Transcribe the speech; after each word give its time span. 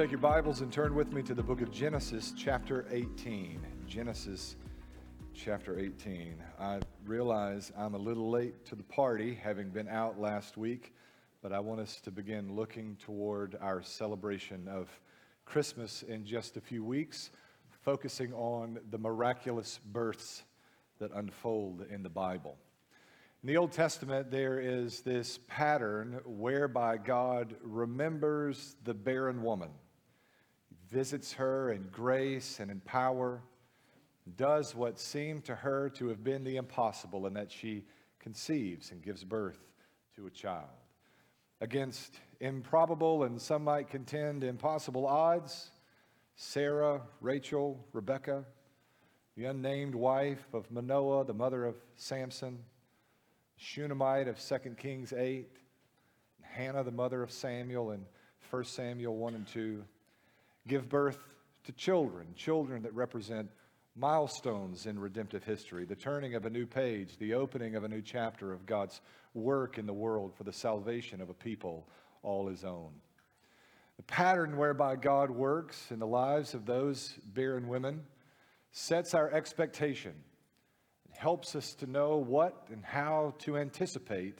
take 0.00 0.10
your 0.10 0.18
Bibles 0.18 0.62
and 0.62 0.72
turn 0.72 0.94
with 0.94 1.12
me 1.12 1.20
to 1.20 1.34
the 1.34 1.42
book 1.42 1.60
of 1.60 1.70
Genesis, 1.70 2.32
chapter 2.34 2.86
18. 2.90 3.60
Genesis, 3.86 4.56
chapter 5.34 5.78
18. 5.78 6.42
I 6.58 6.80
realize 7.04 7.70
I'm 7.76 7.92
a 7.92 7.98
little 7.98 8.30
late 8.30 8.64
to 8.64 8.74
the 8.74 8.82
party, 8.82 9.34
having 9.34 9.68
been 9.68 9.88
out 9.88 10.18
last 10.18 10.56
week, 10.56 10.94
but 11.42 11.52
I 11.52 11.60
want 11.60 11.82
us 11.82 12.00
to 12.00 12.10
begin 12.10 12.56
looking 12.56 12.96
toward 12.98 13.58
our 13.60 13.82
celebration 13.82 14.66
of 14.68 14.88
Christmas 15.44 16.02
in 16.02 16.24
just 16.24 16.56
a 16.56 16.62
few 16.62 16.82
weeks, 16.82 17.28
focusing 17.82 18.32
on 18.32 18.78
the 18.88 18.96
miraculous 18.96 19.80
births 19.92 20.44
that 20.98 21.10
unfold 21.12 21.84
in 21.90 22.02
the 22.02 22.08
Bible. 22.08 22.56
In 23.42 23.48
the 23.48 23.58
Old 23.58 23.72
Testament, 23.72 24.30
there 24.30 24.58
is 24.60 25.02
this 25.02 25.40
pattern 25.46 26.22
whereby 26.24 26.96
God 26.96 27.54
remembers 27.62 28.76
the 28.84 28.94
barren 28.94 29.42
woman 29.42 29.68
visits 30.90 31.32
her 31.34 31.72
in 31.72 31.86
grace 31.92 32.60
and 32.60 32.70
in 32.70 32.80
power, 32.80 33.42
does 34.36 34.74
what 34.74 34.98
seemed 34.98 35.44
to 35.44 35.54
her 35.54 35.88
to 35.90 36.08
have 36.08 36.22
been 36.22 36.44
the 36.44 36.56
impossible, 36.56 37.26
in 37.26 37.34
that 37.34 37.50
she 37.50 37.84
conceives 38.18 38.90
and 38.90 39.02
gives 39.02 39.24
birth 39.24 39.58
to 40.14 40.26
a 40.26 40.30
child. 40.30 40.68
Against 41.60 42.18
improbable 42.40 43.24
and 43.24 43.40
some 43.40 43.64
might 43.64 43.88
contend 43.88 44.44
impossible 44.44 45.06
odds, 45.06 45.70
Sarah, 46.36 47.02
Rachel, 47.20 47.84
Rebecca, 47.92 48.44
the 49.36 49.44
unnamed 49.46 49.94
wife 49.94 50.46
of 50.52 50.70
Manoah, 50.70 51.24
the 51.24 51.34
mother 51.34 51.64
of 51.64 51.76
Samson, 51.96 52.58
Shunammite 53.56 54.26
of 54.26 54.40
2 54.40 54.70
Kings 54.70 55.12
8, 55.12 55.48
Hannah, 56.40 56.82
the 56.82 56.90
mother 56.90 57.22
of 57.22 57.30
Samuel 57.30 57.92
in 57.92 58.04
1 58.50 58.64
Samuel 58.64 59.16
1 59.16 59.34
and 59.34 59.46
2, 59.46 59.84
give 60.66 60.88
birth 60.88 61.18
to 61.64 61.72
children, 61.72 62.28
children 62.34 62.82
that 62.82 62.94
represent 62.94 63.50
milestones 63.96 64.86
in 64.86 64.98
redemptive 64.98 65.44
history, 65.44 65.84
the 65.84 65.96
turning 65.96 66.34
of 66.34 66.46
a 66.46 66.50
new 66.50 66.66
page, 66.66 67.16
the 67.18 67.34
opening 67.34 67.74
of 67.74 67.84
a 67.84 67.88
new 67.88 68.00
chapter 68.00 68.52
of 68.52 68.66
God's 68.66 69.00
work 69.34 69.78
in 69.78 69.86
the 69.86 69.92
world 69.92 70.34
for 70.34 70.44
the 70.44 70.52
salvation 70.52 71.20
of 71.20 71.28
a 71.28 71.34
people 71.34 71.88
all 72.22 72.46
his 72.46 72.64
own. 72.64 72.90
The 73.96 74.02
pattern 74.04 74.56
whereby 74.56 74.96
God 74.96 75.30
works 75.30 75.90
in 75.90 75.98
the 75.98 76.06
lives 76.06 76.54
of 76.54 76.64
those 76.64 77.18
barren 77.26 77.68
women 77.68 78.02
sets 78.72 79.14
our 79.14 79.30
expectation 79.30 80.14
and 81.06 81.14
helps 81.16 81.54
us 81.54 81.74
to 81.74 81.86
know 81.86 82.16
what 82.16 82.68
and 82.72 82.84
how 82.84 83.34
to 83.40 83.58
anticipate 83.58 84.38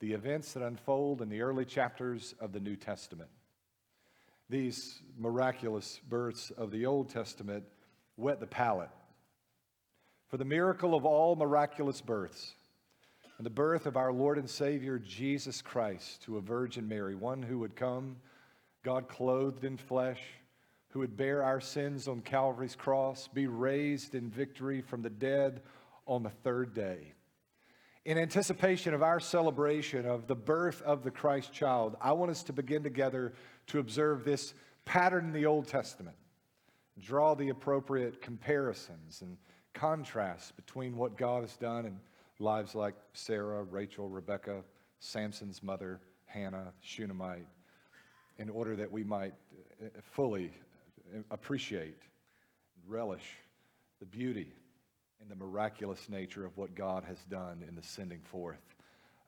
the 0.00 0.12
events 0.12 0.52
that 0.52 0.62
unfold 0.62 1.20
in 1.20 1.28
the 1.28 1.42
early 1.42 1.64
chapters 1.64 2.34
of 2.40 2.52
the 2.52 2.60
New 2.60 2.76
Testament. 2.76 3.30
These 4.48 5.02
miraculous 5.18 6.00
births 6.08 6.50
of 6.50 6.70
the 6.70 6.86
Old 6.86 7.08
Testament 7.08 7.64
whet 8.16 8.40
the 8.40 8.46
palate. 8.46 8.90
For 10.28 10.36
the 10.36 10.44
miracle 10.44 10.94
of 10.94 11.04
all 11.04 11.36
miraculous 11.36 12.00
births, 12.00 12.54
and 13.38 13.44
the 13.44 13.50
birth 13.50 13.86
of 13.86 13.96
our 13.96 14.12
Lord 14.12 14.38
and 14.38 14.48
Savior 14.48 14.98
Jesus 14.98 15.60
Christ 15.60 16.22
to 16.22 16.38
a 16.38 16.40
Virgin 16.40 16.88
Mary, 16.88 17.14
one 17.14 17.42
who 17.42 17.58
would 17.58 17.76
come, 17.76 18.16
God 18.82 19.08
clothed 19.08 19.64
in 19.64 19.76
flesh, 19.76 20.20
who 20.90 21.00
would 21.00 21.16
bear 21.16 21.42
our 21.42 21.60
sins 21.60 22.08
on 22.08 22.22
Calvary's 22.22 22.76
cross, 22.76 23.28
be 23.28 23.46
raised 23.46 24.14
in 24.14 24.30
victory 24.30 24.80
from 24.80 25.02
the 25.02 25.10
dead 25.10 25.60
on 26.06 26.22
the 26.22 26.30
third 26.30 26.72
day. 26.72 27.12
In 28.06 28.18
anticipation 28.18 28.94
of 28.94 29.02
our 29.02 29.18
celebration 29.18 30.06
of 30.06 30.28
the 30.28 30.36
birth 30.36 30.80
of 30.82 31.02
the 31.02 31.10
Christ 31.10 31.52
child, 31.52 31.96
I 32.00 32.12
want 32.12 32.30
us 32.30 32.44
to 32.44 32.52
begin 32.52 32.84
together 32.84 33.32
to 33.66 33.80
observe 33.80 34.24
this 34.24 34.54
pattern 34.84 35.24
in 35.24 35.32
the 35.32 35.44
Old 35.44 35.66
Testament, 35.66 36.14
draw 37.00 37.34
the 37.34 37.48
appropriate 37.48 38.22
comparisons 38.22 39.22
and 39.22 39.36
contrasts 39.74 40.52
between 40.52 40.96
what 40.96 41.16
God 41.16 41.40
has 41.40 41.56
done 41.56 41.84
in 41.84 41.98
lives 42.38 42.76
like 42.76 42.94
Sarah, 43.12 43.64
Rachel, 43.64 44.08
Rebecca, 44.08 44.62
Samson's 45.00 45.60
mother, 45.60 45.98
Hannah, 46.26 46.72
Shunammite, 46.82 47.48
in 48.38 48.48
order 48.48 48.76
that 48.76 48.92
we 48.92 49.02
might 49.02 49.34
uh, 49.84 49.88
fully 50.12 50.52
appreciate, 51.32 51.98
and 52.76 52.88
relish 52.88 53.32
the 53.98 54.06
beauty 54.06 54.52
and 55.20 55.30
the 55.30 55.36
miraculous 55.36 56.08
nature 56.08 56.44
of 56.44 56.56
what 56.56 56.74
God 56.74 57.04
has 57.04 57.18
done 57.24 57.64
in 57.66 57.74
the 57.74 57.82
sending 57.82 58.20
forth 58.20 58.74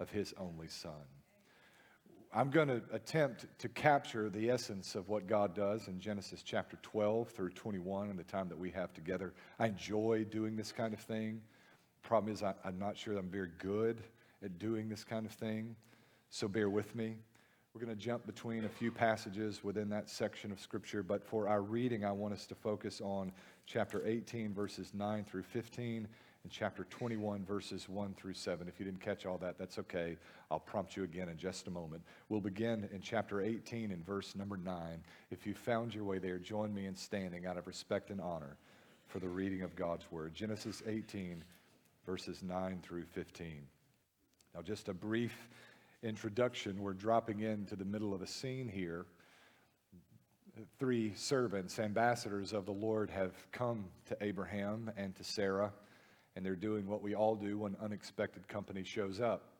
of 0.00 0.10
his 0.10 0.34
only 0.38 0.69
Son. 0.69 0.93
I'm 2.32 2.50
going 2.50 2.69
to 2.69 2.82
attempt 2.93 3.47
to 3.60 3.69
capture 3.71 4.28
the 4.28 4.50
essence 4.50 4.94
of 4.94 5.09
what 5.09 5.26
God 5.26 5.54
does 5.54 5.88
in 5.88 5.99
Genesis 5.99 6.43
chapter 6.43 6.78
12 6.82 7.31
through 7.31 7.50
21 7.50 8.10
and 8.10 8.19
the 8.19 8.25
time 8.25 8.49
that 8.50 8.59
we 8.59 8.71
have 8.72 8.93
together. 8.93 9.32
I 9.59 9.66
enjoy 9.66 10.26
doing 10.31 10.54
this 10.54 10.71
kind 10.71 10.93
of 10.93 11.00
thing. 11.00 11.41
Problem 12.03 12.32
is, 12.32 12.43
I, 12.43 12.55
am 12.65 12.78
not 12.78 12.99
sure 12.99 13.16
I'm 13.16 13.31
very 13.31 13.50
good 13.59 14.03
at 14.44 14.59
doing 14.59 14.88
this 14.88 15.05
kind 15.05 15.25
of 15.25 15.32
thing, 15.32 15.75
so 16.28 16.49
bear 16.49 16.69
with 16.69 16.94
me. 16.94 17.16
We're 17.75 17.84
going 17.84 17.97
to 17.97 18.03
jump 18.03 18.27
between 18.27 18.65
a 18.65 18.69
few 18.69 18.91
passages 18.91 19.62
within 19.62 19.91
that 19.91 20.09
section 20.09 20.51
of 20.51 20.59
Scripture, 20.59 21.03
but 21.03 21.23
for 21.23 21.47
our 21.47 21.61
reading, 21.61 22.05
I 22.05 22.12
want 22.12 22.33
us 22.33 22.47
to 22.47 22.55
focus 22.55 23.01
on 23.03 23.31
chapter 23.67 24.05
18, 24.06 24.55
verses 24.55 24.93
9 24.95 25.25
through 25.25 25.43
15 25.43 26.09
and 26.45 26.53
chapter 26.53 26.84
21, 26.84 27.45
verses 27.45 27.87
1 27.87 28.15
through 28.15 28.33
7. 28.33 28.67
If 28.69 28.81
you 28.81 28.87
didn't 28.87 29.03
catch 29.03 29.27
all 29.27 29.37
that, 29.39 29.59
that's 29.59 29.79
okay. 29.81 30.17
I'll 30.51 30.59
prompt 30.59 30.97
you 30.97 31.05
again 31.05 31.29
in 31.29 31.37
just 31.37 31.67
a 31.67 31.71
moment. 31.71 32.03
We'll 32.31 32.41
begin 32.41 32.89
in 32.91 33.03
chapter 33.03 33.43
18 33.43 33.91
in 33.91 34.03
verse 34.03 34.35
number 34.35 34.56
9. 34.56 35.05
If 35.31 35.47
you 35.47 35.53
found 35.53 35.95
your 35.95 36.05
way 36.05 36.19
there, 36.19 36.39
join 36.39 36.73
me 36.73 36.87
in 36.87 36.97
standing 36.97 37.45
out 37.45 37.59
of 37.59 37.67
respect 37.67 38.11
and 38.11 38.21
honor 38.21 38.56
for 39.09 39.19
the 39.19 39.29
reading 39.29 39.61
of 39.61 39.77
God's 39.77 40.11
word. 40.11 40.35
Genesis 40.35 40.83
18, 40.87 41.45
verses 42.06 42.43
9 42.43 42.81
through 42.83 43.05
15. 43.05 43.67
Now, 44.55 44.62
just 44.62 44.89
a 44.89 44.95
brief 44.95 45.49
introduction. 46.03 46.83
We're 46.83 46.93
dropping 46.93 47.41
into 47.41 47.77
the 47.77 47.85
middle 47.85 48.15
of 48.15 48.23
a 48.23 48.27
scene 48.27 48.69
here. 48.69 49.07
Three 50.79 51.13
servants, 51.15 51.79
ambassadors 51.79 52.53
of 52.53 52.67
the 52.67 52.73
Lord, 52.73 53.11
have 53.11 53.33
come 53.53 53.85
to 54.07 54.17
Abraham 54.21 54.91
and 54.97 55.15
to 55.17 55.25
Sarah 55.25 55.73
and 56.39 56.47
they're 56.47 56.55
doing 56.55 56.87
what 56.87 57.03
we 57.03 57.17
all 57.17 57.35
do 57.35 57.59
when 57.59 57.75
unexpected 57.83 58.47
company 58.47 58.85
shows 58.85 59.21
up. 59.21 59.55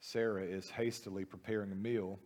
Sarah 0.00 0.42
is 0.42 0.68
hastily 0.68 1.24
preparing 1.24 1.72
a 1.72 1.74
meal, 1.74 2.18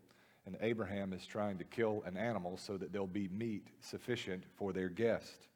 and 0.46 0.56
Abraham 0.62 1.12
is 1.12 1.24
trying 1.24 1.58
to 1.58 1.64
kill 1.64 2.02
an 2.04 2.16
animal 2.16 2.56
so 2.56 2.76
that 2.76 2.90
there'll 2.90 3.06
be 3.06 3.28
meat 3.28 3.68
sufficient 3.80 4.42
for 4.56 4.72
their 4.72 4.88
guest. 4.88 5.46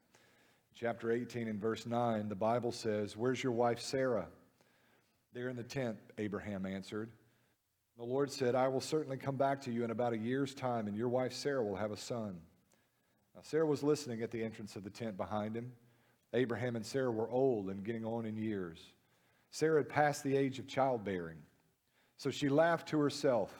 Chapter 0.73 1.11
18 1.11 1.49
and 1.49 1.59
verse 1.59 1.85
9, 1.85 2.29
the 2.29 2.35
Bible 2.35 2.71
says, 2.71 3.17
Where's 3.17 3.43
your 3.43 3.51
wife 3.51 3.81
Sarah? 3.81 4.27
There 5.33 5.49
in 5.49 5.57
the 5.57 5.63
tent, 5.63 5.97
Abraham 6.17 6.65
answered. 6.65 7.09
The 7.99 8.05
Lord 8.05 8.31
said, 8.31 8.55
I 8.55 8.69
will 8.69 8.79
certainly 8.79 9.17
come 9.17 9.35
back 9.35 9.59
to 9.63 9.71
you 9.71 9.83
in 9.83 9.91
about 9.91 10.13
a 10.13 10.17
year's 10.17 10.55
time, 10.55 10.87
and 10.87 10.95
your 10.95 11.09
wife 11.09 11.33
Sarah 11.33 11.61
will 11.61 11.75
have 11.75 11.91
a 11.91 11.97
son. 11.97 12.39
Now, 13.35 13.41
Sarah 13.43 13.65
was 13.65 13.83
listening 13.83 14.21
at 14.21 14.31
the 14.31 14.41
entrance 14.41 14.77
of 14.77 14.85
the 14.85 14.89
tent 14.89 15.17
behind 15.17 15.53
him. 15.53 15.73
Abraham 16.33 16.77
and 16.77 16.85
Sarah 16.85 17.11
were 17.11 17.29
old 17.29 17.69
and 17.69 17.83
getting 17.83 18.05
on 18.05 18.25
in 18.25 18.37
years. 18.37 18.79
Sarah 19.51 19.81
had 19.81 19.89
passed 19.89 20.23
the 20.23 20.37
age 20.37 20.59
of 20.59 20.67
childbearing. 20.67 21.39
So 22.15 22.31
she 22.31 22.47
laughed 22.47 22.87
to 22.89 22.99
herself. 22.99 23.51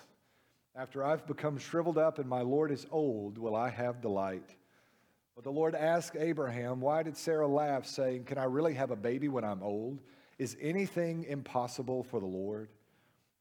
After 0.74 1.04
I've 1.04 1.28
become 1.28 1.58
shriveled 1.58 1.98
up 1.98 2.18
and 2.18 2.30
my 2.30 2.42
Lord 2.42 2.72
is 2.72 2.88
old, 2.92 3.38
will 3.38 3.58
I 3.58 3.70
have 3.70 4.00
delight? 4.00 4.56
But 5.36 5.44
the 5.44 5.52
Lord 5.52 5.76
asked 5.76 6.16
Abraham, 6.18 6.80
Why 6.80 7.04
did 7.04 7.18
Sarah 7.18 7.48
laugh, 7.48 7.86
saying, 7.86 8.24
Can 8.24 8.38
I 8.38 8.46
really 8.46 8.76
have 8.76 8.92
a 8.92 8.96
baby 8.96 9.28
when 9.28 9.44
I'm 9.44 9.62
old? 9.62 10.00
Is 10.38 10.56
anything 10.62 11.26
impossible 11.26 12.04
for 12.04 12.22
the 12.22 12.26
Lord? 12.26 12.70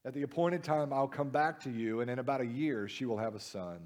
At 0.05 0.13
the 0.13 0.21
appointed 0.21 0.63
time, 0.63 0.93
I'll 0.93 1.07
come 1.07 1.29
back 1.29 1.61
to 1.61 1.69
you, 1.69 1.99
and 1.99 2.09
in 2.09 2.19
about 2.19 2.41
a 2.41 2.45
year, 2.45 2.87
she 2.87 3.05
will 3.05 3.17
have 3.17 3.35
a 3.35 3.39
son. 3.39 3.79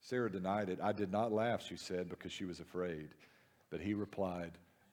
Sarah 0.00 0.30
denied 0.30 0.68
it. 0.68 0.80
I 0.82 0.92
did 0.92 1.12
not 1.12 1.32
laugh, 1.32 1.62
she 1.66 1.76
said, 1.76 2.08
because 2.08 2.32
she 2.32 2.44
was 2.44 2.58
afraid. 2.58 3.08
But 3.70 3.80
he 3.80 3.94
replied, 3.94 4.52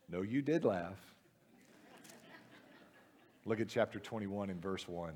No, 0.10 0.22
you 0.22 0.42
did 0.42 0.63
laugh. 0.63 1.00
Look 3.45 3.62
at 3.62 3.69
chapter 3.69 4.00
21 4.00 4.50
and 4.50 4.62
verse 4.62 4.88
1. 4.88 5.13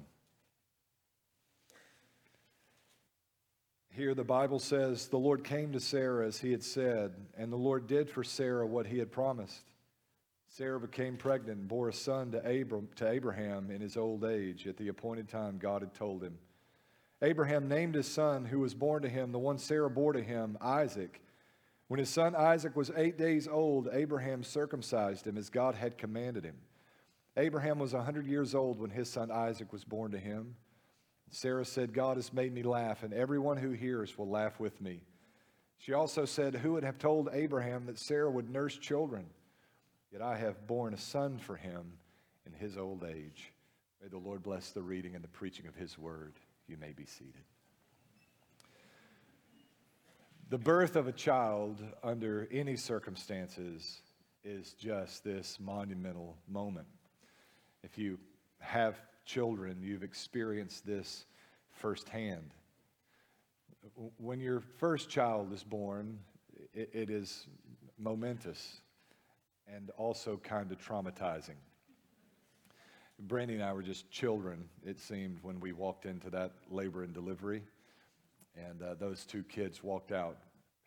Here 3.94 4.16
the 4.16 4.24
Bible 4.24 4.60
says, 4.60 5.08
The 5.08 5.18
Lord 5.18 5.44
came 5.44 5.74
to 5.74 5.80
Sarah 5.82 6.26
as 6.26 6.40
he 6.40 6.52
had 6.52 6.64
said, 6.64 7.12
and 7.38 7.52
the 7.52 7.58
Lord 7.58 7.88
did 7.88 8.10
for 8.10 8.24
Sarah 8.24 8.66
what 8.66 8.88
he 8.88 8.98
had 8.98 9.12
promised. 9.12 9.71
Sarah 10.54 10.82
became 10.82 11.16
pregnant 11.16 11.60
and 11.60 11.68
bore 11.70 11.88
a 11.88 11.94
son 11.94 12.32
to, 12.32 12.40
Abram, 12.40 12.90
to 12.98 13.10
Abraham 13.10 13.72
in 13.72 13.80
his 13.80 13.96
old 13.96 14.26
age 14.26 14.68
at 14.68 14.76
the 14.76 14.90
appointed 14.90 15.30
time 15.30 15.58
God 15.58 15.82
had 15.82 15.94
told 15.94 16.22
him. 16.22 16.38
Abraham 17.22 17.70
named 17.70 17.96
his 17.96 18.08
son 18.08 18.44
who 18.44 18.60
was 18.60 18.74
born 18.74 19.02
to 19.04 19.08
him, 19.08 19.32
the 19.32 19.40
one 19.40 19.58
Sarah 19.58 19.90
bore 19.90 20.12
to 20.12 20.22
him, 20.22 20.58
Isaac. 20.60 21.22
When 21.88 22.00
his 22.00 22.10
son 22.10 22.36
Isaac 22.36 22.76
was 22.76 22.92
eight 22.98 23.18
days 23.18 23.48
old, 23.48 23.88
Abraham 23.94 24.44
circumcised 24.44 25.26
him 25.26 25.38
as 25.38 25.50
God 25.50 25.76
had 25.76 25.98
commanded 25.98 26.44
him. 26.44 26.58
Abraham 27.38 27.80
was 27.80 27.94
a 27.94 27.98
100 27.98 28.28
years 28.28 28.54
old 28.54 28.78
when 28.78 28.90
his 28.90 29.10
son 29.10 29.32
Isaac 29.32 29.72
was 29.72 29.86
born 29.86 30.12
to 30.12 30.20
him. 30.20 30.56
Sarah 31.30 31.64
said, 31.64 31.94
God 31.94 32.18
has 32.18 32.34
made 32.34 32.54
me 32.54 32.64
laugh, 32.64 33.04
and 33.04 33.14
everyone 33.14 33.56
who 33.56 33.72
hears 33.72 34.18
will 34.18 34.30
laugh 34.30 34.60
with 34.60 34.82
me. 34.82 35.04
She 35.78 35.94
also 35.94 36.26
said, 36.26 36.56
Who 36.56 36.74
would 36.74 36.84
have 36.84 36.98
told 36.98 37.30
Abraham 37.32 37.86
that 37.86 37.98
Sarah 37.98 38.30
would 38.30 38.50
nurse 38.50 38.78
children? 38.78 39.28
Yet 40.12 40.22
I 40.22 40.38
have 40.38 40.68
borne 40.68 40.94
a 40.94 40.98
son 40.98 41.38
for 41.38 41.56
him 41.56 41.94
in 42.46 42.54
his 42.54 42.78
old 42.78 43.04
age. 43.04 43.54
May 44.02 44.10
the 44.10 44.18
Lord 44.18 44.44
bless 44.44 44.72
the 44.72 44.82
reading 44.82 45.16
and 45.16 45.24
the 45.24 45.30
preaching 45.30 45.68
of 45.68 45.76
his 45.76 45.98
word. 45.98 46.34
You 46.68 46.78
may 46.78 46.92
be 46.92 47.06
seated. 47.06 47.44
The 50.50 50.58
birth 50.58 50.98
of 50.98 51.08
a 51.08 51.14
child 51.14 51.82
under 52.04 52.48
any 52.52 52.76
circumstances 52.76 54.02
is 54.44 54.74
just 54.74 55.24
this 55.24 55.58
monumental 55.62 56.36
moment. 56.46 56.88
If 57.84 57.98
you 57.98 58.20
have 58.60 59.00
children, 59.24 59.78
you've 59.82 60.04
experienced 60.04 60.86
this 60.86 61.26
firsthand. 61.72 62.54
When 64.18 64.42
your 64.42 64.60
first 64.60 65.10
child 65.10 65.54
is 65.54 65.64
born, 65.64 66.20
it, 66.74 66.90
it 66.92 67.10
is 67.10 67.48
momentous 67.98 68.82
and 69.74 69.90
also 69.98 70.38
kind 70.38 70.72
of 70.72 70.78
traumatizing. 70.78 71.56
Brandy 73.20 73.54
and 73.54 73.64
I 73.64 73.72
were 73.74 73.84
just 73.84 74.10
children, 74.10 74.66
it 74.86 75.00
seemed, 75.00 75.38
when 75.44 75.60
we 75.60 75.74
walked 75.74 76.06
into 76.06 76.30
that 76.32 76.52
labor 76.70 77.04
and 77.04 77.14
delivery. 77.14 77.62
And 78.56 78.82
uh, 78.82 78.96
those 78.96 79.26
two 79.26 79.44
kids 79.44 79.84
walked 79.84 80.12
out, 80.12 80.38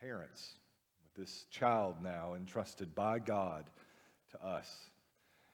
parents, 0.00 0.54
with 1.02 1.26
this 1.26 1.46
child 1.50 1.96
now 2.02 2.34
entrusted 2.34 2.94
by 2.94 3.20
God 3.20 3.64
to 4.32 4.44
us. 4.44 4.90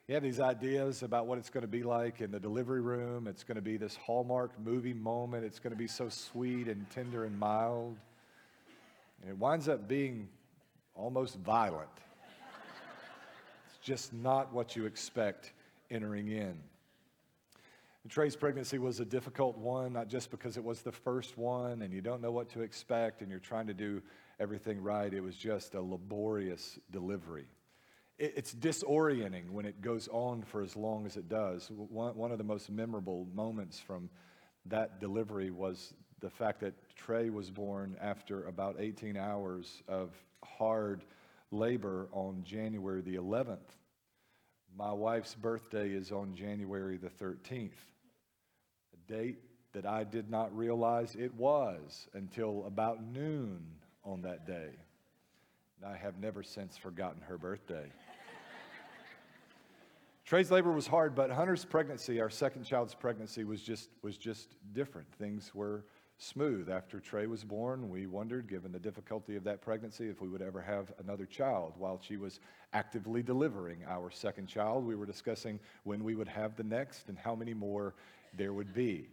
You 0.09 0.15
have 0.15 0.23
these 0.25 0.41
ideas 0.41 1.03
about 1.03 1.27
what 1.27 1.39
it's 1.39 1.51
going 1.51 1.63
to 1.63 1.69
be 1.69 1.85
like 1.85 2.21
in 2.21 2.33
the 2.33 2.41
delivery 2.41 2.81
room. 2.81 3.29
It's 3.29 3.45
going 3.45 3.57
to 3.57 3.63
be 3.63 3.77
this 3.77 3.95
Hallmark 3.95 4.59
movie 4.59 4.95
moment. 4.95 5.45
It's 5.45 5.61
going 5.61 5.73
to 5.73 5.79
be 5.79 5.87
so 5.87 6.09
sweet 6.09 6.67
and 6.67 6.89
tender 6.91 7.27
and 7.27 7.39
mild. 7.39 7.97
And 9.21 9.31
it 9.31 9.39
winds 9.39 9.69
up 9.69 9.87
being 9.87 10.29
almost 10.95 11.37
violent. 11.37 11.91
Just 13.91 14.13
not 14.13 14.53
what 14.53 14.77
you 14.77 14.87
expect 14.87 15.53
entering 15.91 16.29
in. 16.29 16.55
And 18.05 18.09
Trey's 18.09 18.37
pregnancy 18.37 18.79
was 18.79 19.01
a 19.01 19.05
difficult 19.05 19.59
one, 19.59 19.93
not 19.93 20.07
just 20.07 20.31
because 20.31 20.57
it 20.57 20.63
was 20.63 20.83
the 20.83 20.93
first 20.93 21.37
one 21.37 21.83
and 21.83 21.93
you 21.93 22.01
don't 22.01 22.23
know 22.23 22.31
what 22.31 22.49
to 22.51 22.61
expect 22.61 23.21
and 23.21 23.29
you're 23.29 23.41
trying 23.41 23.67
to 23.67 23.75
do 23.75 24.01
everything 24.39 24.81
right. 24.81 25.13
It 25.13 25.21
was 25.21 25.35
just 25.35 25.75
a 25.75 25.81
laborious 25.81 26.79
delivery 26.93 27.47
it's 28.23 28.55
disorienting 28.55 29.49
when 29.49 29.65
it 29.65 29.81
goes 29.81 30.07
on 30.13 30.43
for 30.43 30.61
as 30.61 30.77
long 30.77 31.07
as 31.07 31.17
it 31.17 31.27
does. 31.27 31.71
One 31.71 32.31
of 32.31 32.37
the 32.37 32.45
most 32.45 32.71
memorable 32.71 33.27
moments 33.35 33.81
from 33.81 34.11
that 34.67 35.01
delivery 35.01 35.51
was 35.51 35.95
the 36.21 36.29
fact 36.29 36.61
that 36.61 36.75
Trey 36.95 37.31
was 37.31 37.51
born 37.51 37.97
after 37.99 38.45
about 38.45 38.77
18 38.79 39.17
hours 39.17 39.83
of 39.89 40.11
hard 40.45 41.03
labor 41.51 42.09
on 42.13 42.43
January 42.45 43.01
the 43.01 43.15
11th. 43.15 43.80
My 44.77 44.93
wife's 44.93 45.35
birthday 45.35 45.91
is 45.91 46.13
on 46.13 46.35
January 46.35 46.97
the 46.97 47.11
13th, 47.11 47.71
a 48.93 49.13
date 49.13 49.39
that 49.73 49.87
I 49.87 50.05
did 50.05 50.31
not 50.31 50.57
realize 50.57 51.15
it 51.15 51.35
was 51.35 52.09
until 52.15 52.65
about 52.67 53.05
noon 53.05 53.65
on 54.05 54.23
that 54.23 54.47
day. 54.47 54.71
And 55.81 55.91
I 55.91 55.97
have 55.97 56.19
never 56.19 56.43
since 56.43 56.77
forgotten 56.77 57.23
her 57.23 57.39
birthday. 57.39 57.85
Trey's 60.25 60.51
labor 60.51 60.73
was 60.73 60.87
hard, 60.87 61.15
but 61.15 61.31
Hunter's 61.31 61.65
pregnancy, 61.65 62.21
our 62.21 62.31
second 62.31 62.65
child's 62.65 62.95
pregnancy, 62.95 63.45
was 63.45 63.63
just, 63.63 63.91
was 64.03 64.17
just 64.17 64.55
different. 64.73 65.09
Things 65.19 65.55
were 65.55 65.85
smooth. 66.23 66.69
After 66.69 67.01
Trey 67.01 67.27
was 67.27 67.45
born, 67.45 67.89
we 67.89 68.07
wondered, 68.07 68.47
given 68.47 68.73
the 68.73 68.79
difficulty 68.79 69.37
of 69.37 69.45
that 69.45 69.63
pregnancy, 69.63 70.09
if 70.09 70.21
we 70.21 70.29
would 70.29 70.43
ever 70.43 70.61
have 70.61 70.93
another 71.03 71.25
child. 71.25 71.73
While 71.79 71.99
she 72.01 72.19
was 72.19 72.41
actively 72.73 73.23
delivering 73.23 73.85
our 73.89 74.11
second 74.11 74.47
child, 74.47 74.85
we 74.85 74.95
were 74.95 75.07
discussing 75.07 75.59
when 75.85 76.05
we 76.05 76.15
would 76.15 76.29
have 76.29 76.57
the 76.57 76.63
next 76.63 77.09
and 77.09 77.19
how 77.19 77.35
many 77.35 77.55
more 77.55 77.95
there 78.37 78.53
would 78.53 78.75
be. 78.75 79.09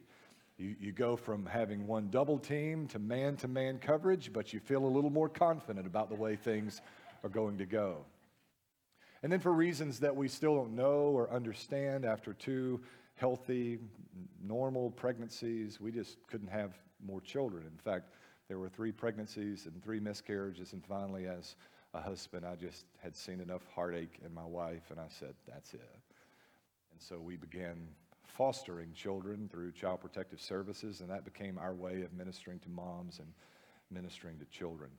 You, 0.57 0.75
you 0.79 0.91
go 0.91 1.15
from 1.15 1.45
having 1.45 1.87
one 1.87 2.09
double 2.09 2.37
team 2.37 2.87
to 2.87 2.99
man 2.99 3.37
to 3.37 3.47
man 3.47 3.79
coverage, 3.79 4.33
but 4.33 4.53
you 4.53 4.59
feel 4.59 4.83
a 4.83 4.87
little 4.87 5.09
more 5.09 5.29
confident 5.29 5.87
about 5.87 6.09
the 6.09 6.15
way 6.15 6.35
things 6.35 6.81
are 7.23 7.29
going 7.29 7.57
to 7.59 7.65
go. 7.65 8.05
And 9.23 9.31
then, 9.31 9.39
for 9.39 9.53
reasons 9.53 9.99
that 10.01 10.15
we 10.15 10.27
still 10.27 10.55
don't 10.55 10.75
know 10.75 11.11
or 11.15 11.31
understand, 11.31 12.05
after 12.05 12.33
two 12.33 12.81
healthy, 13.15 13.79
normal 14.43 14.91
pregnancies, 14.91 15.79
we 15.79 15.91
just 15.91 16.17
couldn't 16.27 16.49
have 16.49 16.77
more 17.05 17.21
children. 17.21 17.63
In 17.65 17.77
fact, 17.77 18.09
there 18.47 18.59
were 18.59 18.69
three 18.69 18.91
pregnancies 18.91 19.65
and 19.65 19.83
three 19.83 19.99
miscarriages, 19.99 20.73
and 20.73 20.83
finally, 20.85 21.27
as 21.27 21.55
a 21.93 22.01
husband, 22.01 22.45
I 22.45 22.55
just 22.55 22.85
had 22.99 23.15
seen 23.15 23.39
enough 23.39 23.61
heartache 23.73 24.19
in 24.25 24.33
my 24.33 24.45
wife, 24.45 24.89
and 24.89 24.99
I 24.99 25.07
said, 25.09 25.35
That's 25.47 25.73
it. 25.73 25.99
And 26.91 27.01
so 27.01 27.19
we 27.19 27.37
began 27.37 27.87
fostering 28.23 28.93
children 28.93 29.49
through 29.51 29.71
Child 29.71 30.01
Protective 30.01 30.41
Services, 30.41 31.01
and 31.01 31.09
that 31.09 31.25
became 31.25 31.57
our 31.57 31.73
way 31.73 32.01
of 32.01 32.13
ministering 32.13 32.59
to 32.59 32.69
moms 32.69 33.19
and 33.19 33.27
ministering 33.91 34.37
to 34.39 34.45
children. 34.45 34.91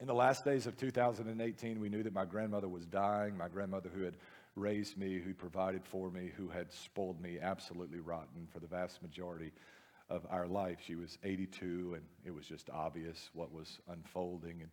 In 0.00 0.06
the 0.06 0.14
last 0.14 0.44
days 0.44 0.66
of 0.66 0.76
2018, 0.76 1.80
we 1.80 1.88
knew 1.88 2.02
that 2.02 2.12
my 2.12 2.24
grandmother 2.24 2.68
was 2.68 2.84
dying. 2.84 3.36
My 3.36 3.48
grandmother, 3.48 3.90
who 3.94 4.02
had 4.02 4.16
raised 4.54 4.98
me, 4.98 5.18
who 5.18 5.32
provided 5.32 5.84
for 5.84 6.10
me, 6.10 6.30
who 6.36 6.48
had 6.48 6.72
spoiled 6.72 7.20
me 7.20 7.38
absolutely 7.40 8.00
rotten 8.00 8.46
for 8.52 8.58
the 8.58 8.66
vast 8.66 9.02
majority 9.02 9.52
of 10.08 10.26
our 10.30 10.46
life. 10.46 10.78
She 10.86 10.94
was 10.94 11.18
82, 11.24 11.94
and 11.94 12.04
it 12.24 12.34
was 12.34 12.46
just 12.46 12.70
obvious 12.70 13.30
what 13.32 13.52
was 13.52 13.78
unfolding. 13.88 14.60
And 14.62 14.70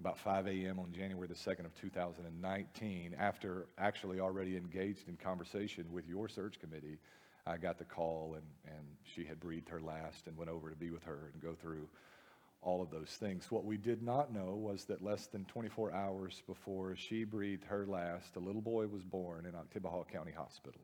about 0.00 0.18
5 0.18 0.48
a.m. 0.48 0.78
on 0.78 0.92
January 0.92 1.28
the 1.28 1.34
2nd 1.34 1.64
of 1.64 1.74
2019, 1.80 3.14
after 3.18 3.66
actually 3.78 4.20
already 4.20 4.56
engaged 4.56 5.08
in 5.08 5.16
conversation 5.16 5.86
with 5.92 6.08
your 6.08 6.28
search 6.28 6.58
committee, 6.58 6.98
I 7.46 7.56
got 7.56 7.78
the 7.78 7.84
call, 7.84 8.34
and, 8.34 8.74
and 8.76 8.84
she 9.04 9.24
had 9.24 9.40
breathed 9.40 9.68
her 9.68 9.80
last 9.80 10.26
and 10.26 10.36
went 10.36 10.50
over 10.50 10.70
to 10.70 10.76
be 10.76 10.90
with 10.90 11.04
her 11.04 11.30
and 11.32 11.42
go 11.42 11.54
through 11.54 11.88
all 12.62 12.80
of 12.80 12.90
those 12.90 13.10
things. 13.10 13.50
What 13.50 13.64
we 13.64 13.76
did 13.76 14.02
not 14.02 14.32
know 14.32 14.54
was 14.54 14.84
that 14.84 15.02
less 15.02 15.26
than 15.26 15.44
24 15.46 15.92
hours 15.92 16.42
before 16.46 16.94
she 16.96 17.24
breathed 17.24 17.64
her 17.64 17.86
last, 17.86 18.36
a 18.36 18.40
little 18.40 18.62
boy 18.62 18.86
was 18.86 19.02
born 19.02 19.46
in 19.46 19.52
Oktibbeha 19.52 20.08
County 20.08 20.32
Hospital, 20.32 20.80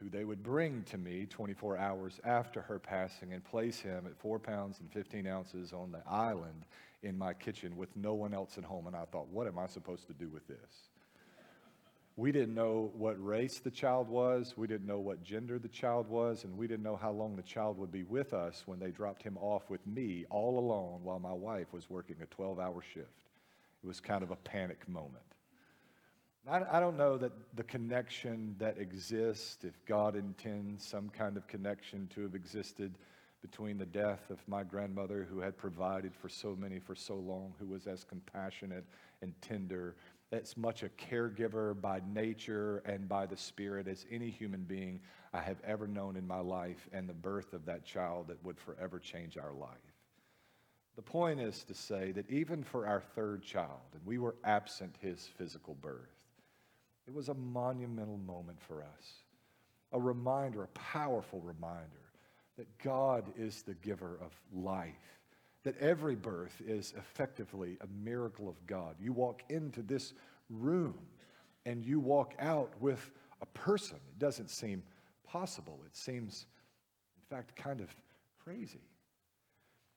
who 0.00 0.08
they 0.08 0.24
would 0.24 0.42
bring 0.42 0.82
to 0.84 0.98
me 0.98 1.26
24 1.26 1.76
hours 1.76 2.20
after 2.24 2.62
her 2.62 2.78
passing 2.78 3.32
and 3.32 3.44
place 3.44 3.80
him 3.80 4.06
at 4.06 4.16
four 4.16 4.38
pounds 4.38 4.80
and 4.80 4.92
15 4.92 5.26
ounces 5.26 5.72
on 5.72 5.90
the 5.90 6.02
island 6.08 6.64
in 7.02 7.18
my 7.18 7.32
kitchen 7.32 7.76
with 7.76 7.94
no 7.96 8.14
one 8.14 8.32
else 8.32 8.58
at 8.58 8.64
home. 8.64 8.86
And 8.86 8.96
I 8.96 9.04
thought, 9.06 9.28
what 9.28 9.46
am 9.46 9.58
I 9.58 9.66
supposed 9.66 10.06
to 10.06 10.12
do 10.12 10.28
with 10.28 10.46
this? 10.46 10.88
We 12.16 12.32
didn't 12.32 12.54
know 12.54 12.90
what 12.96 13.24
race 13.24 13.60
the 13.60 13.70
child 13.70 14.08
was. 14.08 14.54
We 14.56 14.66
didn't 14.66 14.88
know 14.88 14.98
what 14.98 15.22
gender 15.22 15.58
the 15.58 15.68
child 15.68 16.08
was. 16.08 16.42
And 16.42 16.56
we 16.56 16.66
didn't 16.66 16.82
know 16.82 16.96
how 16.96 17.12
long 17.12 17.36
the 17.36 17.42
child 17.42 17.78
would 17.78 17.92
be 17.92 18.02
with 18.02 18.34
us 18.34 18.64
when 18.66 18.80
they 18.80 18.90
dropped 18.90 19.22
him 19.22 19.38
off 19.40 19.70
with 19.70 19.86
me 19.86 20.26
all 20.28 20.58
alone 20.58 21.00
while 21.04 21.20
my 21.20 21.32
wife 21.32 21.72
was 21.72 21.88
working 21.88 22.16
a 22.20 22.26
12 22.26 22.58
hour 22.58 22.82
shift. 22.82 23.06
It 23.84 23.86
was 23.86 24.00
kind 24.00 24.24
of 24.24 24.32
a 24.32 24.36
panic 24.36 24.88
moment. 24.88 25.22
I, 26.48 26.78
I 26.78 26.80
don't 26.80 26.96
know 26.96 27.18
that 27.18 27.32
the 27.56 27.64
connection 27.64 28.56
that 28.58 28.78
exists, 28.78 29.64
if 29.64 29.84
God 29.84 30.16
intends 30.16 30.86
some 30.86 31.10
kind 31.10 31.36
of 31.36 31.46
connection 31.46 32.08
to 32.14 32.22
have 32.22 32.34
existed 32.34 32.94
between 33.42 33.78
the 33.78 33.86
death 33.86 34.30
of 34.30 34.38
my 34.48 34.62
grandmother, 34.64 35.26
who 35.28 35.40
had 35.40 35.56
provided 35.56 36.14
for 36.14 36.28
so 36.28 36.56
many 36.56 36.78
for 36.78 36.94
so 36.94 37.14
long, 37.14 37.54
who 37.58 37.66
was 37.66 37.86
as 37.86 38.02
compassionate 38.02 38.84
and 39.22 39.34
tender 39.40 39.96
as 40.32 40.56
much 40.56 40.82
a 40.82 40.88
caregiver 40.88 41.78
by 41.80 42.00
nature 42.12 42.82
and 42.84 43.08
by 43.08 43.26
the 43.26 43.36
Spirit 43.36 43.86
as 43.86 44.06
any 44.10 44.30
human 44.30 44.62
being 44.62 45.00
I 45.32 45.40
have 45.40 45.60
ever 45.64 45.86
known 45.86 46.16
in 46.16 46.26
my 46.26 46.40
life, 46.40 46.88
and 46.92 47.08
the 47.08 47.14
birth 47.14 47.52
of 47.52 47.66
that 47.66 47.84
child 47.84 48.28
that 48.28 48.42
would 48.44 48.58
forever 48.58 48.98
change 48.98 49.36
our 49.36 49.52
life. 49.52 49.94
The 50.96 51.02
point 51.02 51.40
is 51.40 51.62
to 51.64 51.74
say 51.74 52.10
that 52.12 52.28
even 52.28 52.64
for 52.64 52.86
our 52.86 53.00
third 53.00 53.42
child, 53.42 53.92
and 53.92 54.04
we 54.04 54.18
were 54.18 54.34
absent 54.44 54.96
his 55.00 55.28
physical 55.38 55.74
birth, 55.74 56.17
it 57.08 57.14
was 57.14 57.28
a 57.28 57.34
monumental 57.34 58.18
moment 58.18 58.60
for 58.60 58.82
us. 58.82 59.24
A 59.92 59.98
reminder, 59.98 60.62
a 60.62 60.68
powerful 60.68 61.40
reminder, 61.40 62.04
that 62.56 62.66
God 62.78 63.24
is 63.36 63.62
the 63.62 63.74
giver 63.74 64.18
of 64.20 64.32
life 64.52 65.18
that 65.64 65.76
every 65.78 66.14
birth 66.14 66.62
is 66.66 66.94
effectively 66.96 67.76
a 67.80 67.86
miracle 68.04 68.48
of 68.48 68.66
God. 68.66 68.94
You 69.00 69.12
walk 69.12 69.42
into 69.48 69.82
this 69.82 70.14
room 70.50 70.94
and 71.66 71.84
you 71.84 72.00
walk 72.00 72.34
out 72.38 72.72
with 72.80 73.10
a 73.42 73.46
person. 73.46 73.96
It 73.96 74.18
doesn't 74.18 74.50
seem 74.50 74.82
possible. 75.24 75.80
It 75.84 75.96
seems, 75.96 76.46
in 77.16 77.36
fact, 77.36 77.56
kind 77.56 77.80
of 77.80 77.94
crazy. 78.42 78.80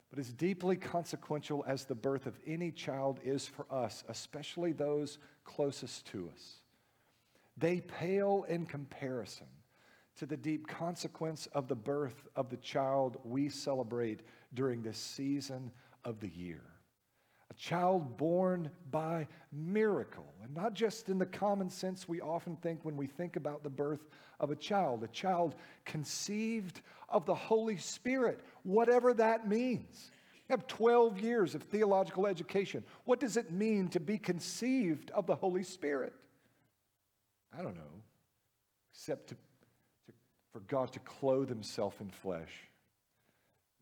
But 0.09 0.19
as 0.19 0.33
deeply 0.33 0.75
consequential 0.75 1.63
as 1.65 1.85
the 1.85 1.95
birth 1.95 2.25
of 2.25 2.37
any 2.45 2.71
child 2.71 3.19
is 3.23 3.47
for 3.47 3.65
us, 3.71 4.03
especially 4.09 4.73
those 4.73 5.19
closest 5.45 6.05
to 6.07 6.29
us, 6.33 6.60
they 7.57 7.81
pale 7.81 8.45
in 8.47 8.65
comparison 8.65 9.47
to 10.17 10.25
the 10.25 10.37
deep 10.37 10.67
consequence 10.67 11.47
of 11.53 11.67
the 11.67 11.75
birth 11.75 12.27
of 12.35 12.49
the 12.49 12.57
child 12.57 13.17
we 13.23 13.49
celebrate 13.49 14.21
during 14.53 14.81
this 14.81 14.97
season 14.97 15.71
of 16.03 16.19
the 16.19 16.29
year. 16.29 16.61
A 17.49 17.53
child 17.53 18.17
born 18.17 18.71
by 18.91 19.27
miracle. 19.51 20.33
And 20.43 20.53
not 20.55 20.73
just 20.73 21.09
in 21.09 21.17
the 21.17 21.25
common 21.25 21.69
sense 21.69 22.07
we 22.07 22.21
often 22.21 22.55
think 22.57 22.83
when 22.83 22.95
we 22.95 23.07
think 23.07 23.35
about 23.35 23.63
the 23.63 23.69
birth 23.69 24.07
of 24.39 24.51
a 24.51 24.55
child, 24.55 25.03
a 25.03 25.07
child 25.07 25.55
conceived 25.85 26.81
of 27.09 27.25
the 27.25 27.35
Holy 27.35 27.77
Spirit, 27.77 28.39
whatever 28.63 29.13
that 29.13 29.47
means. 29.47 30.11
You 30.47 30.53
have 30.53 30.67
12 30.67 31.19
years 31.19 31.55
of 31.55 31.63
theological 31.63 32.25
education. 32.25 32.83
What 33.05 33.19
does 33.19 33.37
it 33.37 33.51
mean 33.51 33.87
to 33.89 33.99
be 33.99 34.17
conceived 34.17 35.11
of 35.11 35.27
the 35.27 35.35
Holy 35.35 35.63
Spirit? 35.63 36.13
I 37.57 37.61
don't 37.61 37.75
know, 37.75 38.01
except 38.93 39.27
to, 39.29 39.35
to, 39.35 40.13
for 40.51 40.59
God 40.61 40.93
to 40.93 40.99
clothe 40.99 41.49
himself 41.49 41.99
in 42.01 42.09
flesh, 42.09 42.51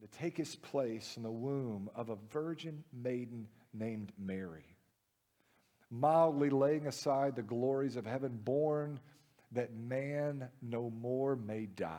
to 0.01 0.07
take 0.19 0.37
his 0.37 0.55
place 0.55 1.17
in 1.17 1.23
the 1.23 1.31
womb 1.31 1.89
of 1.95 2.09
a 2.09 2.17
virgin 2.31 2.83
maiden 2.93 3.47
named 3.73 4.11
Mary, 4.17 4.65
mildly 5.91 6.49
laying 6.49 6.87
aside 6.87 7.35
the 7.35 7.43
glories 7.43 7.95
of 7.95 8.05
heaven, 8.05 8.39
born 8.43 8.99
that 9.51 9.75
man 9.75 10.47
no 10.61 10.89
more 10.89 11.35
may 11.35 11.65
die. 11.65 11.95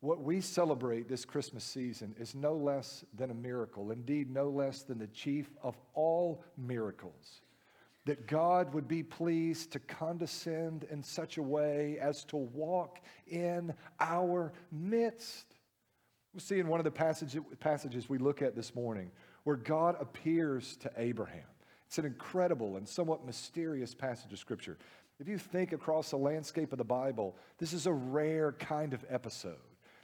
What 0.00 0.22
we 0.22 0.40
celebrate 0.40 1.08
this 1.08 1.24
Christmas 1.24 1.64
season 1.64 2.14
is 2.18 2.34
no 2.34 2.54
less 2.54 3.04
than 3.14 3.30
a 3.30 3.34
miracle, 3.34 3.90
indeed, 3.90 4.30
no 4.30 4.50
less 4.50 4.82
than 4.82 4.98
the 4.98 5.06
chief 5.08 5.48
of 5.62 5.76
all 5.94 6.44
miracles. 6.56 7.40
That 8.06 8.26
God 8.26 8.72
would 8.72 8.88
be 8.88 9.02
pleased 9.02 9.72
to 9.72 9.78
condescend 9.78 10.86
in 10.90 11.02
such 11.02 11.36
a 11.36 11.42
way 11.42 11.98
as 12.00 12.24
to 12.26 12.36
walk 12.36 13.00
in 13.26 13.74
our 14.00 14.52
midst. 14.72 15.44
We 16.32 16.40
see 16.40 16.58
in 16.58 16.68
one 16.68 16.80
of 16.80 16.84
the 16.84 16.90
passages, 16.90 17.42
passages 17.60 18.08
we 18.08 18.18
look 18.18 18.42
at 18.42 18.56
this 18.56 18.74
morning 18.74 19.10
where 19.44 19.56
God 19.56 19.96
appears 20.00 20.76
to 20.78 20.90
Abraham. 20.96 21.44
It's 21.86 21.98
an 21.98 22.04
incredible 22.04 22.76
and 22.76 22.88
somewhat 22.88 23.24
mysterious 23.24 23.94
passage 23.94 24.32
of 24.32 24.38
Scripture. 24.38 24.76
If 25.18 25.28
you 25.28 25.38
think 25.38 25.72
across 25.72 26.10
the 26.10 26.16
landscape 26.16 26.72
of 26.72 26.78
the 26.78 26.84
Bible, 26.84 27.36
this 27.58 27.72
is 27.72 27.86
a 27.86 27.92
rare 27.92 28.52
kind 28.52 28.92
of 28.92 29.04
episode. 29.08 29.56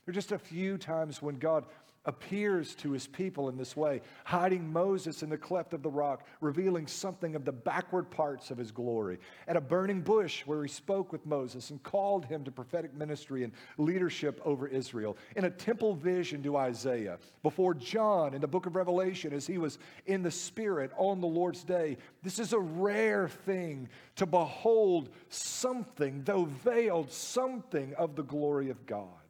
There 0.04 0.12
are 0.12 0.14
just 0.14 0.32
a 0.32 0.38
few 0.38 0.78
times 0.78 1.21
when 1.23 1.37
God 1.37 1.66
appears 2.04 2.75
to 2.75 2.90
his 2.90 3.06
people 3.06 3.49
in 3.49 3.56
this 3.56 3.76
way, 3.76 4.00
hiding 4.25 4.73
Moses 4.73 5.23
in 5.23 5.28
the 5.28 5.37
cleft 5.37 5.73
of 5.73 5.82
the 5.82 5.90
rock, 5.90 6.26
revealing 6.40 6.87
something 6.87 7.37
of 7.37 7.44
the 7.44 7.52
backward 7.52 8.11
parts 8.11 8.50
of 8.50 8.59
his 8.59 8.73
glory. 8.73 9.18
At 9.47 9.56
a 9.56 9.61
burning 9.61 10.00
bush 10.00 10.42
where 10.44 10.62
he 10.62 10.68
spoke 10.68 11.12
with 11.12 11.25
Moses 11.26 11.71
and 11.71 11.82
called 11.82 12.25
him 12.25 12.42
to 12.44 12.50
prophetic 12.50 12.92
ministry 12.94 13.44
and 13.44 13.52
leadership 13.78 14.40
over 14.44 14.66
Israel. 14.66 15.16
In 15.37 15.44
a 15.44 15.50
temple 15.50 15.94
vision 15.94 16.42
to 16.42 16.56
Isaiah. 16.56 17.18
Before 17.42 17.75
John 17.75 18.35
in 18.35 18.40
the 18.40 18.49
book 18.49 18.66
of 18.66 18.75
Revelation 18.75 19.32
as 19.32 19.47
he 19.47 19.59
was 19.59 19.78
in 20.06 20.23
the 20.23 20.30
Spirit 20.30 20.90
on 20.97 21.21
the 21.21 21.26
Lord's 21.26 21.62
day. 21.62 21.99
This 22.23 22.38
is 22.38 22.52
a 22.52 22.59
rare 22.59 23.28
thing 23.28 23.88
to 24.16 24.26
behold 24.26 25.11
something, 25.28 26.23
though 26.25 26.44
veiled, 26.44 27.12
something 27.12 27.94
of 27.94 28.16
the 28.16 28.25
glory 28.25 28.71
of 28.71 28.85
God. 28.87 29.22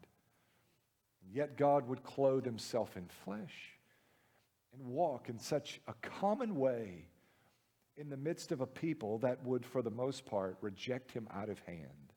Yet 1.32 1.56
God 1.56 1.88
would 1.88 2.02
clothe 2.02 2.44
himself 2.44 2.96
in 2.96 3.06
flesh 3.24 3.78
and 4.74 4.86
walk 4.86 5.28
in 5.28 5.38
such 5.38 5.80
a 5.88 5.94
common 5.94 6.56
way 6.56 7.06
in 7.96 8.10
the 8.10 8.16
midst 8.16 8.52
of 8.52 8.60
a 8.60 8.66
people 8.66 9.18
that 9.18 9.44
would, 9.44 9.64
for 9.64 9.82
the 9.82 9.90
most 9.90 10.26
part, 10.26 10.56
reject 10.60 11.10
him 11.10 11.28
out 11.32 11.48
of 11.48 11.58
hand. 11.60 12.12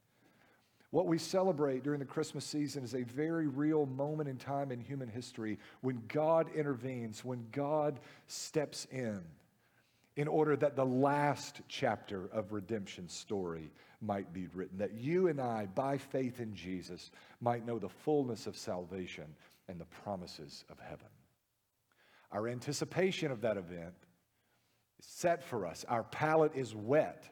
What 0.90 1.06
we 1.06 1.18
celebrate 1.18 1.82
during 1.82 1.98
the 1.98 2.06
Christmas 2.06 2.44
season 2.44 2.84
is 2.84 2.94
a 2.94 3.02
very 3.02 3.46
real 3.48 3.86
moment 3.86 4.28
in 4.28 4.36
time 4.36 4.70
in 4.70 4.80
human 4.80 5.08
history 5.08 5.58
when 5.80 6.02
God 6.08 6.48
intervenes, 6.54 7.24
when 7.24 7.46
God 7.52 8.00
steps 8.26 8.86
in, 8.90 9.22
in 10.16 10.28
order 10.28 10.56
that 10.56 10.76
the 10.76 10.86
last 10.86 11.60
chapter 11.68 12.28
of 12.32 12.52
redemption 12.52 13.08
story 13.08 13.70
might 14.00 14.32
be 14.32 14.46
written, 14.54 14.78
that 14.78 14.94
you 14.94 15.28
and 15.28 15.40
I, 15.40 15.66
by 15.66 15.98
faith 15.98 16.40
in 16.40 16.54
Jesus, 16.54 17.10
might 17.40 17.66
know 17.66 17.78
the 17.78 17.88
fullness 17.88 18.46
of 18.46 18.56
salvation 18.56 19.24
and 19.68 19.80
the 19.80 19.86
promises 19.86 20.64
of 20.70 20.78
heaven. 20.78 21.08
Our 22.32 22.48
anticipation 22.48 23.30
of 23.30 23.40
that 23.42 23.56
event 23.56 23.94
is 24.98 25.06
set 25.06 25.42
for 25.42 25.66
us. 25.66 25.84
Our 25.88 26.04
palate 26.04 26.52
is 26.54 26.74
whet 26.74 27.24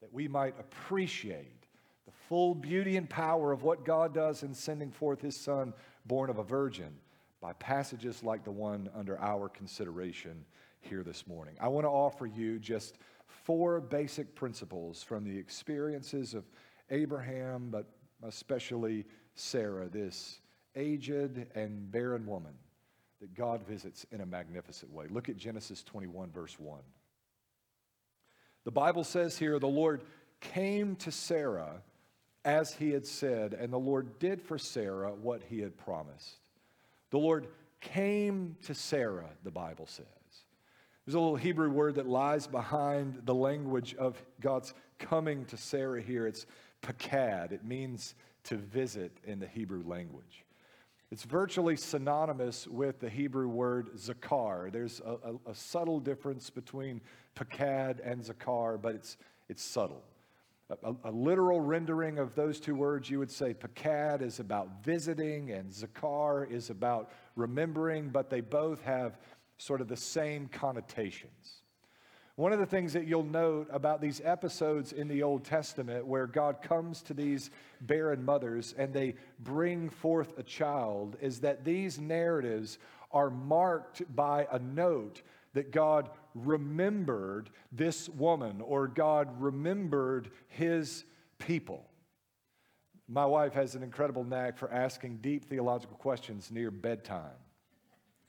that 0.00 0.12
we 0.12 0.28
might 0.28 0.58
appreciate 0.58 1.66
the 2.06 2.12
full 2.28 2.54
beauty 2.54 2.96
and 2.96 3.08
power 3.08 3.52
of 3.52 3.62
what 3.62 3.84
God 3.84 4.12
does 4.12 4.42
in 4.42 4.54
sending 4.54 4.90
forth 4.90 5.20
his 5.20 5.36
Son, 5.36 5.72
born 6.04 6.28
of 6.28 6.38
a 6.38 6.44
virgin, 6.44 6.94
by 7.40 7.54
passages 7.54 8.22
like 8.22 8.44
the 8.44 8.50
one 8.50 8.90
under 8.94 9.18
our 9.18 9.48
consideration 9.48 10.44
here 10.80 11.02
this 11.02 11.26
morning. 11.26 11.54
I 11.60 11.68
want 11.68 11.84
to 11.84 11.90
offer 11.90 12.26
you 12.26 12.58
just 12.58 12.98
four 13.26 13.80
basic 13.80 14.34
principles 14.34 15.02
from 15.02 15.24
the 15.24 15.36
experiences 15.36 16.34
of 16.34 16.44
Abraham, 16.90 17.68
but 17.70 17.86
especially 18.22 19.04
Sarah, 19.34 19.88
this 19.88 20.40
aged 20.76 21.46
and 21.54 21.90
barren 21.90 22.26
woman 22.26 22.54
that 23.20 23.34
God 23.34 23.66
visits 23.66 24.04
in 24.10 24.20
a 24.20 24.26
magnificent 24.26 24.92
way. 24.92 25.06
Look 25.08 25.28
at 25.28 25.36
Genesis 25.36 25.82
21, 25.82 26.30
verse 26.30 26.58
1. 26.58 26.80
The 28.64 28.70
Bible 28.70 29.04
says 29.04 29.38
here, 29.38 29.58
the 29.58 29.66
Lord 29.66 30.02
came 30.40 30.96
to 30.96 31.10
Sarah 31.10 31.82
as 32.44 32.74
he 32.74 32.90
had 32.90 33.06
said, 33.06 33.54
and 33.54 33.72
the 33.72 33.78
Lord 33.78 34.18
did 34.18 34.42
for 34.42 34.58
Sarah 34.58 35.14
what 35.14 35.42
he 35.48 35.60
had 35.60 35.76
promised. 35.76 36.36
The 37.10 37.18
Lord 37.18 37.48
came 37.80 38.56
to 38.62 38.74
Sarah, 38.74 39.30
the 39.44 39.50
Bible 39.50 39.86
says. 39.86 40.06
There's 41.04 41.14
a 41.14 41.20
little 41.20 41.36
Hebrew 41.36 41.70
word 41.70 41.96
that 41.96 42.08
lies 42.08 42.46
behind 42.46 43.22
the 43.24 43.34
language 43.34 43.94
of 43.96 44.20
God's 44.40 44.72
coming 44.98 45.44
to 45.46 45.56
Sarah 45.56 46.00
here. 46.00 46.26
It's 46.26 46.46
pakad. 46.82 47.52
It 47.52 47.64
means 47.64 48.14
to 48.44 48.56
visit 48.56 49.12
in 49.24 49.38
the 49.38 49.46
Hebrew 49.46 49.82
language. 49.86 50.44
It's 51.10 51.24
virtually 51.24 51.76
synonymous 51.76 52.66
with 52.66 53.00
the 53.00 53.08
Hebrew 53.08 53.48
word 53.48 53.90
zakar. 53.96 54.72
There's 54.72 55.00
a, 55.04 55.12
a, 55.12 55.50
a 55.50 55.54
subtle 55.54 56.00
difference 56.00 56.50
between 56.50 57.00
pakad 57.36 58.00
and 58.02 58.22
zakar, 58.22 58.80
but 58.80 58.94
it's, 58.94 59.16
it's 59.48 59.62
subtle. 59.62 60.02
A, 60.70 60.94
a, 61.04 61.10
literal 61.10 61.60
rendering 61.60 62.18
of 62.18 62.34
those 62.34 62.58
two 62.58 62.74
words, 62.74 63.10
you 63.10 63.18
would 63.18 63.30
say 63.30 63.52
pakad 63.52 64.22
is 64.22 64.40
about 64.40 64.82
visiting 64.82 65.50
and 65.50 65.70
zakar 65.70 66.50
is 66.50 66.70
about 66.70 67.10
remembering, 67.36 68.08
but 68.08 68.30
they 68.30 68.40
both 68.40 68.82
have 68.82 69.18
sort 69.58 69.80
of 69.80 69.88
the 69.88 69.96
same 69.96 70.48
connotations. 70.48 71.62
One 72.36 72.52
of 72.52 72.58
the 72.58 72.66
things 72.66 72.92
that 72.94 73.06
you'll 73.06 73.22
note 73.22 73.68
about 73.70 74.00
these 74.00 74.20
episodes 74.24 74.92
in 74.92 75.06
the 75.06 75.22
Old 75.22 75.44
Testament 75.44 76.04
where 76.04 76.26
God 76.26 76.62
comes 76.62 77.00
to 77.02 77.14
these 77.14 77.50
barren 77.80 78.24
mothers 78.24 78.74
and 78.76 78.92
they 78.92 79.14
bring 79.38 79.88
forth 79.88 80.36
a 80.36 80.42
child 80.42 81.16
is 81.20 81.40
that 81.40 81.64
these 81.64 82.00
narratives 82.00 82.78
are 83.12 83.30
marked 83.30 84.02
by 84.16 84.48
a 84.50 84.58
note 84.58 85.22
that 85.52 85.70
God 85.70 86.10
remembered 86.34 87.50
this 87.70 88.08
woman 88.08 88.60
or 88.60 88.88
God 88.88 89.40
remembered 89.40 90.30
his 90.48 91.04
people. 91.38 91.88
My 93.06 93.26
wife 93.26 93.52
has 93.52 93.76
an 93.76 93.84
incredible 93.84 94.24
knack 94.24 94.58
for 94.58 94.72
asking 94.72 95.18
deep 95.18 95.44
theological 95.44 95.96
questions 95.96 96.50
near 96.50 96.72
bedtime. 96.72 97.43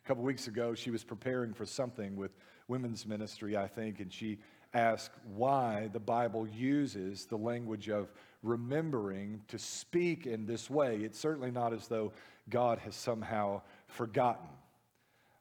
Couple 0.06 0.24
weeks 0.24 0.48
ago, 0.48 0.76
she 0.76 0.92
was 0.92 1.04
preparing 1.04 1.52
for 1.52 1.66
something 1.66 2.16
with 2.16 2.30
women's 2.68 3.08
ministry, 3.08 3.58
I 3.58 3.66
think, 3.66 4.00
and 4.00 4.14
she 4.14 4.38
asked 4.76 5.16
why 5.34 5.90
the 5.94 6.00
Bible 6.00 6.48
uses 6.48 7.26
the 7.26 7.38
language 7.38 7.90
of 7.90 8.12
remembering 8.44 9.42
to 9.48 9.58
speak 9.58 10.28
in 10.28 10.46
this 10.46 10.70
way. 10.70 10.98
It's 10.98 11.18
certainly 11.18 11.50
not 11.50 11.74
as 11.74 11.88
though 11.88 12.14
God 12.52 12.78
has 12.80 12.96
somehow 12.96 13.64
forgotten. 13.88 14.48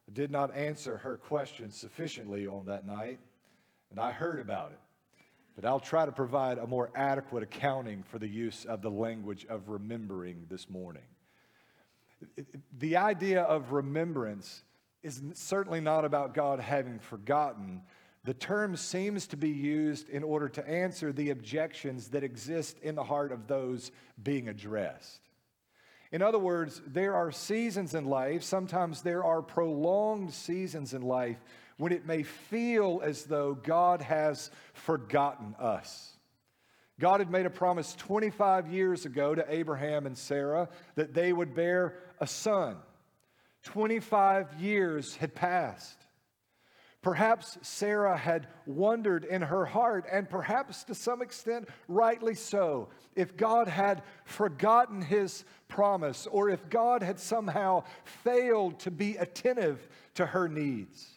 I 0.07 0.11
did 0.13 0.31
not 0.31 0.55
answer 0.55 0.97
her 0.97 1.17
question 1.17 1.69
sufficiently 1.69 2.47
on 2.47 2.65
that 2.65 2.87
night, 2.87 3.19
and 3.91 3.99
I 3.99 4.11
heard 4.11 4.39
about 4.39 4.71
it. 4.71 4.79
But 5.55 5.65
I'll 5.65 5.79
try 5.79 6.07
to 6.07 6.11
provide 6.11 6.57
a 6.57 6.65
more 6.65 6.89
adequate 6.95 7.43
accounting 7.43 8.01
for 8.01 8.17
the 8.17 8.27
use 8.27 8.65
of 8.65 8.81
the 8.81 8.89
language 8.89 9.45
of 9.47 9.69
remembering 9.69 10.47
this 10.49 10.71
morning 10.71 11.03
the 12.77 12.97
idea 12.97 13.41
of 13.41 13.71
remembrance 13.71 14.63
is 15.03 15.21
certainly 15.33 15.81
not 15.81 16.05
about 16.05 16.33
God 16.33 16.59
having 16.59 16.99
forgotten. 16.99 17.81
The 18.23 18.33
term 18.33 18.75
seems 18.75 19.27
to 19.27 19.37
be 19.37 19.49
used 19.49 20.09
in 20.09 20.23
order 20.23 20.49
to 20.49 20.67
answer 20.67 21.13
the 21.13 21.29
objections 21.29 22.07
that 22.09 22.23
exist 22.23 22.79
in 22.81 22.95
the 22.95 23.03
heart 23.03 23.31
of 23.31 23.47
those 23.47 23.91
being 24.23 24.47
addressed. 24.47 25.21
In 26.11 26.21
other 26.21 26.39
words, 26.39 26.81
there 26.87 27.13
are 27.13 27.31
seasons 27.31 27.93
in 27.93 28.05
life, 28.05 28.41
sometimes 28.41 29.01
there 29.01 29.23
are 29.23 29.41
prolonged 29.41 30.33
seasons 30.33 30.93
in 30.93 31.01
life 31.01 31.37
when 31.77 31.91
it 31.91 32.05
may 32.05 32.23
feel 32.23 33.01
as 33.03 33.25
though 33.25 33.53
God 33.53 34.01
has 34.01 34.49
forgotten 34.73 35.55
us. 35.59 36.15
God 36.99 37.19
had 37.19 37.29
made 37.29 37.45
a 37.45 37.49
promise 37.49 37.93
25 37.95 38.71
years 38.71 39.05
ago 39.05 39.35
to 39.35 39.45
Abraham 39.53 40.05
and 40.05 40.17
Sarah 40.17 40.69
that 40.95 41.13
they 41.13 41.33
would 41.33 41.53
bear 41.53 41.95
a 42.19 42.27
son. 42.27 42.77
25 43.63 44.61
years 44.61 45.15
had 45.15 45.33
passed. 45.33 45.97
Perhaps 47.01 47.59
Sarah 47.61 48.17
had 48.17 48.47
wondered 48.65 49.25
in 49.25 49.43
her 49.43 49.65
heart, 49.65 50.05
and 50.11 50.27
perhaps 50.27 50.83
to 50.85 50.95
some 50.95 51.21
extent, 51.21 51.69
rightly 51.87 52.33
so, 52.33 52.89
if 53.15 53.37
God 53.37 53.67
had 53.67 54.01
forgotten 54.23 55.03
his 55.03 55.45
promise 55.67 56.25
or 56.25 56.49
if 56.49 56.67
God 56.69 57.03
had 57.03 57.19
somehow 57.19 57.83
failed 58.03 58.79
to 58.79 58.91
be 58.91 59.17
attentive 59.17 59.87
to 60.15 60.25
her 60.25 60.49
needs. 60.49 61.14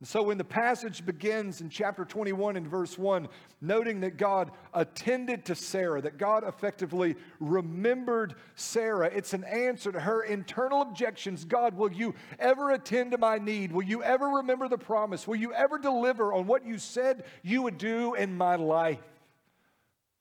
And 0.00 0.08
so 0.08 0.22
when 0.22 0.38
the 0.38 0.44
passage 0.44 1.04
begins 1.04 1.60
in 1.60 1.70
chapter 1.70 2.04
21 2.04 2.56
and 2.56 2.68
verse 2.68 2.96
1, 2.96 3.26
noting 3.60 4.00
that 4.00 4.16
God 4.16 4.52
attended 4.72 5.44
to 5.46 5.56
Sarah, 5.56 6.00
that 6.02 6.18
God 6.18 6.44
effectively 6.46 7.16
remembered 7.40 8.36
Sarah, 8.54 9.10
it's 9.12 9.34
an 9.34 9.42
answer 9.42 9.90
to 9.90 9.98
her 9.98 10.22
internal 10.22 10.82
objections. 10.82 11.44
God, 11.44 11.76
will 11.76 11.92
you 11.92 12.14
ever 12.38 12.70
attend 12.70 13.10
to 13.10 13.18
my 13.18 13.38
need? 13.38 13.72
Will 13.72 13.82
you 13.82 14.04
ever 14.04 14.26
remember 14.26 14.68
the 14.68 14.78
promise? 14.78 15.26
Will 15.26 15.36
you 15.36 15.52
ever 15.52 15.78
deliver 15.78 16.32
on 16.32 16.46
what 16.46 16.64
you 16.64 16.78
said 16.78 17.24
you 17.42 17.62
would 17.62 17.78
do 17.78 18.14
in 18.14 18.36
my 18.36 18.54
life? 18.54 19.02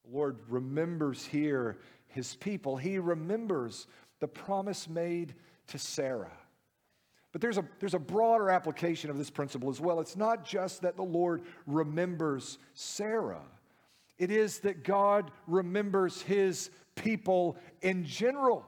The 0.05 0.17
Lord 0.17 0.37
remembers 0.49 1.23
here 1.23 1.77
his 2.07 2.35
people. 2.35 2.77
He 2.77 2.97
remembers 2.97 3.85
the 4.21 4.27
promise 4.27 4.89
made 4.89 5.35
to 5.67 5.77
Sarah. 5.77 6.31
But 7.37 7.41
there's 7.43 7.59
a, 7.59 7.65
there's 7.79 7.93
a 7.93 7.99
broader 7.99 8.49
application 8.49 9.11
of 9.11 9.19
this 9.19 9.29
principle 9.29 9.69
as 9.69 9.79
well. 9.79 9.99
It's 9.99 10.15
not 10.17 10.43
just 10.43 10.81
that 10.81 10.95
the 10.95 11.03
Lord 11.03 11.43
remembers 11.67 12.57
Sarah, 12.73 13.43
it 14.17 14.31
is 14.31 14.57
that 14.61 14.83
God 14.83 15.29
remembers 15.45 16.19
his 16.23 16.71
people 16.95 17.55
in 17.83 18.03
general. 18.05 18.65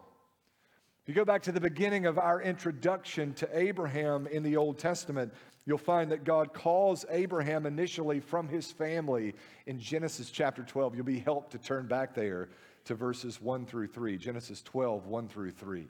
If 1.01 1.09
you 1.09 1.15
go 1.15 1.25
back 1.25 1.41
to 1.43 1.51
the 1.51 1.59
beginning 1.59 2.05
of 2.05 2.19
our 2.19 2.43
introduction 2.43 3.33
to 3.33 3.49
Abraham 3.57 4.27
in 4.27 4.43
the 4.43 4.55
Old 4.55 4.77
Testament, 4.77 5.33
you'll 5.65 5.79
find 5.79 6.11
that 6.11 6.23
God 6.23 6.53
calls 6.53 7.05
Abraham 7.09 7.65
initially 7.65 8.19
from 8.19 8.47
his 8.47 8.71
family 8.71 9.33
in 9.65 9.79
Genesis 9.79 10.29
chapter 10.29 10.61
12. 10.61 10.93
You'll 10.93 11.05
be 11.05 11.17
helped 11.17 11.53
to 11.53 11.57
turn 11.57 11.87
back 11.87 12.13
there 12.13 12.49
to 12.85 12.93
verses 12.93 13.41
1 13.41 13.65
through 13.65 13.87
3. 13.87 14.15
Genesis 14.19 14.61
12, 14.61 15.07
1 15.07 15.27
through 15.27 15.51
3. 15.53 15.87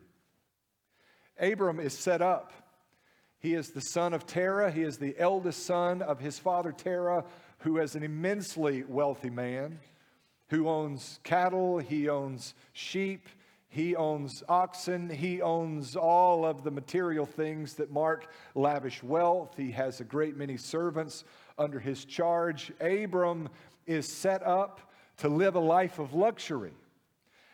Abram 1.41 1.81
is 1.81 1.98
set 1.98 2.21
up 2.21 2.53
he 3.39 3.53
is 3.53 3.72
the 3.72 3.81
son 3.81 4.13
of 4.13 4.25
Terah. 4.25 4.72
He 4.72 4.84
is 4.84 4.98
the 4.98 5.15
eldest 5.17 5.65
son 5.65 6.01
of 6.01 6.19
his 6.19 6.38
father 6.38 6.72
Terah, 6.72 7.24
who 7.60 7.77
is 7.77 7.96
an 7.96 8.03
immensely 8.03 8.84
wealthy 8.84 9.29
man 9.29 9.79
who 10.50 10.67
owns 10.67 11.19
cattle, 11.24 11.77
he 11.77 12.10
owns 12.10 12.53
sheep, 12.74 13.29
he 13.69 13.96
owns 13.96 14.43
oxen, 14.50 15.10
he 15.10 15.41
owns 15.41 15.96
all 15.96 16.43
of 16.43 16.63
the 16.63 16.72
material 16.72 17.25
things 17.25 17.75
that 17.75 17.91
mark 17.91 18.31
lavish 18.55 19.03
wealth. 19.03 19.53
He 19.55 19.72
has 19.72 20.01
a 20.01 20.03
great 20.03 20.36
many 20.36 20.58
servants 20.58 21.24
under 21.58 21.79
his 21.79 22.03
charge. 22.03 22.72
Abram 22.81 23.48
is 23.86 24.12
set 24.12 24.46
up 24.46 24.91
to 25.17 25.29
live 25.29 25.55
a 25.55 25.60
life 25.60 26.00
of 26.00 26.15
luxury. 26.15 26.74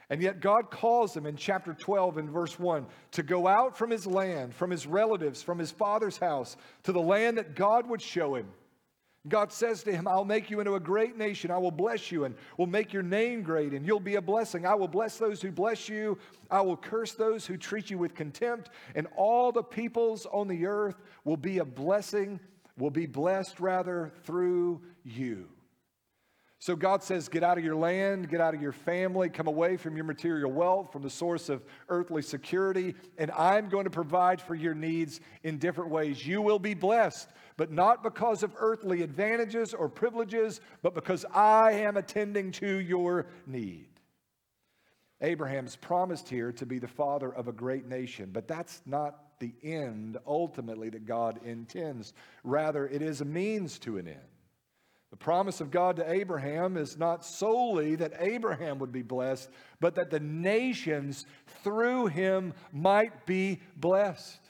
And 0.09 0.21
yet, 0.21 0.39
God 0.39 0.69
calls 0.69 1.15
him 1.15 1.25
in 1.25 1.35
chapter 1.35 1.73
12 1.73 2.17
and 2.17 2.29
verse 2.29 2.59
1 2.59 2.85
to 3.11 3.23
go 3.23 3.47
out 3.47 3.77
from 3.77 3.89
his 3.89 4.05
land, 4.05 4.53
from 4.53 4.69
his 4.69 4.85
relatives, 4.85 5.41
from 5.41 5.57
his 5.57 5.71
father's 5.71 6.17
house, 6.17 6.57
to 6.83 6.91
the 6.91 7.01
land 7.01 7.37
that 7.37 7.55
God 7.55 7.89
would 7.89 8.01
show 8.01 8.35
him. 8.35 8.47
God 9.27 9.51
says 9.51 9.81
to 9.83 9.91
him, 9.91 10.07
I'll 10.07 10.25
make 10.25 10.51
you 10.51 10.59
into 10.59 10.75
a 10.75 10.79
great 10.79 11.17
nation. 11.17 11.49
I 11.49 11.57
will 11.57 11.71
bless 11.71 12.11
you 12.11 12.25
and 12.25 12.35
will 12.57 12.67
make 12.67 12.93
your 12.93 13.01
name 13.01 13.41
great, 13.41 13.73
and 13.73 13.85
you'll 13.85 13.99
be 13.99 14.15
a 14.15 14.21
blessing. 14.21 14.67
I 14.67 14.75
will 14.75 14.87
bless 14.87 15.17
those 15.17 15.41
who 15.41 15.51
bless 15.51 15.89
you. 15.89 16.19
I 16.51 16.61
will 16.61 16.77
curse 16.77 17.13
those 17.13 17.45
who 17.45 17.57
treat 17.57 17.89
you 17.89 17.97
with 17.97 18.13
contempt, 18.13 18.69
and 18.93 19.07
all 19.15 19.51
the 19.51 19.63
peoples 19.63 20.27
on 20.31 20.47
the 20.47 20.67
earth 20.67 21.01
will 21.23 21.37
be 21.37 21.57
a 21.57 21.65
blessing, 21.65 22.39
will 22.77 22.91
be 22.91 23.07
blessed 23.07 23.59
rather 23.59 24.11
through 24.23 24.81
you. 25.03 25.47
So 26.59 26.75
God 26.75 27.03
says, 27.03 27.27
Get 27.27 27.43
out 27.43 27.57
of 27.57 27.63
your 27.63 27.75
land, 27.75 28.29
get 28.29 28.41
out 28.41 28.55
of 28.55 28.61
your 28.61 28.71
family, 28.71 29.29
come 29.29 29.47
away 29.47 29.77
from 29.77 29.95
your 29.95 30.05
material 30.05 30.51
wealth, 30.51 30.91
from 30.91 31.01
the 31.01 31.09
source 31.09 31.49
of 31.49 31.63
earthly 31.89 32.21
security, 32.21 32.95
and 33.17 33.29
I'm 33.31 33.69
going 33.69 33.83
to 33.83 33.89
provide 33.89 34.41
for 34.41 34.55
your 34.55 34.73
needs 34.73 35.19
in 35.43 35.57
different 35.57 35.91
ways. 35.91 36.25
You 36.25 36.41
will 36.41 36.59
be 36.59 36.73
blessed, 36.73 37.29
but 37.57 37.71
not 37.71 38.03
because 38.03 38.41
of 38.41 38.53
earthly 38.57 39.01
advantages 39.01 39.73
or 39.73 39.89
privileges, 39.89 40.61
but 40.81 40.95
because 40.95 41.25
I 41.33 41.73
am 41.73 41.97
attending 41.97 42.51
to 42.53 42.77
your 42.77 43.27
need. 43.45 43.89
Abraham's 45.21 45.75
promised 45.75 46.29
here 46.29 46.51
to 46.53 46.65
be 46.65 46.79
the 46.79 46.87
father 46.87 47.33
of 47.33 47.47
a 47.47 47.53
great 47.53 47.87
nation, 47.87 48.29
but 48.31 48.47
that's 48.47 48.81
not 48.85 49.39
the 49.39 49.53
end 49.63 50.17
ultimately 50.25 50.89
that 50.89 51.05
God 51.05 51.39
intends. 51.43 52.13
Rather, 52.43 52.87
it 52.87 53.01
is 53.01 53.21
a 53.21 53.25
means 53.25 53.79
to 53.79 53.97
an 53.97 54.07
end. 54.07 54.34
The 55.15 55.23
promise 55.23 55.61
of 55.61 55.71
God 55.71 55.95
to 55.95 56.11
Abraham 56.11 56.75
is 56.75 56.97
not 56.97 57.23
solely 57.23 57.95
that 57.95 58.11
Abraham 58.19 58.79
would 58.79 58.91
be 58.91 59.01
blessed, 59.01 59.49
but 59.79 59.95
that 59.95 60.09
the 60.09 60.19
nations 60.19 61.25
through 61.63 62.07
him 62.07 62.53
might 62.73 63.25
be 63.25 63.61
blessed. 63.77 64.41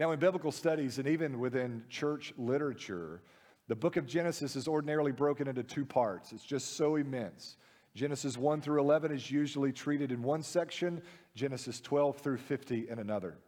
Now, 0.00 0.10
in 0.10 0.18
biblical 0.18 0.50
studies 0.50 0.98
and 0.98 1.06
even 1.06 1.38
within 1.38 1.84
church 1.88 2.34
literature, 2.36 3.22
the 3.68 3.76
book 3.76 3.96
of 3.96 4.04
Genesis 4.04 4.56
is 4.56 4.66
ordinarily 4.66 5.12
broken 5.12 5.46
into 5.46 5.62
two 5.62 5.84
parts. 5.84 6.32
It's 6.32 6.42
just 6.42 6.76
so 6.76 6.96
immense. 6.96 7.56
Genesis 7.94 8.36
1 8.36 8.60
through 8.62 8.80
11 8.80 9.12
is 9.12 9.30
usually 9.30 9.72
treated 9.72 10.10
in 10.10 10.24
one 10.24 10.42
section, 10.42 11.00
Genesis 11.36 11.80
12 11.80 12.18
through 12.18 12.38
50 12.38 12.88
in 12.88 12.98
another. 12.98 13.38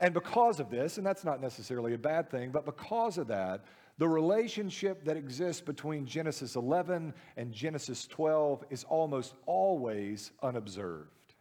And 0.00 0.14
because 0.14 0.58
of 0.58 0.70
this, 0.70 0.96
and 0.96 1.06
that's 1.06 1.22
not 1.22 1.42
necessarily 1.42 1.92
a 1.92 1.98
bad 1.98 2.30
thing, 2.30 2.50
but 2.50 2.64
because 2.64 3.18
of 3.18 3.26
that, 3.26 3.66
the 4.02 4.08
relationship 4.08 5.04
that 5.04 5.16
exists 5.16 5.62
between 5.62 6.06
Genesis 6.06 6.56
11 6.56 7.14
and 7.36 7.52
Genesis 7.52 8.04
12 8.08 8.64
is 8.68 8.82
almost 8.82 9.36
always 9.46 10.32
unobserved. 10.42 11.34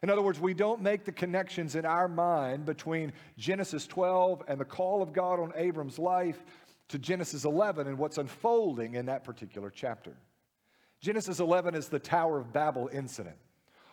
In 0.00 0.10
other 0.10 0.22
words, 0.22 0.38
we 0.38 0.54
don't 0.54 0.80
make 0.80 1.04
the 1.04 1.10
connections 1.10 1.74
in 1.74 1.84
our 1.84 2.06
mind 2.06 2.66
between 2.66 3.12
Genesis 3.36 3.88
12 3.88 4.44
and 4.46 4.60
the 4.60 4.64
call 4.64 5.02
of 5.02 5.12
God 5.12 5.40
on 5.40 5.52
Abram's 5.56 5.98
life 5.98 6.44
to 6.86 7.00
Genesis 7.00 7.44
11 7.44 7.88
and 7.88 7.98
what's 7.98 8.18
unfolding 8.18 8.94
in 8.94 9.06
that 9.06 9.24
particular 9.24 9.68
chapter. 9.68 10.16
Genesis 11.00 11.40
11 11.40 11.74
is 11.74 11.88
the 11.88 11.98
Tower 11.98 12.38
of 12.38 12.52
Babel 12.52 12.88
incident. 12.92 13.38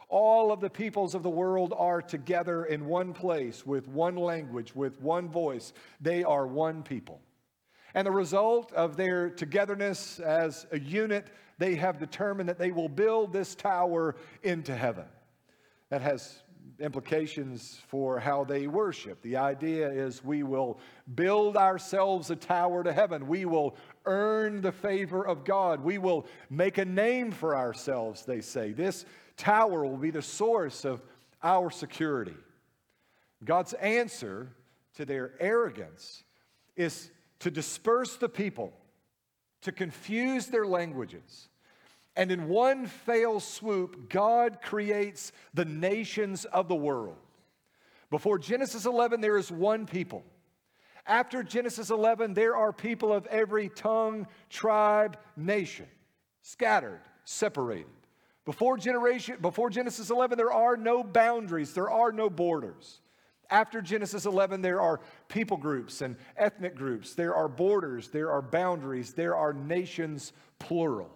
All 0.10 0.52
of 0.52 0.60
the 0.60 0.70
peoples 0.70 1.16
of 1.16 1.24
the 1.24 1.30
world 1.32 1.74
are 1.76 2.04
together 2.04 2.66
in 2.66 2.86
one 2.86 3.14
place 3.14 3.66
with 3.66 3.88
one 3.88 4.16
language, 4.16 4.76
with 4.76 5.02
one 5.02 5.28
voice. 5.28 5.74
They 6.00 6.24
are 6.24 6.46
one 6.46 6.84
people. 6.84 7.20
And 7.94 8.08
the 8.08 8.12
result 8.12 8.72
of 8.74 8.96
their 8.96 9.30
togetherness 9.30 10.20
as 10.20 10.66
a 10.72 10.80
unit, 10.80 11.28
they 11.58 11.76
have 11.76 12.00
determined 12.00 12.50
that 12.50 12.58
they 12.58 12.72
will 12.72 12.90
build 12.90 13.34
this 13.34 13.56
tower 13.56 14.16
into 14.44 14.76
heaven. 14.76 15.06
That 15.90 16.02
has 16.02 16.44
implications 16.80 17.80
for 17.88 18.20
how 18.20 18.44
they 18.44 18.68
worship. 18.68 19.22
The 19.22 19.38
idea 19.38 19.90
is 19.90 20.24
we 20.24 20.44
will 20.44 20.80
build 21.16 21.56
ourselves 21.58 22.32
a 22.32 22.36
tower 22.36 22.84
to 22.84 22.92
heaven. 22.92 23.28
We 23.28 23.46
will 23.46 23.76
earn 24.06 24.62
the 24.62 24.72
favor 24.72 25.26
of 25.26 25.44
God. 25.44 25.84
We 25.84 25.98
will 25.98 26.26
make 26.50 26.78
a 26.78 26.86
name 26.86 27.32
for 27.32 27.56
ourselves, 27.56 28.26
they 28.26 28.42
say. 28.42 28.72
This 28.72 29.06
tower 29.38 29.86
will 29.86 29.98
be 29.98 30.12
the 30.12 30.22
source 30.22 30.86
of 30.86 31.02
our 31.44 31.70
security. 31.70 32.36
God's 33.44 33.74
answer 33.74 34.50
to 34.96 35.06
their 35.06 35.34
arrogance 35.40 36.24
is 36.76 37.12
to 37.42 37.52
disperse 37.52 38.16
the 38.16 38.30
people, 38.30 38.72
to 39.62 39.72
confuse 39.72 40.48
their 40.48 40.66
languages. 40.66 41.50
And 42.16 42.32
in 42.32 42.48
one 42.48 42.88
fell 42.88 43.40
swoop, 43.40 44.10
God 44.10 44.60
creates 44.62 45.32
the 45.54 45.66
nations 45.66 46.46
of 46.46 46.68
the 46.68 46.76
world. 46.76 47.18
Before 48.10 48.38
Genesis 48.38 48.86
11, 48.86 49.22
there 49.22 49.38
is 49.38 49.52
one 49.52 49.86
people. 49.86 50.24
After 51.08 51.42
Genesis 51.42 51.90
11, 51.90 52.34
there 52.34 52.56
are 52.56 52.72
people 52.72 53.12
of 53.12 53.26
every 53.28 53.70
tongue, 53.70 54.28
tribe, 54.50 55.18
nation, 55.36 55.88
scattered, 56.42 57.02
separated. 57.26 57.88
Before, 58.46 58.78
generation, 58.78 59.38
before 59.42 59.70
Genesis 59.70 60.10
11, 60.10 60.38
there 60.38 60.54
are 60.54 60.78
no 60.78 61.04
boundaries, 61.04 61.74
there 61.74 61.90
are 61.90 62.12
no 62.12 62.30
borders. 62.30 63.01
After 63.52 63.82
Genesis 63.82 64.26
11, 64.26 64.62
there 64.62 64.80
are 64.80 65.02
people 65.28 65.58
groups 65.58 66.02
and 66.02 66.16
ethnic 66.38 66.74
groups, 66.74 67.14
there 67.14 67.36
are 67.36 67.50
borders, 67.50 68.08
there 68.08 68.32
are 68.32 68.42
boundaries, 68.42 69.14
there 69.14 69.36
are 69.36 69.52
nations, 69.52 70.32
plural. 70.58 71.12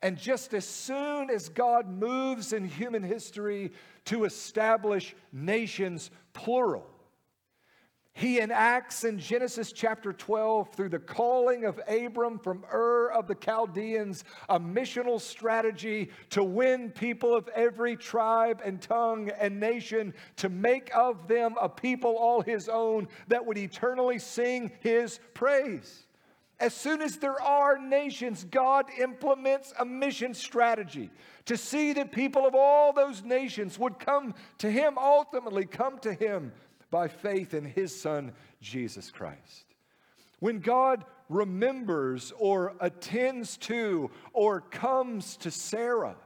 And 0.00 0.16
just 0.16 0.54
as 0.54 0.64
soon 0.64 1.28
as 1.28 1.48
God 1.50 1.88
moves 1.88 2.52
in 2.52 2.64
human 2.64 3.02
history 3.02 3.72
to 4.06 4.24
establish 4.24 5.14
nations, 5.32 6.10
plural, 6.32 6.86
he 8.18 8.40
enacts 8.40 9.04
in 9.04 9.16
Genesis 9.16 9.70
chapter 9.70 10.12
12 10.12 10.70
through 10.70 10.88
the 10.88 10.98
calling 10.98 11.64
of 11.64 11.78
Abram 11.86 12.40
from 12.40 12.64
Ur 12.72 13.12
of 13.12 13.28
the 13.28 13.36
Chaldeans 13.36 14.24
a 14.48 14.58
missional 14.58 15.20
strategy 15.20 16.10
to 16.30 16.42
win 16.42 16.90
people 16.90 17.32
of 17.32 17.46
every 17.54 17.94
tribe 17.94 18.60
and 18.64 18.82
tongue 18.82 19.30
and 19.38 19.60
nation 19.60 20.12
to 20.34 20.48
make 20.48 20.90
of 20.96 21.28
them 21.28 21.54
a 21.60 21.68
people 21.68 22.16
all 22.16 22.40
his 22.40 22.68
own 22.68 23.06
that 23.28 23.46
would 23.46 23.56
eternally 23.56 24.18
sing 24.18 24.72
his 24.80 25.20
praise. 25.32 26.08
As 26.58 26.74
soon 26.74 27.02
as 27.02 27.18
there 27.18 27.40
are 27.40 27.78
nations, 27.78 28.44
God 28.50 28.86
implements 28.98 29.72
a 29.78 29.84
mission 29.84 30.34
strategy 30.34 31.12
to 31.44 31.56
see 31.56 31.92
that 31.92 32.10
people 32.10 32.44
of 32.48 32.56
all 32.56 32.92
those 32.92 33.22
nations 33.22 33.78
would 33.78 34.00
come 34.00 34.34
to 34.58 34.68
Him, 34.68 34.98
ultimately 34.98 35.66
come 35.66 36.00
to 36.00 36.12
Him 36.12 36.50
by 36.90 37.08
faith 37.08 37.54
in 37.54 37.64
his 37.64 37.98
son, 37.98 38.32
Jesus 38.60 39.10
Christ. 39.10 39.64
When 40.40 40.60
God 40.60 41.04
remembers 41.28 42.32
or 42.38 42.74
attends 42.80 43.56
to 43.58 44.10
or 44.32 44.60
comes 44.60 45.36
to 45.38 45.50
Sarah, 45.50 46.16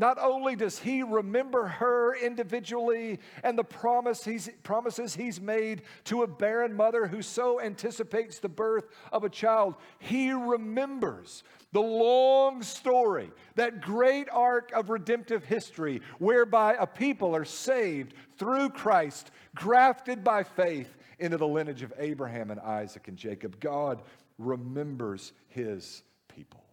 not 0.00 0.18
only 0.18 0.56
does 0.56 0.78
he 0.78 1.02
remember 1.02 1.66
her 1.66 2.16
individually 2.16 3.18
and 3.44 3.56
the 3.58 3.62
promise 3.62 4.24
he's, 4.24 4.48
promises 4.62 5.14
he's 5.14 5.38
made 5.40 5.82
to 6.04 6.22
a 6.22 6.26
barren 6.26 6.74
mother 6.74 7.06
who 7.06 7.20
so 7.20 7.60
anticipates 7.60 8.38
the 8.38 8.48
birth 8.48 8.86
of 9.12 9.24
a 9.24 9.28
child, 9.28 9.74
he 9.98 10.32
remembers 10.32 11.44
the 11.72 11.80
long 11.80 12.62
story, 12.62 13.30
that 13.56 13.82
great 13.82 14.26
arc 14.32 14.72
of 14.72 14.88
redemptive 14.88 15.44
history 15.44 16.00
whereby 16.18 16.76
a 16.80 16.86
people 16.86 17.36
are 17.36 17.44
saved 17.44 18.14
through 18.38 18.70
Christ, 18.70 19.30
grafted 19.54 20.24
by 20.24 20.42
faith 20.42 20.96
into 21.18 21.36
the 21.36 21.46
lineage 21.46 21.82
of 21.82 21.92
Abraham 21.98 22.50
and 22.50 22.58
Isaac 22.60 23.06
and 23.08 23.18
Jacob. 23.18 23.60
God 23.60 24.00
remembers 24.38 25.34
his 25.48 26.02
people. 26.26 26.64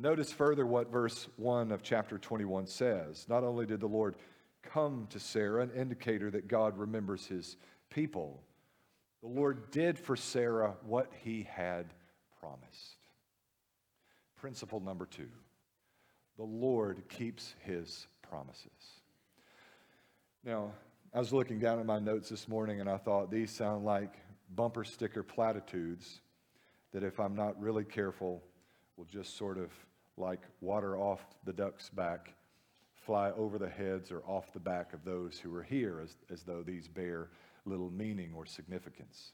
Notice 0.00 0.32
further 0.32 0.66
what 0.66 0.90
verse 0.90 1.28
1 1.36 1.70
of 1.70 1.82
chapter 1.82 2.18
21 2.18 2.66
says. 2.66 3.26
Not 3.28 3.44
only 3.44 3.66
did 3.66 3.80
the 3.80 3.86
Lord 3.86 4.16
come 4.62 5.06
to 5.10 5.20
Sarah, 5.20 5.62
an 5.62 5.70
indicator 5.70 6.30
that 6.30 6.48
God 6.48 6.76
remembers 6.78 7.26
his 7.26 7.56
people, 7.90 8.42
the 9.22 9.28
Lord 9.28 9.70
did 9.70 9.98
for 9.98 10.16
Sarah 10.16 10.74
what 10.82 11.12
he 11.22 11.46
had 11.48 11.94
promised. 12.40 12.96
Principle 14.36 14.80
number 14.80 15.06
two 15.06 15.28
the 16.36 16.44
Lord 16.44 17.08
keeps 17.08 17.54
his 17.60 18.08
promises. 18.28 19.00
Now, 20.44 20.72
I 21.14 21.20
was 21.20 21.32
looking 21.32 21.60
down 21.60 21.78
at 21.78 21.86
my 21.86 22.00
notes 22.00 22.28
this 22.28 22.48
morning 22.48 22.80
and 22.80 22.90
I 22.90 22.96
thought 22.96 23.30
these 23.30 23.50
sound 23.50 23.84
like 23.84 24.14
bumper 24.54 24.84
sticker 24.84 25.22
platitudes 25.22 26.20
that, 26.92 27.04
if 27.04 27.20
I'm 27.20 27.34
not 27.34 27.60
really 27.60 27.84
careful, 27.84 28.42
will 28.96 29.04
just 29.06 29.36
sort 29.36 29.58
of 29.58 29.70
like 30.16 30.40
water 30.60 30.96
off 30.96 31.20
the 31.44 31.52
duck's 31.52 31.90
back, 31.90 32.34
fly 32.94 33.30
over 33.32 33.58
the 33.58 33.68
heads 33.68 34.10
or 34.10 34.22
off 34.26 34.52
the 34.52 34.60
back 34.60 34.92
of 34.92 35.04
those 35.04 35.38
who 35.38 35.54
are 35.54 35.62
here, 35.62 36.00
as, 36.02 36.16
as 36.30 36.42
though 36.42 36.62
these 36.62 36.88
bear 36.88 37.28
little 37.64 37.90
meaning 37.90 38.32
or 38.36 38.46
significance. 38.46 39.32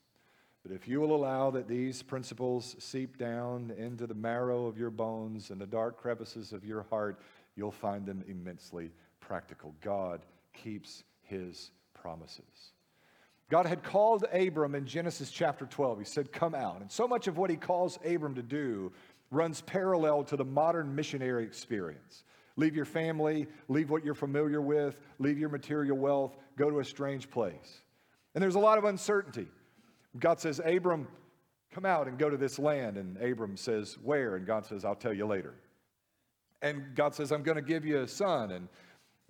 But 0.63 0.73
if 0.73 0.87
you 0.87 1.01
will 1.01 1.15
allow 1.15 1.51
that 1.53 1.69
these 1.69 2.03
principles 2.03 2.77
seep 2.79 3.17
down 3.17 3.73
into 3.79 4.07
the 4.07 4.15
marrow 4.15 4.67
of 4.67 4.79
your 4.79 4.91
bones 4.91 5.51
and 5.51 5.61
the 5.61 5.67
dark 5.67 5.99
crevices 5.99 6.53
of 6.53 6.65
your 6.65 6.83
heart, 6.91 7.21
you'll 7.57 7.71
find 7.71 8.05
them 8.05 8.23
immensely 8.29 8.93
practical. 9.21 9.75
God 9.81 10.21
keeps 10.53 11.05
his 11.23 11.71
promises. 11.95 12.73
God 13.51 13.67
had 13.67 13.83
called 13.83 14.25
Abram 14.33 14.77
in 14.77 14.87
Genesis 14.87 15.31
chapter 15.31 15.67
12. 15.67 15.99
He 15.99 16.05
said, 16.05 16.31
Come 16.31 16.55
out. 16.55 16.83
And 16.83 16.91
so 16.91 17.09
much 17.09 17.27
of 17.27 17.37
what 17.37 17.51
he 17.51 17.57
calls 17.57 17.99
Abram 18.05 18.37
to 18.37 18.43
do 18.43 18.93
runs 19.31 19.61
parallel 19.61 20.25
to 20.25 20.37
the 20.37 20.45
modern 20.45 20.95
missionary 20.95 21.45
experience. 21.45 22.25
Leave 22.57 22.75
your 22.75 22.85
family, 22.85 23.47
leave 23.69 23.91
what 23.91 24.05
you're 24.05 24.15
familiar 24.15 24.61
with, 24.61 25.01
leave 25.19 25.39
your 25.39 25.49
material 25.49 25.97
wealth, 25.97 26.37
go 26.57 26.69
to 26.71 26.81
a 26.81 26.85
strange 26.85 27.31
place. 27.31 27.83
And 28.35 28.43
there's 28.43 28.57
a 28.57 28.61
lot 28.61 28.79
of 28.79 28.85
uncertainty. 28.85 29.49
God 30.19 30.41
says, 30.41 30.61
Abram, 30.65 31.09
come 31.73 31.87
out 31.87 32.09
and 32.09 32.19
go 32.19 32.29
to 32.29 32.37
this 32.37 32.59
land. 32.59 32.97
And 32.97 33.17
Abram 33.19 33.57
says, 33.57 33.97
Where? 34.03 34.37
And 34.37 34.47
God 34.47 34.67
says, 34.67 34.85
I'll 34.85 34.95
tell 34.95 35.13
you 35.13 35.27
later. 35.27 35.55
And 36.63 36.95
God 36.95 37.15
says, 37.15 37.33
I'm 37.33 37.43
going 37.43 37.57
to 37.57 37.63
give 37.63 37.85
you 37.85 38.01
a 38.01 38.09
son. 38.09 38.51
And 38.51 38.69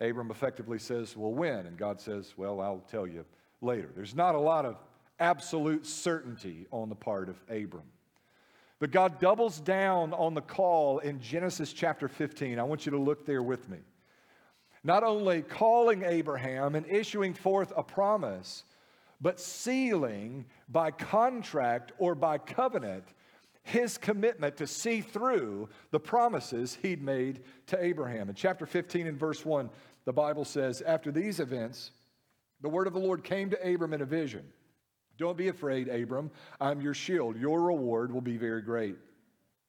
Abram 0.01 0.31
effectively 0.31 0.79
says, 0.79 1.17
Well, 1.17 1.33
when? 1.33 1.67
And 1.67 1.77
God 1.77 2.01
says, 2.01 2.35
Well, 2.37 2.61
I'll 2.61 2.85
tell 2.91 3.07
you 3.07 3.25
later. 3.61 3.91
There's 3.95 4.15
not 4.15 4.35
a 4.35 4.41
lot 4.41 4.65
of 4.65 4.77
absolute 5.19 5.87
certainty 5.87 6.67
on 6.71 6.89
the 6.89 6.95
part 6.95 7.29
of 7.29 7.37
Abram. 7.49 7.85
But 8.81 8.91
God 8.91 9.21
doubles 9.21 9.61
down 9.61 10.15
on 10.15 10.33
the 10.33 10.41
call 10.41 10.99
in 11.01 11.21
Genesis 11.21 11.73
chapter 11.75 12.09
15. 12.09 12.59
I 12.59 12.63
want 12.63 12.87
you 12.87 12.93
to 12.93 12.99
look 12.99 13.27
there 13.27 13.43
with 13.43 13.69
me. 13.69 13.79
Not 14.83 15.05
only 15.05 15.43
calling 15.43 16.03
Abraham 16.03 16.75
and 16.75 16.87
issuing 16.87 17.35
forth 17.35 17.75
a 17.77 17.83
promise, 17.83 18.65
but 19.21 19.39
sealing 19.39 20.47
by 20.71 20.91
contract 20.91 21.93
or 21.99 22.15
by 22.15 22.39
covenant 22.39 23.05
his 23.63 23.99
commitment 23.99 24.57
to 24.57 24.67
see 24.67 25.03
through 25.03 25.69
the 25.91 26.01
promises 26.01 26.79
he'd 26.81 27.03
made 27.03 27.43
to 27.67 27.85
Abraham. 27.85 28.31
In 28.31 28.35
chapter 28.35 28.65
15 28.65 29.07
and 29.07 29.19
verse 29.19 29.45
1, 29.45 29.69
the 30.07 30.13
Bible 30.15 30.47
says, 30.47 30.81
After 30.81 31.13
these 31.13 31.41
events, 31.41 31.91
the 32.63 32.71
word 32.71 32.87
of 32.87 32.95
the 32.95 32.99
Lord 32.99 33.23
came 33.23 33.51
to 33.51 33.75
Abram 33.75 33.93
in 33.93 34.01
a 34.01 34.07
vision. 34.07 34.45
Don't 35.21 35.37
be 35.37 35.49
afraid, 35.49 35.89
Abram. 35.89 36.31
I'm 36.63 36.81
your 36.81 36.95
shield. 36.95 37.39
Your 37.39 37.61
reward 37.61 38.11
will 38.11 38.23
be 38.23 38.39
very 38.39 38.63
great. 38.63 38.97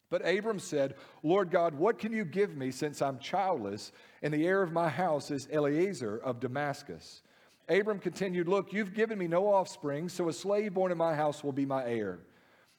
But 0.10 0.26
Abram 0.26 0.60
said, 0.60 0.96
Lord 1.24 1.52
God, 1.52 1.76
what 1.76 2.00
can 2.00 2.14
you 2.14 2.24
give 2.24 2.56
me 2.56 2.72
since 2.72 3.02
I'm 3.02 3.20
childless, 3.20 3.92
and 4.24 4.34
the 4.34 4.48
heir 4.48 4.62
of 4.62 4.72
my 4.72 4.88
house 4.88 5.30
is 5.30 5.50
Eliezer 5.52 6.20
of 6.20 6.40
Damascus? 6.40 7.22
Abram 7.68 8.00
continued, 8.00 8.48
Look, 8.48 8.72
you've 8.72 8.94
given 8.94 9.20
me 9.20 9.28
no 9.28 9.46
offspring, 9.46 10.08
so 10.08 10.30
a 10.30 10.34
slave 10.34 10.74
born 10.74 10.90
in 10.90 10.98
my 10.98 11.14
house 11.14 11.44
will 11.44 11.52
be 11.52 11.66
my 11.66 11.86
heir. 11.86 12.20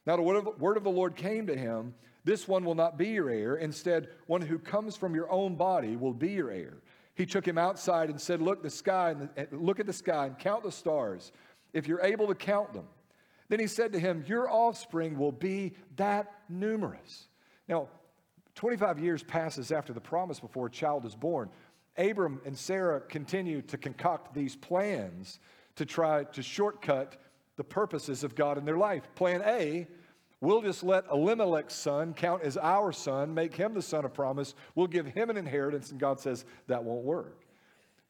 Now, 0.07 0.15
the 0.15 0.23
word 0.23 0.77
of 0.77 0.83
the 0.83 0.89
Lord 0.89 1.15
came 1.15 1.45
to 1.45 1.55
him 1.55 1.93
This 2.23 2.47
one 2.47 2.65
will 2.65 2.73
not 2.73 2.97
be 2.97 3.09
your 3.09 3.29
heir. 3.29 3.57
Instead, 3.57 4.07
one 4.25 4.41
who 4.41 4.57
comes 4.57 4.97
from 4.97 5.13
your 5.13 5.31
own 5.31 5.53
body 5.53 5.95
will 5.95 6.13
be 6.13 6.31
your 6.31 6.49
heir. 6.49 6.77
He 7.15 7.27
took 7.27 7.47
him 7.47 7.59
outside 7.59 8.09
and 8.09 8.19
said, 8.19 8.41
Look, 8.41 8.63
the 8.63 8.69
sky 8.71 9.15
and 9.37 9.47
look 9.51 9.79
at 9.79 9.85
the 9.85 9.93
sky 9.93 10.25
and 10.25 10.39
count 10.39 10.63
the 10.63 10.71
stars, 10.71 11.31
if 11.73 11.87
you're 11.87 12.01
able 12.01 12.27
to 12.27 12.35
count 12.35 12.73
them. 12.73 12.85
Then 13.49 13.59
he 13.59 13.67
said 13.67 13.93
to 13.93 13.99
him, 13.99 14.23
Your 14.27 14.49
offspring 14.49 15.17
will 15.17 15.31
be 15.31 15.73
that 15.97 16.31
numerous. 16.49 17.27
Now, 17.67 17.89
25 18.55 18.99
years 18.99 19.23
passes 19.23 19.71
after 19.71 19.93
the 19.93 20.01
promise 20.01 20.39
before 20.39 20.67
a 20.67 20.71
child 20.71 21.05
is 21.05 21.15
born. 21.15 21.49
Abram 21.97 22.41
and 22.45 22.57
Sarah 22.57 23.01
continue 23.01 23.61
to 23.63 23.77
concoct 23.77 24.33
these 24.33 24.55
plans 24.55 25.39
to 25.75 25.85
try 25.85 26.23
to 26.25 26.41
shortcut 26.41 27.17
the 27.55 27.63
purposes 27.63 28.23
of 28.23 28.35
God 28.35 28.57
in 28.57 28.65
their 28.65 28.77
life. 28.77 29.03
Plan 29.15 29.41
A, 29.45 29.87
we'll 30.41 30.61
just 30.61 30.83
let 30.83 31.05
Elimelech's 31.11 31.75
son 31.75 32.13
count 32.13 32.43
as 32.43 32.57
our 32.57 32.91
son, 32.91 33.33
make 33.33 33.55
him 33.55 33.73
the 33.73 33.81
son 33.81 34.05
of 34.05 34.13
promise. 34.13 34.55
We'll 34.75 34.87
give 34.87 35.05
him 35.05 35.29
an 35.29 35.37
inheritance, 35.37 35.91
and 35.91 35.99
God 35.99 36.19
says 36.19 36.45
that 36.67 36.83
won't 36.83 37.03
work. 37.03 37.42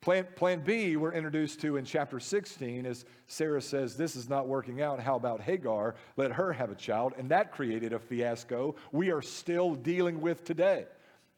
Plan, 0.04 0.28
plan 0.36 0.60
B, 0.60 0.98
we're 0.98 1.14
introduced 1.14 1.62
to 1.62 1.78
in 1.78 1.86
chapter 1.86 2.20
16, 2.20 2.86
as 2.86 3.06
Sarah 3.28 3.62
says, 3.62 3.96
This 3.96 4.18
is 4.18 4.28
not 4.28 4.50
working 4.50 4.82
out. 4.82 5.00
How 5.00 5.16
about 5.16 5.40
Hagar? 5.40 5.96
Let 6.18 6.34
her 6.34 6.52
have 6.52 6.70
a 6.70 6.76
child. 6.76 7.14
And 7.18 7.32
that 7.32 7.54
created 7.54 7.94
a 7.94 8.00
fiasco 8.00 8.76
we 8.92 9.12
are 9.12 9.22
still 9.22 9.76
dealing 9.76 10.20
with 10.20 10.44
today. 10.44 10.88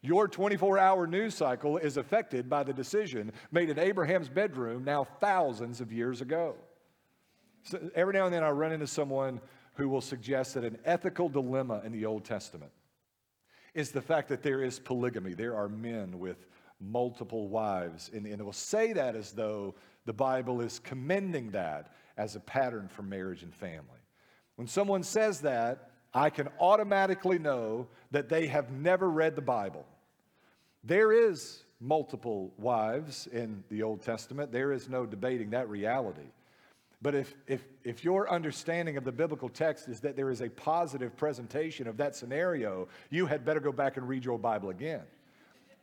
Your 0.02 0.28
24 0.28 0.80
hour 0.80 1.06
news 1.06 1.36
cycle 1.36 1.78
is 1.78 1.98
affected 1.98 2.50
by 2.50 2.64
the 2.64 2.74
decision 2.74 3.34
made 3.52 3.70
in 3.70 3.78
Abraham's 3.78 4.30
bedroom 4.30 4.84
now 4.84 5.04
thousands 5.20 5.80
of 5.80 5.94
years 5.94 6.22
ago. 6.22 6.56
So 7.62 7.80
every 7.94 8.14
now 8.14 8.26
and 8.26 8.34
then 8.34 8.44
I 8.44 8.50
run 8.50 8.72
into 8.72 8.88
someone 8.88 9.42
who 9.76 9.90
will 9.90 10.02
suggest 10.02 10.56
that 10.56 10.64
an 10.64 10.80
ethical 10.86 11.30
dilemma 11.30 11.84
in 11.86 11.92
the 11.92 12.08
Old 12.08 12.26
Testament 12.26 12.72
is 13.76 13.92
the 13.92 14.02
fact 14.02 14.28
that 14.30 14.42
there 14.42 14.64
is 14.64 14.80
polygamy. 14.80 15.36
There 15.36 15.56
are 15.56 15.70
men 15.70 16.18
with 16.18 16.48
multiple 16.80 17.48
wives. 17.48 18.10
And, 18.14 18.26
and 18.26 18.40
it 18.40 18.44
will 18.44 18.54
say 18.54 18.94
that 18.94 19.16
as 19.16 19.32
though 19.32 19.76
the 20.06 20.14
Bible 20.14 20.62
is 20.62 20.80
commending 20.80 21.52
that 21.52 21.94
as 22.18 22.36
a 22.36 22.40
pattern 22.40 22.88
for 22.88 23.02
marriage 23.02 23.44
and 23.44 23.54
family. 23.54 24.00
When 24.56 24.68
someone 24.68 25.04
says 25.04 25.42
that, 25.42 25.92
I 26.14 26.30
can 26.30 26.48
automatically 26.60 27.40
know 27.40 27.88
that 28.12 28.30
they 28.30 28.48
have 28.48 28.72
never 28.72 29.10
read 29.10 29.36
the 29.36 29.42
Bible. 29.42 29.86
There 30.84 31.12
is 31.12 31.64
multiple 31.82 32.54
wives 32.58 33.28
in 33.28 33.64
the 33.70 33.84
Old 33.84 34.02
Testament. 34.02 34.52
There 34.52 34.72
is 34.72 34.88
no 34.88 35.06
debating 35.06 35.50
that 35.50 35.68
reality. 35.70 36.30
But 37.02 37.16
if, 37.16 37.36
if, 37.48 37.66
if 37.84 38.04
your 38.04 38.32
understanding 38.32 38.96
of 38.98 39.04
the 39.04 39.12
biblical 39.12 39.50
text 39.50 39.90
is 39.90 40.00
that 40.00 40.16
there 40.16 40.32
is 40.32 40.42
a 40.42 40.50
positive 40.50 41.16
presentation 41.18 41.88
of 41.88 41.98
that 41.98 42.16
scenario, 42.16 42.88
you 43.10 43.26
had 43.26 43.44
better 43.44 43.60
go 43.60 43.72
back 43.72 43.98
and 43.98 44.08
read 44.08 44.24
your 44.24 44.40
Bible 44.40 44.70
again. 44.70 45.04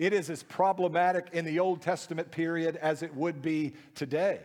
It 0.02 0.12
is 0.12 0.30
as 0.30 0.42
problematic 0.42 1.28
in 1.32 1.44
the 1.44 1.60
Old 1.60 1.80
Testament 1.80 2.32
period 2.32 2.74
as 2.74 3.04
it 3.04 3.14
would 3.14 3.40
be 3.40 3.74
today. 3.94 4.40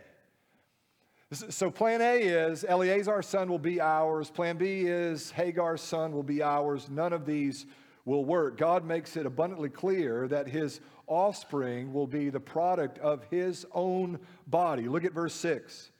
So, 1.32 1.68
plan 1.68 2.00
A 2.00 2.20
is 2.20 2.64
Eleazar's 2.64 3.26
son 3.26 3.50
will 3.50 3.58
be 3.58 3.80
ours. 3.80 4.30
Plan 4.30 4.56
B 4.56 4.82
is 4.82 5.32
Hagar's 5.32 5.80
son 5.80 6.12
will 6.12 6.22
be 6.22 6.44
ours. 6.44 6.88
None 6.88 7.12
of 7.12 7.26
these 7.26 7.66
will 8.04 8.24
work. 8.24 8.56
God 8.56 8.84
makes 8.84 9.16
it 9.16 9.26
abundantly 9.26 9.68
clear 9.68 10.28
that 10.28 10.46
his 10.46 10.80
offspring 11.08 11.92
will 11.92 12.06
be 12.06 12.30
the 12.30 12.38
product 12.38 13.00
of 13.00 13.24
his 13.28 13.66
own 13.72 14.20
body. 14.46 14.86
Look 14.86 15.04
at 15.04 15.12
verse 15.12 15.34
6. 15.34 15.90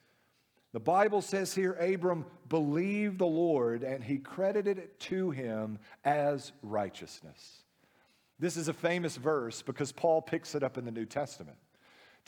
The 0.72 0.78
Bible 0.78 1.20
says 1.20 1.52
here 1.52 1.72
Abram 1.72 2.24
believed 2.48 3.18
the 3.18 3.26
Lord 3.26 3.82
and 3.82 4.04
he 4.04 4.18
credited 4.18 4.78
it 4.78 5.00
to 5.00 5.32
him 5.32 5.80
as 6.04 6.52
righteousness. 6.62 7.64
This 8.38 8.56
is 8.56 8.68
a 8.68 8.72
famous 8.72 9.16
verse 9.16 9.62
because 9.62 9.92
Paul 9.92 10.22
picks 10.22 10.54
it 10.54 10.62
up 10.62 10.78
in 10.78 10.84
the 10.84 10.92
New 10.92 11.06
Testament 11.06 11.56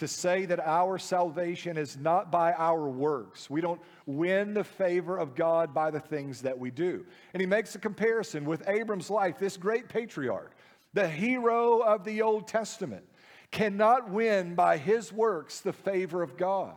to 0.00 0.08
say 0.08 0.46
that 0.46 0.60
our 0.60 0.98
salvation 0.98 1.76
is 1.76 1.98
not 1.98 2.32
by 2.32 2.52
our 2.54 2.88
works. 2.88 3.50
We 3.50 3.60
don't 3.60 3.80
win 4.06 4.54
the 4.54 4.64
favor 4.64 5.18
of 5.18 5.34
God 5.34 5.74
by 5.74 5.90
the 5.90 6.00
things 6.00 6.40
that 6.42 6.58
we 6.58 6.70
do. 6.70 7.04
And 7.34 7.40
he 7.40 7.46
makes 7.46 7.74
a 7.74 7.78
comparison 7.78 8.46
with 8.46 8.66
Abram's 8.66 9.10
life, 9.10 9.38
this 9.38 9.58
great 9.58 9.90
patriarch, 9.90 10.56
the 10.94 11.06
hero 11.06 11.80
of 11.80 12.04
the 12.04 12.22
Old 12.22 12.48
Testament, 12.48 13.04
cannot 13.50 14.10
win 14.10 14.54
by 14.54 14.78
his 14.78 15.12
works 15.12 15.60
the 15.60 15.72
favor 15.72 16.22
of 16.22 16.38
God. 16.38 16.76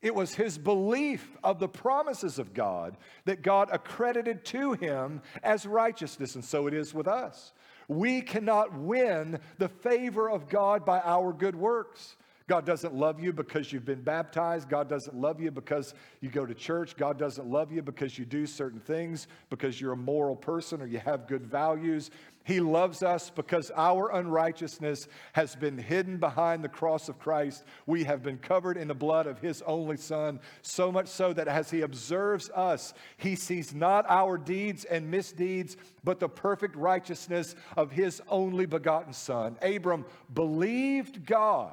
It 0.00 0.14
was 0.14 0.34
his 0.34 0.56
belief 0.58 1.36
of 1.42 1.58
the 1.58 1.68
promises 1.68 2.38
of 2.38 2.54
God 2.54 2.96
that 3.24 3.42
God 3.42 3.70
accredited 3.72 4.44
to 4.46 4.72
him 4.74 5.22
as 5.42 5.66
righteousness, 5.66 6.34
and 6.34 6.44
so 6.44 6.66
it 6.66 6.74
is 6.74 6.94
with 6.94 7.08
us. 7.08 7.52
We 7.88 8.22
cannot 8.22 8.72
win 8.74 9.38
the 9.58 9.68
favor 9.68 10.30
of 10.30 10.48
God 10.48 10.84
by 10.84 11.00
our 11.00 11.32
good 11.32 11.56
works. 11.56 12.16
God 12.48 12.66
doesn't 12.66 12.94
love 12.94 13.18
you 13.18 13.32
because 13.32 13.72
you've 13.72 13.84
been 13.84 14.02
baptized. 14.02 14.68
God 14.68 14.88
doesn't 14.88 15.16
love 15.16 15.40
you 15.40 15.50
because 15.50 15.94
you 16.20 16.28
go 16.28 16.44
to 16.44 16.54
church. 16.54 16.96
God 16.96 17.18
doesn't 17.18 17.46
love 17.46 17.72
you 17.72 17.82
because 17.82 18.18
you 18.18 18.24
do 18.24 18.46
certain 18.46 18.80
things, 18.80 19.28
because 19.48 19.80
you're 19.80 19.92
a 19.92 19.96
moral 19.96 20.36
person 20.36 20.82
or 20.82 20.86
you 20.86 20.98
have 20.98 21.26
good 21.26 21.46
values. 21.46 22.10
He 22.44 22.60
loves 22.60 23.02
us 23.02 23.30
because 23.30 23.70
our 23.76 24.10
unrighteousness 24.10 25.08
has 25.32 25.54
been 25.54 25.78
hidden 25.78 26.18
behind 26.18 26.62
the 26.62 26.68
cross 26.68 27.08
of 27.08 27.18
Christ. 27.18 27.64
We 27.86 28.04
have 28.04 28.22
been 28.22 28.38
covered 28.38 28.76
in 28.76 28.88
the 28.88 28.94
blood 28.94 29.26
of 29.26 29.38
His 29.38 29.62
only 29.62 29.96
Son, 29.96 30.40
so 30.62 30.90
much 30.90 31.08
so 31.08 31.32
that 31.32 31.48
as 31.48 31.70
He 31.70 31.82
observes 31.82 32.50
us, 32.50 32.94
He 33.16 33.36
sees 33.36 33.74
not 33.74 34.04
our 34.08 34.36
deeds 34.38 34.84
and 34.84 35.10
misdeeds, 35.10 35.76
but 36.02 36.20
the 36.20 36.28
perfect 36.28 36.76
righteousness 36.76 37.54
of 37.76 37.90
His 37.90 38.20
only 38.28 38.66
begotten 38.66 39.12
Son. 39.12 39.56
Abram 39.62 40.04
believed 40.32 41.26
God 41.26 41.72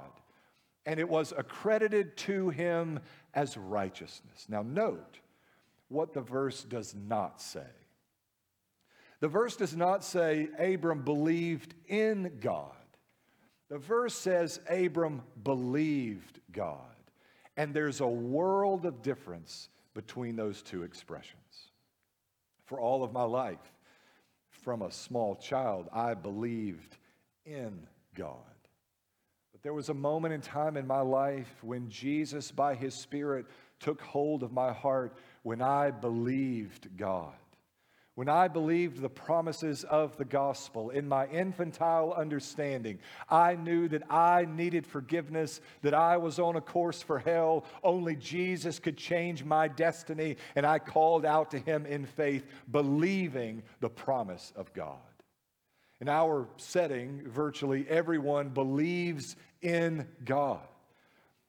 and 0.89 0.99
it 0.99 1.08
was 1.08 1.34
accredited 1.38 2.17
to 2.17 2.49
him 2.49 2.99
as 3.36 3.55
righteousness. 3.58 4.47
Now, 4.49 4.63
note 4.63 5.19
what 5.88 6.13
the 6.13 6.21
verse 6.21 6.63
does 6.63 6.95
not 6.95 7.39
say. 7.39 7.62
The 9.19 9.27
verse 9.27 9.55
does 9.55 9.75
not 9.75 10.03
say 10.03 10.47
Abram 10.58 11.03
believed 11.03 11.73
in 11.88 12.38
God. 12.39 12.71
The 13.69 13.77
verse 13.77 14.15
says 14.15 14.60
Abram 14.69 15.21
believed 15.43 16.39
God. 16.51 16.75
And 17.58 17.73
there's 17.73 17.99
a 17.99 18.08
world 18.08 18.86
of 18.86 19.01
difference 19.01 19.69
between 19.93 20.36
those 20.36 20.62
two 20.62 20.84
expressions. 20.84 21.36
For 22.65 22.79
all 22.79 23.03
of 23.03 23.12
my 23.12 23.23
life, 23.23 23.73
from 24.49 24.82
a 24.82 24.91
small 24.91 25.36
child, 25.36 25.89
I 25.91 26.13
believed 26.13 26.97
in 27.45 27.88
God. 28.15 28.36
But 29.51 29.63
there 29.63 29.73
was 29.73 29.89
a 29.89 29.93
moment 29.93 30.34
in 30.34 30.41
time 30.41 30.77
in 30.77 30.88
my 30.88 31.01
life 31.01 31.53
when 31.62 31.89
Jesus, 31.89 32.51
by 32.51 32.75
his 32.75 32.93
Spirit, 32.93 33.45
took 33.79 34.01
hold 34.01 34.43
of 34.43 34.53
my 34.53 34.71
heart 34.71 35.17
when 35.43 35.62
I 35.62 35.91
believed 35.91 36.95
God. 36.95 37.34
When 38.19 38.27
I 38.27 38.49
believed 38.49 38.99
the 38.99 39.08
promises 39.08 39.86
of 39.86 40.17
the 40.17 40.25
gospel 40.25 40.89
in 40.89 41.08
my 41.08 41.25
infantile 41.27 42.12
understanding, 42.12 42.99
I 43.29 43.55
knew 43.55 43.88
that 43.88 44.12
I 44.12 44.43
needed 44.43 44.86
forgiveness, 44.86 45.62
that 45.84 45.93
I 45.93 46.17
was 46.17 46.38
on 46.38 46.58
a 46.58 46.62
course 46.62 47.01
for 47.01 47.19
hell. 47.19 47.63
Only 47.82 48.17
Jesus 48.17 48.77
could 48.77 48.97
change 48.97 49.45
my 49.45 49.69
destiny, 49.69 50.36
and 50.58 50.65
I 50.65 50.79
called 50.79 51.23
out 51.23 51.51
to 51.51 51.60
him 51.60 51.86
in 51.86 52.05
faith, 52.05 52.45
believing 52.69 53.63
the 53.79 53.89
promise 53.89 54.51
of 54.58 54.73
God. 54.73 54.97
In 56.01 56.10
our 56.10 56.49
setting, 56.58 57.21
virtually 57.25 57.86
everyone 57.88 58.49
believes 58.49 59.38
in 59.62 60.05
God. 60.25 60.60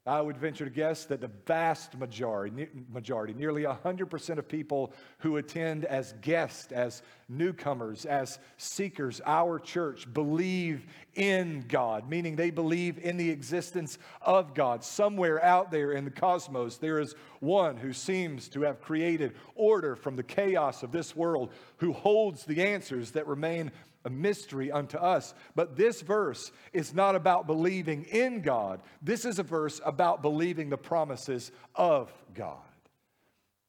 I 0.07 0.23
would 0.23 0.39
venture 0.39 0.65
to 0.65 0.71
guess 0.71 1.05
that 1.05 1.21
the 1.21 1.31
vast 1.47 1.99
majority, 1.99 2.69
majority 2.91 3.35
nearly 3.35 3.65
100% 3.65 4.39
of 4.39 4.49
people 4.49 4.95
who 5.19 5.37
attend 5.37 5.85
as 5.85 6.15
guests, 6.23 6.73
as 6.73 7.03
newcomers, 7.29 8.07
as 8.07 8.39
seekers, 8.57 9.21
our 9.27 9.59
church 9.59 10.11
believe 10.11 10.87
in 11.15 11.67
God, 11.69 12.09
meaning 12.09 12.35
they 12.35 12.51
believe 12.51 12.97
in 12.97 13.19
the 13.19 13.29
existence 13.29 13.99
of 14.23 14.55
God. 14.55 14.83
Somewhere 14.83 15.45
out 15.45 15.71
there 15.71 15.93
in 15.93 16.07
the 16.07 16.11
cosmos, 16.11 16.79
there 16.79 16.99
is 16.99 17.15
one 17.41 17.77
who 17.77 17.93
seems 17.93 18.49
to 18.49 18.63
have 18.63 18.81
created 18.81 19.35
order 19.55 19.97
from 19.97 20.17
the 20.17 20.23
chaos 20.23 20.83
of 20.83 20.93
this 20.93 21.15
world, 21.15 21.53
who 21.77 21.93
holds 21.93 22.47
the 22.47 22.63
answers 22.63 23.11
that 23.11 23.27
remain 23.27 23.71
a 24.05 24.11
mystery 24.11 24.73
unto 24.73 24.97
us. 24.97 25.35
But 25.55 25.77
this 25.77 26.01
verse 26.01 26.53
is 26.73 26.95
not 26.95 27.15
about 27.15 27.47
believing 27.47 28.05
in 28.05 28.41
God. 28.41 28.81
This 29.03 29.25
is 29.25 29.39
a 29.39 29.43
verse 29.45 29.81
about 29.85 30.23
believing 30.23 30.71
the 30.71 30.79
promises 30.79 31.53
of 31.75 32.13
God. 32.35 32.59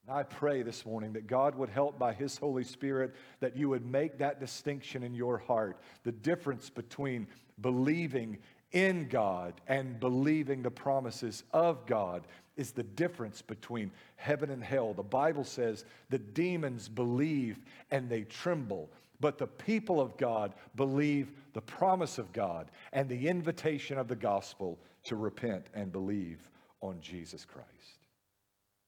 I 0.10 0.24
pray 0.24 0.62
this 0.62 0.86
morning 0.86 1.14
that 1.14 1.28
God 1.28 1.56
would 1.56 1.70
help 1.70 1.98
by 1.98 2.14
His 2.14 2.38
Holy 2.38 2.64
Spirit 2.64 3.16
that 3.40 3.56
you 3.56 3.70
would 3.70 3.86
make 3.86 4.18
that 4.18 4.40
distinction 4.40 5.04
in 5.04 5.14
your 5.14 5.38
heart, 5.38 5.78
the 6.04 6.12
difference 6.12 6.70
between 6.70 7.28
believing 7.62 8.40
in 8.72 9.08
God 9.08 9.54
and 9.68 10.00
believing 10.00 10.64
the 10.64 10.72
promises 10.72 11.44
of 11.54 11.86
God 11.86 12.26
is 12.58 12.72
the 12.72 12.84
difference 12.84 13.42
between 13.42 13.92
heaven 14.16 14.50
and 14.50 14.64
hell. 14.64 14.94
The 14.94 15.04
Bible 15.04 15.44
says 15.44 15.86
the 16.10 16.20
demons 16.20 16.90
believe 16.90 17.60
and 17.90 18.10
they 18.10 18.24
tremble. 18.24 18.90
But 19.22 19.38
the 19.38 19.48
people 19.48 20.02
of 20.02 20.18
God 20.18 20.54
believe 20.76 21.32
the 21.54 21.62
promise 21.62 22.18
of 22.18 22.34
God 22.34 22.72
and 22.92 23.08
the 23.08 23.28
invitation 23.28 23.98
of 23.98 24.08
the 24.08 24.16
gospel 24.16 24.80
to 25.04 25.16
repent 25.16 25.68
and 25.74 25.92
believe 25.92 26.50
on 26.82 27.00
Jesus 27.00 27.46
Christ. 27.46 27.68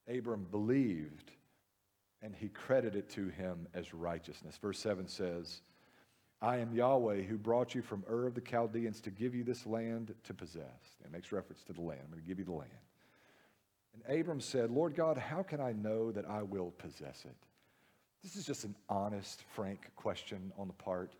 Abram 0.09 0.47
believed 0.49 1.31
and 2.21 2.33
he 2.35 2.49
credited 2.49 3.09
to 3.09 3.27
him 3.27 3.67
as 3.73 3.93
righteousness. 3.93 4.57
Verse 4.57 4.79
7 4.79 5.07
says, 5.07 5.61
I 6.41 6.57
am 6.57 6.73
Yahweh 6.73 7.21
who 7.21 7.37
brought 7.37 7.75
you 7.75 7.81
from 7.81 8.03
Ur 8.09 8.27
of 8.27 8.33
the 8.33 8.41
Chaldeans 8.41 9.01
to 9.01 9.11
give 9.11 9.35
you 9.35 9.43
this 9.43 9.65
land 9.65 10.13
to 10.23 10.33
possess. 10.33 10.97
It 11.03 11.11
makes 11.11 11.31
reference 11.31 11.63
to 11.63 11.73
the 11.73 11.81
land. 11.81 12.01
I'm 12.03 12.09
going 12.09 12.21
to 12.21 12.27
give 12.27 12.39
you 12.39 12.45
the 12.45 12.51
land. 12.51 12.71
And 13.93 14.19
Abram 14.19 14.41
said, 14.41 14.71
Lord 14.71 14.95
God, 14.95 15.17
how 15.17 15.43
can 15.43 15.61
I 15.61 15.73
know 15.73 16.11
that 16.11 16.25
I 16.27 16.41
will 16.41 16.71
possess 16.71 17.23
it? 17.25 17.35
This 18.23 18.37
is 18.37 18.45
just 18.45 18.63
an 18.63 18.75
honest, 18.87 19.43
frank 19.53 19.91
question 19.97 20.53
on 20.57 20.67
the 20.67 20.73
part 20.73 21.11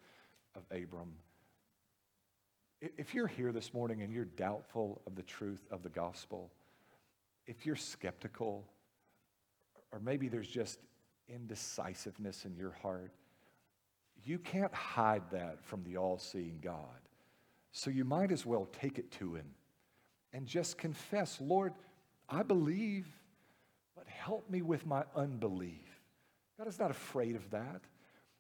of 0.56 0.64
Abram. 0.72 1.12
If 2.82 3.14
you're 3.14 3.28
here 3.28 3.52
this 3.52 3.74
morning 3.74 4.02
and 4.02 4.14
you're 4.14 4.26
doubtful 4.26 5.02
of 5.06 5.16
the 5.16 5.22
truth 5.22 5.66
of 5.70 5.84
the 5.84 5.90
gospel, 5.90 6.50
if 7.46 7.66
you're 7.66 7.76
skeptical, 7.76 8.66
or 9.92 10.00
maybe 10.00 10.30
there's 10.30 10.48
just 10.48 10.80
indecisiveness 11.28 12.46
in 12.46 12.56
your 12.56 12.72
heart, 12.82 13.12
you 14.24 14.40
can't 14.40 14.74
hide 14.74 15.24
that 15.32 15.64
from 15.64 15.84
the 15.84 15.98
all 15.98 16.18
seeing 16.18 16.60
God. 16.62 16.80
So 17.74 17.90
you 17.90 18.06
might 18.06 18.32
as 18.32 18.46
well 18.46 18.70
take 18.80 18.98
it 18.98 19.12
to 19.14 19.36
Him 19.36 19.46
and 20.32 20.46
just 20.46 20.78
confess, 20.78 21.40
Lord, 21.42 21.74
I 22.30 22.44
believe, 22.44 23.08
but 23.96 24.08
help 24.08 24.50
me 24.50 24.62
with 24.62 24.86
my 24.86 25.04
unbelief. 25.16 25.93
God 26.58 26.68
is 26.68 26.80
not 26.80 26.92
afraid 26.92 27.36
of 27.36 27.50
that. 27.52 27.82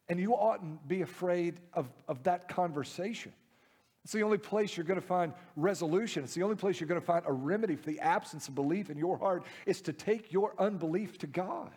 And 0.10 0.19
you 0.19 0.34
oughtn't 0.34 0.88
be 0.88 1.02
afraid 1.02 1.60
of, 1.73 1.91
of 2.08 2.23
that 2.23 2.47
conversation. 2.47 3.34
It's 4.04 4.12
the 4.12 4.23
only 4.23 4.38
place 4.38 4.76
you're 4.76 4.86
going 4.86 4.99
to 4.99 5.06
find 5.06 5.34
resolution. 5.56 6.26
It's 6.26 6.34
the 6.34 6.43
only 6.43 6.58
place 6.58 6.80
you're 6.80 6.89
going 6.89 6.99
to 6.99 7.06
find 7.06 7.23
a 7.26 7.32
remedy 7.32 7.76
for 7.76 7.86
the 7.86 8.02
absence 8.02 8.49
of 8.49 8.56
belief 8.56 8.89
in 8.89 8.97
your 8.97 9.17
heart 9.17 9.45
is 9.65 9.82
to 9.84 9.93
take 9.93 10.34
your 10.34 10.54
unbelief 10.60 11.17
to 11.19 11.28
God. 11.28 11.71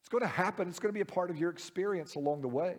It's 0.00 0.08
going 0.08 0.22
to 0.22 0.28
happen. 0.28 0.68
It's 0.68 0.78
going 0.78 0.92
to 0.92 0.96
be 0.96 1.00
a 1.00 1.04
part 1.04 1.30
of 1.30 1.38
your 1.38 1.50
experience 1.50 2.14
along 2.14 2.42
the 2.42 2.48
way. 2.48 2.76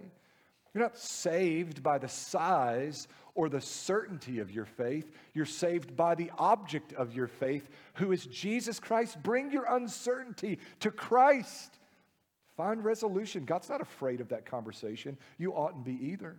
You're 0.74 0.84
not 0.84 0.98
saved 0.98 1.84
by 1.84 1.98
the 1.98 2.08
size 2.08 3.08
or 3.36 3.50
the 3.50 3.62
certainty 3.62 4.40
of 4.40 4.50
your 4.50 4.66
faith. 4.66 5.12
You're 5.34 5.46
saved 5.46 5.96
by 5.96 6.16
the 6.16 6.32
object 6.38 6.94
of 6.94 7.14
your 7.14 7.28
faith, 7.28 7.70
who 7.96 8.12
is 8.12 8.26
Jesus 8.26 8.80
Christ. 8.80 9.22
Bring 9.22 9.52
your 9.52 9.66
uncertainty 9.66 10.60
to 10.80 10.90
Christ. 10.90 11.80
Find 12.56 12.84
resolution. 12.84 13.46
God's 13.46 13.70
not 13.70 13.82
afraid 13.82 14.22
of 14.22 14.30
that 14.30 14.46
conversation. 14.46 15.18
You 15.38 15.54
oughtn't 15.54 15.86
be 15.86 15.98
either. 16.12 16.38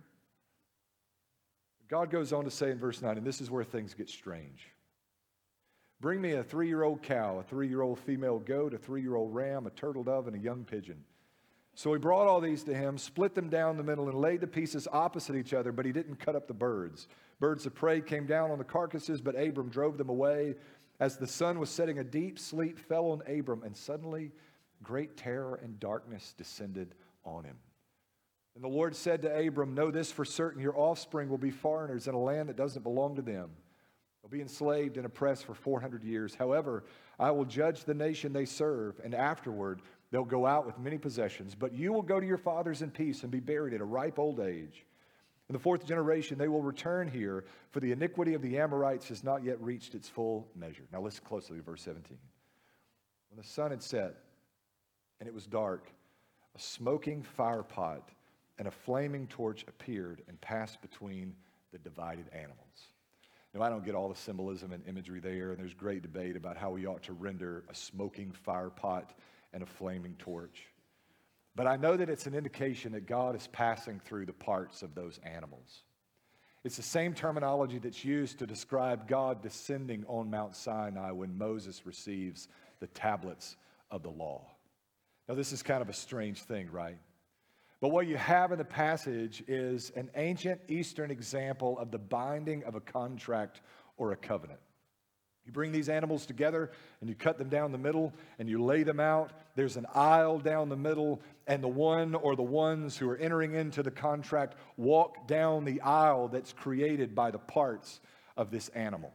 God 1.87 2.09
goes 2.09 2.33
on 2.33 2.45
to 2.45 2.51
say 2.51 2.71
in 2.71 2.79
verse 2.79 3.01
9, 3.01 3.17
and 3.17 3.25
this 3.25 3.41
is 3.41 3.51
where 3.51 3.63
things 3.63 3.93
get 3.93 4.09
strange. 4.09 4.69
Bring 6.01 6.21
me 6.21 6.33
a 6.33 6.43
three 6.43 6.67
year 6.67 6.83
old 6.83 7.01
cow, 7.01 7.39
a 7.39 7.43
three 7.43 7.67
year 7.67 7.81
old 7.81 7.99
female 7.99 8.39
goat, 8.39 8.73
a 8.73 8.77
three 8.77 9.01
year 9.01 9.15
old 9.15 9.33
ram, 9.33 9.65
a 9.65 9.69
turtle 9.71 10.03
dove, 10.03 10.27
and 10.27 10.35
a 10.35 10.39
young 10.39 10.63
pigeon. 10.63 11.03
So 11.73 11.91
he 11.91 11.99
brought 11.99 12.27
all 12.27 12.39
these 12.39 12.63
to 12.63 12.73
him, 12.73 12.97
split 12.97 13.35
them 13.35 13.49
down 13.49 13.75
the 13.75 13.83
middle, 13.83 14.07
and 14.07 14.17
laid 14.17 14.39
the 14.39 14.47
pieces 14.47 14.87
opposite 14.91 15.35
each 15.35 15.53
other, 15.53 15.71
but 15.71 15.85
he 15.85 15.91
didn't 15.91 16.15
cut 16.15 16.35
up 16.35 16.47
the 16.47 16.53
birds. 16.53 17.07
Birds 17.39 17.65
of 17.65 17.75
prey 17.75 17.99
came 17.99 18.25
down 18.25 18.49
on 18.49 18.57
the 18.57 18.63
carcasses, 18.63 19.19
but 19.19 19.35
Abram 19.35 19.69
drove 19.69 19.97
them 19.97 20.09
away. 20.09 20.55
As 21.01 21.17
the 21.17 21.27
sun 21.27 21.59
was 21.59 21.69
setting, 21.69 21.99
a 21.99 22.03
deep 22.03 22.39
sleep 22.39 22.79
fell 22.79 23.11
on 23.11 23.21
Abram, 23.27 23.63
and 23.63 23.75
suddenly 23.75 24.31
great 24.83 25.17
terror 25.17 25.59
and 25.63 25.79
darkness 25.79 26.33
descended 26.37 26.95
on 27.23 27.43
him. 27.43 27.57
And 28.55 28.63
the 28.63 28.69
Lord 28.69 28.95
said 28.95 29.21
to 29.23 29.47
Abram, 29.47 29.75
Know 29.75 29.91
this 29.91 30.11
for 30.11 30.23
certain 30.23 30.61
your 30.61 30.77
offspring 30.77 31.29
will 31.29 31.37
be 31.37 31.51
foreigners 31.51 32.07
in 32.07 32.15
a 32.15 32.19
land 32.19 32.49
that 32.49 32.55
doesn't 32.55 32.83
belong 32.83 33.15
to 33.15 33.21
them. 33.21 33.49
They'll 34.21 34.31
be 34.31 34.41
enslaved 34.41 34.97
and 34.97 35.05
oppressed 35.05 35.45
for 35.45 35.53
400 35.53 36.03
years. 36.03 36.33
However, 36.33 36.85
I 37.19 37.31
will 37.31 37.45
judge 37.45 37.83
the 37.83 37.93
nation 37.93 38.33
they 38.33 38.45
serve, 38.45 38.99
and 39.03 39.13
afterward 39.13 39.81
they'll 40.09 40.23
go 40.23 40.47
out 40.47 40.65
with 40.65 40.79
many 40.79 40.97
possessions. 40.97 41.53
But 41.53 41.73
you 41.73 41.93
will 41.93 42.01
go 42.01 42.19
to 42.19 42.25
your 42.25 42.37
fathers 42.37 42.81
in 42.81 42.91
peace 42.91 43.23
and 43.23 43.31
be 43.31 43.39
buried 43.39 43.73
at 43.73 43.81
a 43.81 43.85
ripe 43.85 44.17
old 44.17 44.39
age. 44.39 44.85
In 45.47 45.53
the 45.53 45.59
fourth 45.59 45.85
generation, 45.85 46.39
they 46.39 46.47
will 46.47 46.63
return 46.63 47.07
here, 47.07 47.45
for 47.69 47.81
the 47.81 47.91
iniquity 47.91 48.33
of 48.33 48.41
the 48.41 48.57
Amorites 48.57 49.09
has 49.09 49.23
not 49.23 49.43
yet 49.43 49.61
reached 49.61 49.93
its 49.93 50.09
full 50.09 50.47
measure. 50.55 50.85
Now, 50.91 51.01
listen 51.01 51.23
closely 51.23 51.57
to 51.57 51.63
verse 51.63 51.83
17. 51.83 52.17
When 53.29 53.37
the 53.37 53.47
sun 53.47 53.69
had 53.69 53.83
set 53.83 54.15
and 55.19 55.27
it 55.27 55.33
was 55.33 55.45
dark, 55.45 55.89
a 56.55 56.59
smoking 56.59 57.23
fire 57.23 57.63
pot 57.63 58.09
and 58.57 58.67
a 58.67 58.71
flaming 58.71 59.27
torch 59.27 59.65
appeared 59.67 60.21
and 60.27 60.39
passed 60.41 60.81
between 60.81 61.35
the 61.71 61.77
divided 61.79 62.25
animals. 62.31 62.89
Now, 63.53 63.61
I 63.61 63.69
don't 63.69 63.85
get 63.85 63.95
all 63.95 64.09
the 64.09 64.15
symbolism 64.15 64.73
and 64.73 64.85
imagery 64.85 65.19
there, 65.19 65.51
and 65.51 65.59
there's 65.59 65.73
great 65.73 66.01
debate 66.01 66.35
about 66.35 66.57
how 66.57 66.71
we 66.71 66.85
ought 66.85 67.03
to 67.03 67.13
render 67.13 67.63
a 67.69 67.75
smoking 67.75 68.31
fire 68.31 68.69
pot 68.69 69.13
and 69.53 69.63
a 69.63 69.65
flaming 69.65 70.15
torch. 70.19 70.65
But 71.55 71.67
I 71.67 71.77
know 71.77 71.95
that 71.95 72.09
it's 72.09 72.27
an 72.27 72.33
indication 72.33 72.91
that 72.91 73.07
God 73.07 73.33
is 73.35 73.47
passing 73.47 74.01
through 74.01 74.25
the 74.25 74.33
parts 74.33 74.81
of 74.81 74.93
those 74.93 75.19
animals. 75.23 75.83
It's 76.65 76.75
the 76.75 76.83
same 76.83 77.13
terminology 77.13 77.77
that's 77.77 78.03
used 78.03 78.39
to 78.39 78.47
describe 78.47 79.07
God 79.07 79.41
descending 79.41 80.03
on 80.07 80.29
Mount 80.29 80.55
Sinai 80.55 81.11
when 81.11 81.37
Moses 81.37 81.85
receives 81.85 82.49
the 82.81 82.87
tablets 82.87 83.55
of 83.89 84.03
the 84.03 84.09
law. 84.09 84.47
Now, 85.27 85.35
this 85.35 85.51
is 85.51 85.63
kind 85.63 85.81
of 85.81 85.89
a 85.89 85.93
strange 85.93 86.43
thing, 86.43 86.69
right? 86.71 86.97
But 87.81 87.89
what 87.89 88.07
you 88.07 88.17
have 88.17 88.51
in 88.51 88.57
the 88.57 88.65
passage 88.65 89.43
is 89.47 89.91
an 89.95 90.09
ancient 90.15 90.61
Eastern 90.67 91.11
example 91.11 91.77
of 91.79 91.91
the 91.91 91.97
binding 91.97 92.63
of 92.63 92.75
a 92.75 92.79
contract 92.79 93.61
or 93.97 94.11
a 94.11 94.15
covenant. 94.15 94.59
You 95.45 95.51
bring 95.51 95.71
these 95.71 95.89
animals 95.89 96.25
together 96.25 96.71
and 97.01 97.09
you 97.09 97.15
cut 97.15 97.37
them 97.37 97.49
down 97.49 97.71
the 97.71 97.77
middle 97.77 98.13
and 98.39 98.49
you 98.49 98.63
lay 98.63 98.83
them 98.83 98.99
out. 98.99 99.31
There's 99.55 99.77
an 99.77 99.85
aisle 99.93 100.39
down 100.39 100.69
the 100.69 100.75
middle, 100.75 101.21
and 101.47 101.63
the 101.63 101.67
one 101.67 102.15
or 102.15 102.35
the 102.35 102.41
ones 102.41 102.97
who 102.97 103.07
are 103.09 103.17
entering 103.17 103.53
into 103.53 103.83
the 103.83 103.91
contract 103.91 104.55
walk 104.77 105.27
down 105.27 105.63
the 105.63 105.81
aisle 105.81 106.27
that's 106.27 106.51
created 106.51 107.13
by 107.13 107.29
the 107.29 107.37
parts 107.37 107.99
of 108.35 108.49
this 108.49 108.69
animal. 108.69 109.13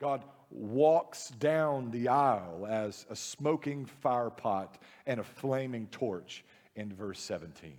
God 0.00 0.24
walks 0.54 1.28
down 1.30 1.90
the 1.90 2.08
aisle 2.08 2.66
as 2.68 3.06
a 3.10 3.16
smoking 3.16 3.84
fire 3.84 4.30
pot 4.30 4.78
and 5.06 5.18
a 5.18 5.24
flaming 5.24 5.88
torch 5.88 6.44
in 6.76 6.92
verse 6.94 7.20
17. 7.20 7.74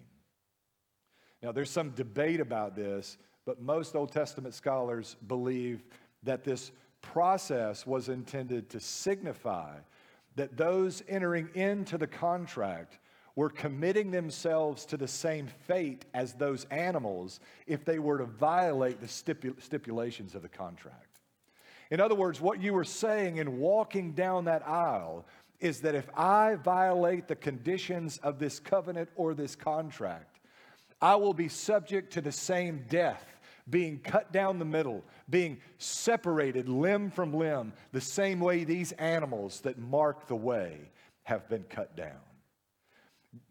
Now, 1.41 1.51
there's 1.51 1.69
some 1.69 1.91
debate 1.91 2.41
about 2.41 2.75
this, 2.75 3.17
but 3.45 3.61
most 3.61 3.95
Old 3.95 4.11
Testament 4.11 4.53
scholars 4.53 5.15
believe 5.27 5.83
that 6.23 6.43
this 6.43 6.71
process 7.01 7.85
was 7.85 8.09
intended 8.09 8.69
to 8.71 8.79
signify 8.79 9.75
that 10.35 10.57
those 10.57 11.03
entering 11.07 11.49
into 11.53 11.97
the 11.97 12.07
contract 12.07 12.97
were 13.35 13.49
committing 13.49 14.11
themselves 14.11 14.85
to 14.85 14.97
the 14.97 15.07
same 15.07 15.47
fate 15.67 16.05
as 16.13 16.33
those 16.33 16.65
animals 16.65 17.39
if 17.67 17.85
they 17.85 17.99
were 17.99 18.17
to 18.17 18.25
violate 18.25 18.99
the 18.99 19.07
stipul- 19.07 19.61
stipulations 19.61 20.35
of 20.35 20.41
the 20.41 20.49
contract. 20.49 21.14
In 21.95 22.01
other 22.01 22.13
words, 22.13 22.41
what 22.41 22.61
you 22.61 22.73
were 22.73 22.83
saying 22.83 23.37
in 23.37 23.57
walking 23.57 24.11
down 24.11 24.43
that 24.45 24.67
aisle 24.67 25.25
is 25.61 25.79
that 25.79 25.95
if 25.95 26.09
I 26.13 26.55
violate 26.55 27.29
the 27.29 27.37
conditions 27.37 28.17
of 28.17 28.37
this 28.37 28.59
covenant 28.59 29.07
or 29.15 29.33
this 29.33 29.55
contract, 29.55 30.41
I 31.01 31.15
will 31.15 31.33
be 31.33 31.47
subject 31.47 32.11
to 32.11 32.19
the 32.19 32.33
same 32.33 32.83
death 32.89 33.25
being 33.69 33.99
cut 33.99 34.33
down 34.33 34.59
the 34.59 34.65
middle, 34.65 35.05
being 35.29 35.61
separated 35.77 36.67
limb 36.67 37.11
from 37.11 37.33
limb, 37.33 37.71
the 37.93 38.01
same 38.01 38.41
way 38.41 38.65
these 38.65 38.91
animals 38.91 39.61
that 39.61 39.79
mark 39.79 40.27
the 40.27 40.35
way 40.35 40.91
have 41.23 41.47
been 41.47 41.63
cut 41.63 41.95
down. 41.95 42.19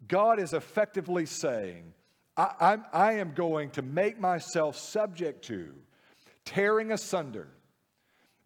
God 0.07 0.39
is 0.39 0.53
effectively 0.53 1.25
saying, 1.25 1.95
I, 2.37 2.51
I'm, 2.59 2.85
I 2.93 3.13
am 3.13 3.33
going 3.33 3.71
to 3.71 3.81
make 3.81 4.19
myself 4.19 4.77
subject 4.77 5.45
to 5.45 5.73
tearing 6.45 6.91
asunder. 6.91 7.47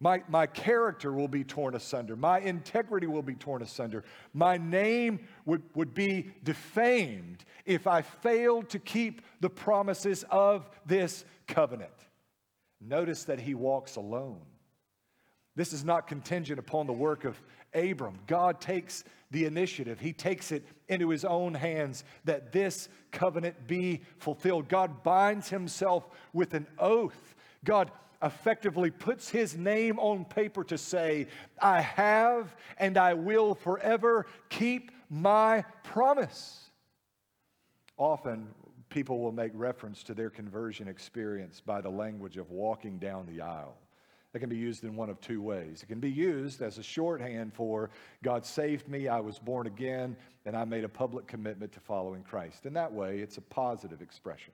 My, 0.02 0.24
my 0.30 0.48
character 0.48 1.12
will 1.12 1.28
be 1.28 1.44
torn 1.44 1.76
asunder. 1.76 2.16
My 2.16 2.40
integrity 2.40 3.06
will 3.06 3.22
be 3.22 3.36
torn 3.36 3.62
asunder. 3.62 4.06
My 4.34 4.58
name 4.58 5.20
would, 5.46 5.62
would 5.76 5.94
be 5.94 6.32
defamed 6.44 7.44
if 7.66 7.86
I 7.86 8.02
failed 8.02 8.70
to 8.70 8.80
keep 8.80 9.22
the 9.42 9.50
promises 9.50 10.24
of 10.30 10.70
this 10.86 11.26
covenant. 11.48 11.92
Notice 12.80 13.26
that 13.26 13.42
he 13.42 13.54
walks 13.54 13.98
alone. 13.98 14.40
This 15.58 15.74
is 15.74 15.84
not 15.84 16.08
contingent 16.08 16.60
upon 16.60 16.88
the 16.88 16.94
work 16.94 17.26
of 17.26 17.42
Abram. 17.74 18.20
God 18.28 18.62
takes 18.62 19.04
the 19.32 19.46
initiative, 19.46 20.00
He 20.00 20.14
takes 20.14 20.52
it 20.52 20.66
into 20.88 21.10
His 21.10 21.26
own 21.26 21.54
hands 21.54 22.04
that 22.24 22.52
this 22.52 22.90
covenant 23.12 23.68
be 23.68 24.02
fulfilled. 24.18 24.70
God 24.70 25.04
binds 25.04 25.50
Himself 25.50 26.08
with 26.34 26.54
an 26.54 26.66
oath. 26.80 27.36
God 27.64 27.92
effectively 28.22 28.92
puts 28.92 29.30
His 29.30 29.58
name 29.58 30.00
on 30.00 30.26
paper 30.26 30.64
to 30.66 30.78
say, 30.78 31.28
I 31.62 31.82
have 31.82 32.56
and 32.78 32.98
I 32.98 33.14
will 33.14 33.56
forever 33.56 34.26
keep 34.50 34.92
my 35.10 35.64
promise. 35.84 36.70
Often, 37.98 38.48
people 38.90 39.20
will 39.20 39.32
make 39.32 39.52
reference 39.54 40.04
to 40.04 40.14
their 40.14 40.30
conversion 40.30 40.88
experience 40.88 41.62
by 41.62 41.82
the 41.82 41.90
language 41.90 42.38
of 42.38 42.50
walking 42.50 42.98
down 42.98 43.28
the 43.28 43.42
aisle. 43.42 43.78
It 44.34 44.40
can 44.40 44.50
be 44.50 44.58
used 44.58 44.84
in 44.84 44.96
one 44.96 45.10
of 45.10 45.20
two 45.22 45.42
ways. 45.42 45.82
It 45.82 45.88
can 45.88 46.00
be 46.00 46.12
used 46.12 46.62
as 46.62 46.78
a 46.78 46.84
shorthand 46.84 47.54
for 47.54 47.90
God 48.24 48.46
saved 48.46 48.88
me, 48.88 49.08
I 49.08 49.20
was 49.20 49.40
born 49.40 49.66
again, 49.66 50.16
and 50.46 50.56
I 50.56 50.66
made 50.66 50.84
a 50.84 50.90
public 50.90 51.26
commitment 51.26 51.72
to 51.74 51.80
following 51.80 52.22
Christ. 52.22 52.66
In 52.66 52.74
that 52.74 52.94
way, 52.94 53.20
it's 53.20 53.38
a 53.38 53.42
positive 53.42 54.02
expression. 54.02 54.54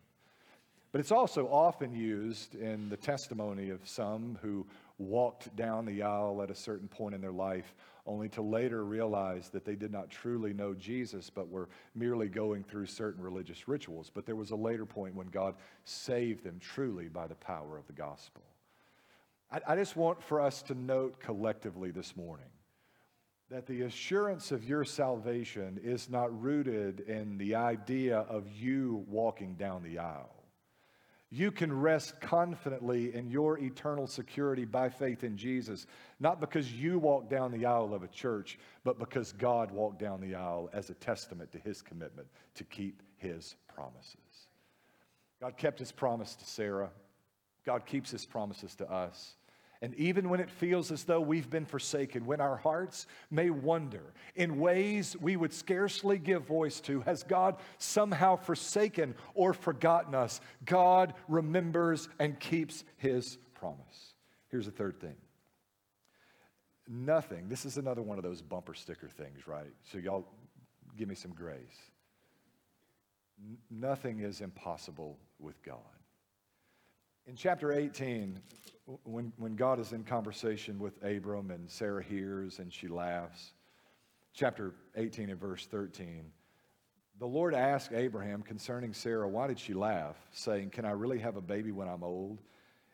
But 0.95 1.01
it's 1.01 1.12
also 1.12 1.49
often 1.49 1.93
used 1.93 2.55
in 2.55 2.88
the 2.88 2.95
testimony 2.95 3.69
of 3.69 3.86
some 3.86 4.38
who 4.41 4.65
walked 4.97 5.53
down 5.58 5.86
the 5.86 6.03
aisle 6.03 6.41
at 6.41 6.49
a 6.49 6.55
certain 6.55 6.88
point 6.88 7.13
in 7.13 7.19
their 7.19 7.34
life, 7.34 7.75
only 8.05 8.29
to 8.29 8.41
later 8.41 8.86
realize 8.86 9.49
that 9.49 9.65
they 9.65 9.75
did 9.75 9.91
not 9.91 10.10
truly 10.10 10.53
know 10.53 10.73
Jesus, 10.73 11.29
but 11.29 11.49
were 11.49 11.67
merely 11.95 12.29
going 12.29 12.63
through 12.63 12.86
certain 12.86 13.21
religious 13.21 13.67
rituals. 13.67 14.10
But 14.10 14.25
there 14.25 14.38
was 14.38 14.51
a 14.51 14.55
later 14.55 14.86
point 14.86 15.15
when 15.15 15.27
God 15.27 15.55
saved 15.84 16.45
them 16.45 16.60
truly 16.62 17.10
by 17.10 17.27
the 17.27 17.36
power 17.36 17.77
of 17.77 17.86
the 17.88 17.91
gospel. 17.91 18.43
I, 19.51 19.60
I 19.67 19.75
just 19.75 19.97
want 19.97 20.23
for 20.23 20.39
us 20.39 20.62
to 20.62 20.75
note 20.75 21.19
collectively 21.19 21.91
this 21.91 22.15
morning 22.15 22.47
that 23.49 23.67
the 23.67 23.81
assurance 23.81 24.53
of 24.53 24.63
your 24.63 24.86
salvation 24.86 25.77
is 25.84 26.10
not 26.10 26.41
rooted 26.41 27.01
in 27.01 27.38
the 27.38 27.55
idea 27.55 28.19
of 28.19 28.49
you 28.49 29.03
walking 29.10 29.55
down 29.55 29.84
the 29.84 29.99
aisle 29.99 30.44
you 31.35 31.51
can 31.51 31.71
rest 31.81 32.21
confidently 32.21 33.13
in 33.13 33.29
your 33.29 33.59
eternal 33.59 34.07
security 34.07 34.63
by 34.63 34.87
faith 34.87 35.25
in 35.25 35.35
Jesus, 35.35 35.86
not 36.21 36.39
because 36.39 36.71
you 36.71 36.97
walked 36.97 37.29
down 37.29 37.51
the 37.51 37.65
aisle 37.65 37.93
of 37.93 38.03
a 38.03 38.07
church, 38.07 38.57
but 38.86 38.97
because 38.97 39.33
God 39.33 39.69
walked 39.69 39.99
down 39.99 40.21
the 40.21 40.33
aisle 40.33 40.69
as 40.71 40.89
a 40.89 40.93
testament 40.93 41.51
to 41.51 41.59
his 41.59 41.81
commitment 41.81 42.29
to 42.53 42.63
keep 42.63 43.03
his 43.17 43.57
promises. 43.67 44.47
God 45.41 45.57
kept 45.57 45.77
his 45.77 45.91
promise 45.91 46.36
to 46.36 46.45
Sarah. 46.45 46.89
God 47.65 47.86
keeps 47.86 48.11
his 48.11 48.25
promises 48.25 48.73
to 48.75 48.89
us. 48.89 49.33
And 49.86 49.93
even 49.97 50.29
when 50.29 50.39
it 50.39 50.49
feels 50.49 50.91
as 50.91 51.03
though 51.03 51.21
we've 51.21 51.47
been 51.47 51.67
forsaken, 51.67 52.25
when 52.25 52.41
our 52.41 52.55
hearts 52.55 53.05
may 53.29 53.51
wonder 53.51 54.15
in 54.33 54.59
ways 54.59 55.15
we 55.21 55.36
would 55.36 55.53
scarcely 55.53 56.17
give 56.17 56.41
voice 56.47 56.79
to, 56.81 57.01
has 57.01 57.21
God 57.21 57.57
somehow 57.77 58.36
forsaken 58.36 59.13
or 59.36 59.53
forgotten 59.53 60.15
us? 60.15 60.41
God 60.65 61.13
remembers 61.27 62.09
and 62.17 62.39
keeps 62.39 62.83
his 62.97 63.38
promise. 63.53 64.15
Here's 64.49 64.65
the 64.65 64.71
third 64.71 64.99
thing 64.99 65.13
nothing, 66.88 67.47
this 67.47 67.63
is 67.63 67.77
another 67.77 68.01
one 68.01 68.17
of 68.17 68.23
those 68.23 68.41
bumper 68.41 68.73
sticker 68.73 69.07
things, 69.07 69.47
right? 69.47 69.71
So, 69.91 69.99
y'all 69.99 70.25
give 70.97 71.07
me 71.07 71.13
some 71.13 71.31
grace. 71.31 71.77
N- 73.39 73.59
nothing 73.69 74.21
is 74.21 74.41
impossible 74.41 75.19
with 75.38 75.61
God. 75.61 75.77
In 77.28 77.36
chapter 77.36 77.71
18, 77.71 78.39
when, 79.03 79.34
when 79.38 79.55
God 79.55 79.80
is 79.80 79.93
in 79.93 80.03
conversation 80.03 80.78
with 80.78 81.03
Abram 81.03 81.49
and 81.49 81.67
Sarah 81.69 82.03
hears 82.03 82.59
and 82.59 82.71
she 82.71 82.88
laughs, 82.88 83.53
chapter 84.36 84.76
18 84.95 85.32
and 85.32 85.39
verse 85.39 85.65
13, 85.65 86.32
the 87.17 87.26
Lord 87.26 87.55
asked 87.55 87.93
Abraham 87.93 88.43
concerning 88.43 88.93
Sarah, 88.93 89.28
Why 89.28 89.47
did 89.47 89.57
she 89.57 89.73
laugh? 89.73 90.17
saying, 90.34 90.69
Can 90.69 90.86
I 90.86 90.91
really 90.91 91.17
have 91.17 91.36
a 91.36 91.41
baby 91.41 91.71
when 91.71 91.88
I'm 91.88 92.03
old? 92.03 92.41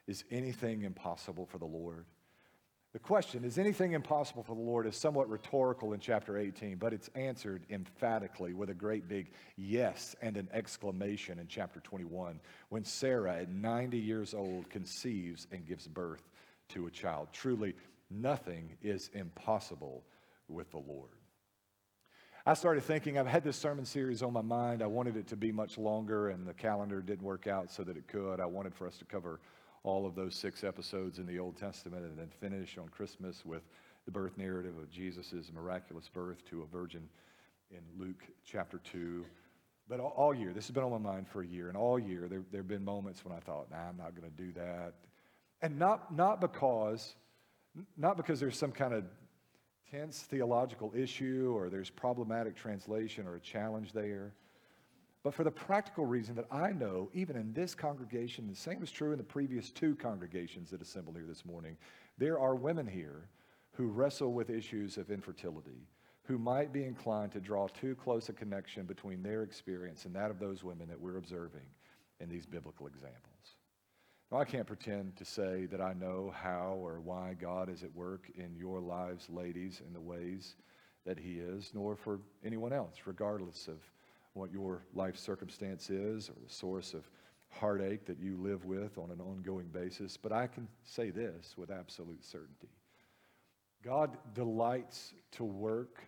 Is 0.07 0.23
anything 0.31 0.83
impossible 0.83 1.45
for 1.45 1.57
the 1.57 1.65
Lord? 1.65 2.05
The 2.93 2.99
question, 2.99 3.45
is 3.45 3.57
anything 3.57 3.93
impossible 3.93 4.43
for 4.43 4.53
the 4.53 4.61
Lord, 4.61 4.85
is 4.85 4.97
somewhat 4.97 5.29
rhetorical 5.29 5.93
in 5.93 6.01
chapter 6.01 6.37
18, 6.37 6.75
but 6.75 6.91
it's 6.91 7.09
answered 7.15 7.65
emphatically 7.69 8.53
with 8.53 8.69
a 8.69 8.73
great 8.73 9.07
big 9.07 9.31
yes 9.55 10.13
and 10.21 10.35
an 10.35 10.49
exclamation 10.51 11.39
in 11.39 11.47
chapter 11.47 11.79
21 11.79 12.41
when 12.67 12.83
Sarah, 12.83 13.37
at 13.37 13.49
90 13.49 13.97
years 13.97 14.33
old, 14.33 14.69
conceives 14.69 15.47
and 15.53 15.65
gives 15.65 15.87
birth 15.87 16.29
to 16.69 16.87
a 16.87 16.91
child. 16.91 17.29
Truly, 17.31 17.75
nothing 18.09 18.75
is 18.81 19.09
impossible 19.13 20.03
with 20.49 20.69
the 20.71 20.77
Lord. 20.79 21.11
I 22.45 22.55
started 22.55 22.83
thinking, 22.83 23.17
I've 23.17 23.27
had 23.27 23.45
this 23.45 23.55
sermon 23.55 23.85
series 23.85 24.21
on 24.21 24.33
my 24.33 24.41
mind. 24.41 24.81
I 24.81 24.87
wanted 24.87 25.15
it 25.15 25.27
to 25.27 25.37
be 25.37 25.53
much 25.53 25.77
longer, 25.77 26.29
and 26.29 26.45
the 26.45 26.53
calendar 26.53 26.99
didn't 27.01 27.23
work 27.23 27.47
out 27.47 27.71
so 27.71 27.83
that 27.83 27.95
it 27.95 28.07
could. 28.07 28.41
I 28.41 28.47
wanted 28.47 28.75
for 28.75 28.85
us 28.85 28.97
to 28.97 29.05
cover 29.05 29.39
all 29.83 30.05
of 30.05 30.15
those 30.15 30.35
six 30.35 30.63
episodes 30.63 31.17
in 31.17 31.25
the 31.25 31.39
Old 31.39 31.57
Testament 31.57 32.03
and 32.03 32.17
then 32.17 32.29
finish 32.39 32.77
on 32.77 32.87
Christmas 32.89 33.43
with 33.45 33.63
the 34.05 34.11
birth 34.11 34.37
narrative 34.37 34.77
of 34.77 34.89
Jesus' 34.89 35.51
miraculous 35.53 36.09
birth 36.09 36.43
to 36.49 36.61
a 36.61 36.65
virgin 36.65 37.07
in 37.71 37.79
Luke 37.97 38.23
chapter 38.45 38.79
2. 38.91 39.25
But 39.89 39.99
all, 39.99 40.13
all 40.15 40.33
year, 40.33 40.53
this 40.53 40.67
has 40.67 40.73
been 40.73 40.83
on 40.83 40.91
my 40.91 41.11
mind 41.11 41.27
for 41.27 41.41
a 41.41 41.47
year, 41.47 41.67
and 41.67 41.77
all 41.77 41.99
year 41.99 42.27
there, 42.27 42.43
there 42.51 42.61
have 42.61 42.67
been 42.67 42.85
moments 42.85 43.25
when 43.25 43.35
I 43.35 43.39
thought, 43.39 43.69
nah, 43.71 43.89
I'm 43.89 43.97
not 43.97 44.15
going 44.15 44.29
to 44.29 44.43
do 44.43 44.51
that. 44.53 44.93
And 45.61 45.77
not, 45.77 46.15
not 46.15 46.41
because, 46.41 47.15
not 47.97 48.17
because 48.17 48.39
there's 48.39 48.57
some 48.57 48.71
kind 48.71 48.93
of 48.93 49.03
tense 49.91 50.19
theological 50.19 50.93
issue 50.95 51.53
or 51.55 51.69
there's 51.69 51.89
problematic 51.89 52.55
translation 52.55 53.27
or 53.27 53.35
a 53.35 53.39
challenge 53.39 53.91
there 53.91 54.33
but 55.23 55.33
for 55.33 55.43
the 55.43 55.51
practical 55.51 56.05
reason 56.05 56.35
that 56.35 56.47
I 56.51 56.71
know, 56.71 57.09
even 57.13 57.35
in 57.35 57.53
this 57.53 57.75
congregation, 57.75 58.47
the 58.47 58.55
same 58.55 58.81
is 58.81 58.91
true 58.91 59.11
in 59.11 59.17
the 59.17 59.23
previous 59.23 59.69
two 59.69 59.95
congregations 59.95 60.71
that 60.71 60.81
assembled 60.81 61.15
here 61.15 61.27
this 61.27 61.45
morning, 61.45 61.77
there 62.17 62.39
are 62.39 62.55
women 62.55 62.87
here 62.87 63.29
who 63.73 63.87
wrestle 63.87 64.33
with 64.33 64.49
issues 64.49 64.97
of 64.97 65.11
infertility, 65.11 65.87
who 66.23 66.37
might 66.37 66.73
be 66.73 66.83
inclined 66.83 67.31
to 67.33 67.39
draw 67.39 67.67
too 67.67 67.95
close 67.95 68.29
a 68.29 68.33
connection 68.33 68.85
between 68.85 69.21
their 69.21 69.43
experience 69.43 70.05
and 70.05 70.15
that 70.15 70.31
of 70.31 70.39
those 70.39 70.63
women 70.63 70.87
that 70.87 70.99
we're 70.99 71.17
observing 71.17 71.65
in 72.19 72.29
these 72.29 72.45
biblical 72.45 72.87
examples. 72.87 73.55
Now, 74.31 74.39
I 74.39 74.45
can't 74.45 74.67
pretend 74.67 75.17
to 75.17 75.25
say 75.25 75.65
that 75.67 75.81
I 75.81 75.93
know 75.93 76.33
how 76.35 76.77
or 76.79 77.01
why 77.01 77.35
God 77.39 77.69
is 77.69 77.83
at 77.83 77.93
work 77.93 78.31
in 78.35 78.55
your 78.55 78.79
lives, 78.79 79.29
ladies, 79.29 79.81
in 79.85 79.93
the 79.93 79.99
ways 79.99 80.55
that 81.05 81.19
He 81.19 81.33
is, 81.33 81.71
nor 81.73 81.95
for 81.95 82.21
anyone 82.43 82.71
else, 82.71 82.95
regardless 83.05 83.67
of 83.67 83.77
what 84.33 84.51
your 84.51 84.83
life 84.93 85.17
circumstance 85.17 85.89
is 85.89 86.29
or 86.29 86.35
the 86.45 86.53
source 86.53 86.93
of 86.93 87.09
heartache 87.49 88.05
that 88.05 88.19
you 88.19 88.37
live 88.37 88.65
with 88.65 88.97
on 88.97 89.11
an 89.11 89.19
ongoing 89.19 89.67
basis. 89.67 90.17
But 90.17 90.31
I 90.31 90.47
can 90.47 90.67
say 90.83 91.09
this 91.09 91.55
with 91.57 91.69
absolute 91.69 92.23
certainty 92.23 92.69
God 93.83 94.17
delights 94.33 95.13
to 95.31 95.43
work 95.43 96.03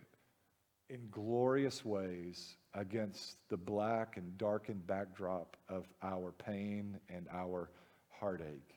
in 0.88 1.08
glorious 1.10 1.84
ways 1.84 2.56
against 2.74 3.36
the 3.48 3.56
black 3.56 4.16
and 4.16 4.36
darkened 4.38 4.86
backdrop 4.86 5.56
of 5.68 5.86
our 6.02 6.32
pain 6.32 6.98
and 7.08 7.26
our 7.32 7.70
heartache. 8.10 8.74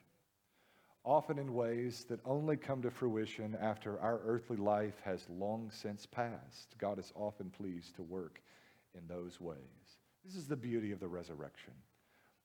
Often 1.04 1.40
in 1.40 1.54
ways 1.54 2.06
that 2.10 2.20
only 2.26 2.58
come 2.58 2.82
to 2.82 2.92
fruition 2.92 3.56
after 3.62 4.00
our 4.00 4.20
earthly 4.26 4.58
life 4.58 5.00
has 5.06 5.26
long 5.30 5.72
since 5.72 6.06
passed. 6.06 6.76
God 6.80 7.00
is 7.00 7.14
often 7.16 7.50
pleased 7.50 7.96
to 7.96 8.04
work 8.04 8.42
in 8.96 9.08
those 9.08 9.40
ways. 9.40 9.58
This 10.26 10.36
is 10.36 10.48
the 10.48 10.56
beauty 10.56 10.92
of 10.92 11.00
the 11.00 11.08
resurrection. 11.08 11.74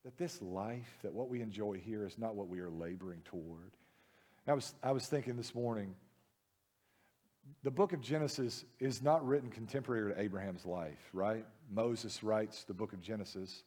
That 0.04 0.16
this 0.18 0.40
life, 0.42 0.98
that 1.02 1.12
what 1.12 1.28
we 1.28 1.42
enjoy 1.42 1.74
here 1.74 2.06
is 2.06 2.18
not 2.18 2.34
what 2.34 2.48
we 2.48 2.60
are 2.60 2.70
laboring 2.70 3.20
toward. 3.24 3.72
I 4.46 4.54
was, 4.54 4.74
I 4.82 4.92
was 4.92 5.06
thinking 5.06 5.36
this 5.36 5.54
morning, 5.54 5.94
the 7.62 7.70
book 7.70 7.92
of 7.92 8.00
Genesis 8.00 8.64
is 8.80 9.02
not 9.02 9.26
written 9.26 9.50
contemporary 9.50 10.12
to 10.12 10.20
Abraham's 10.20 10.66
life, 10.66 11.08
right? 11.12 11.44
Moses 11.70 12.22
writes 12.22 12.64
the 12.64 12.74
book 12.74 12.92
of 12.92 13.00
Genesis, 13.00 13.62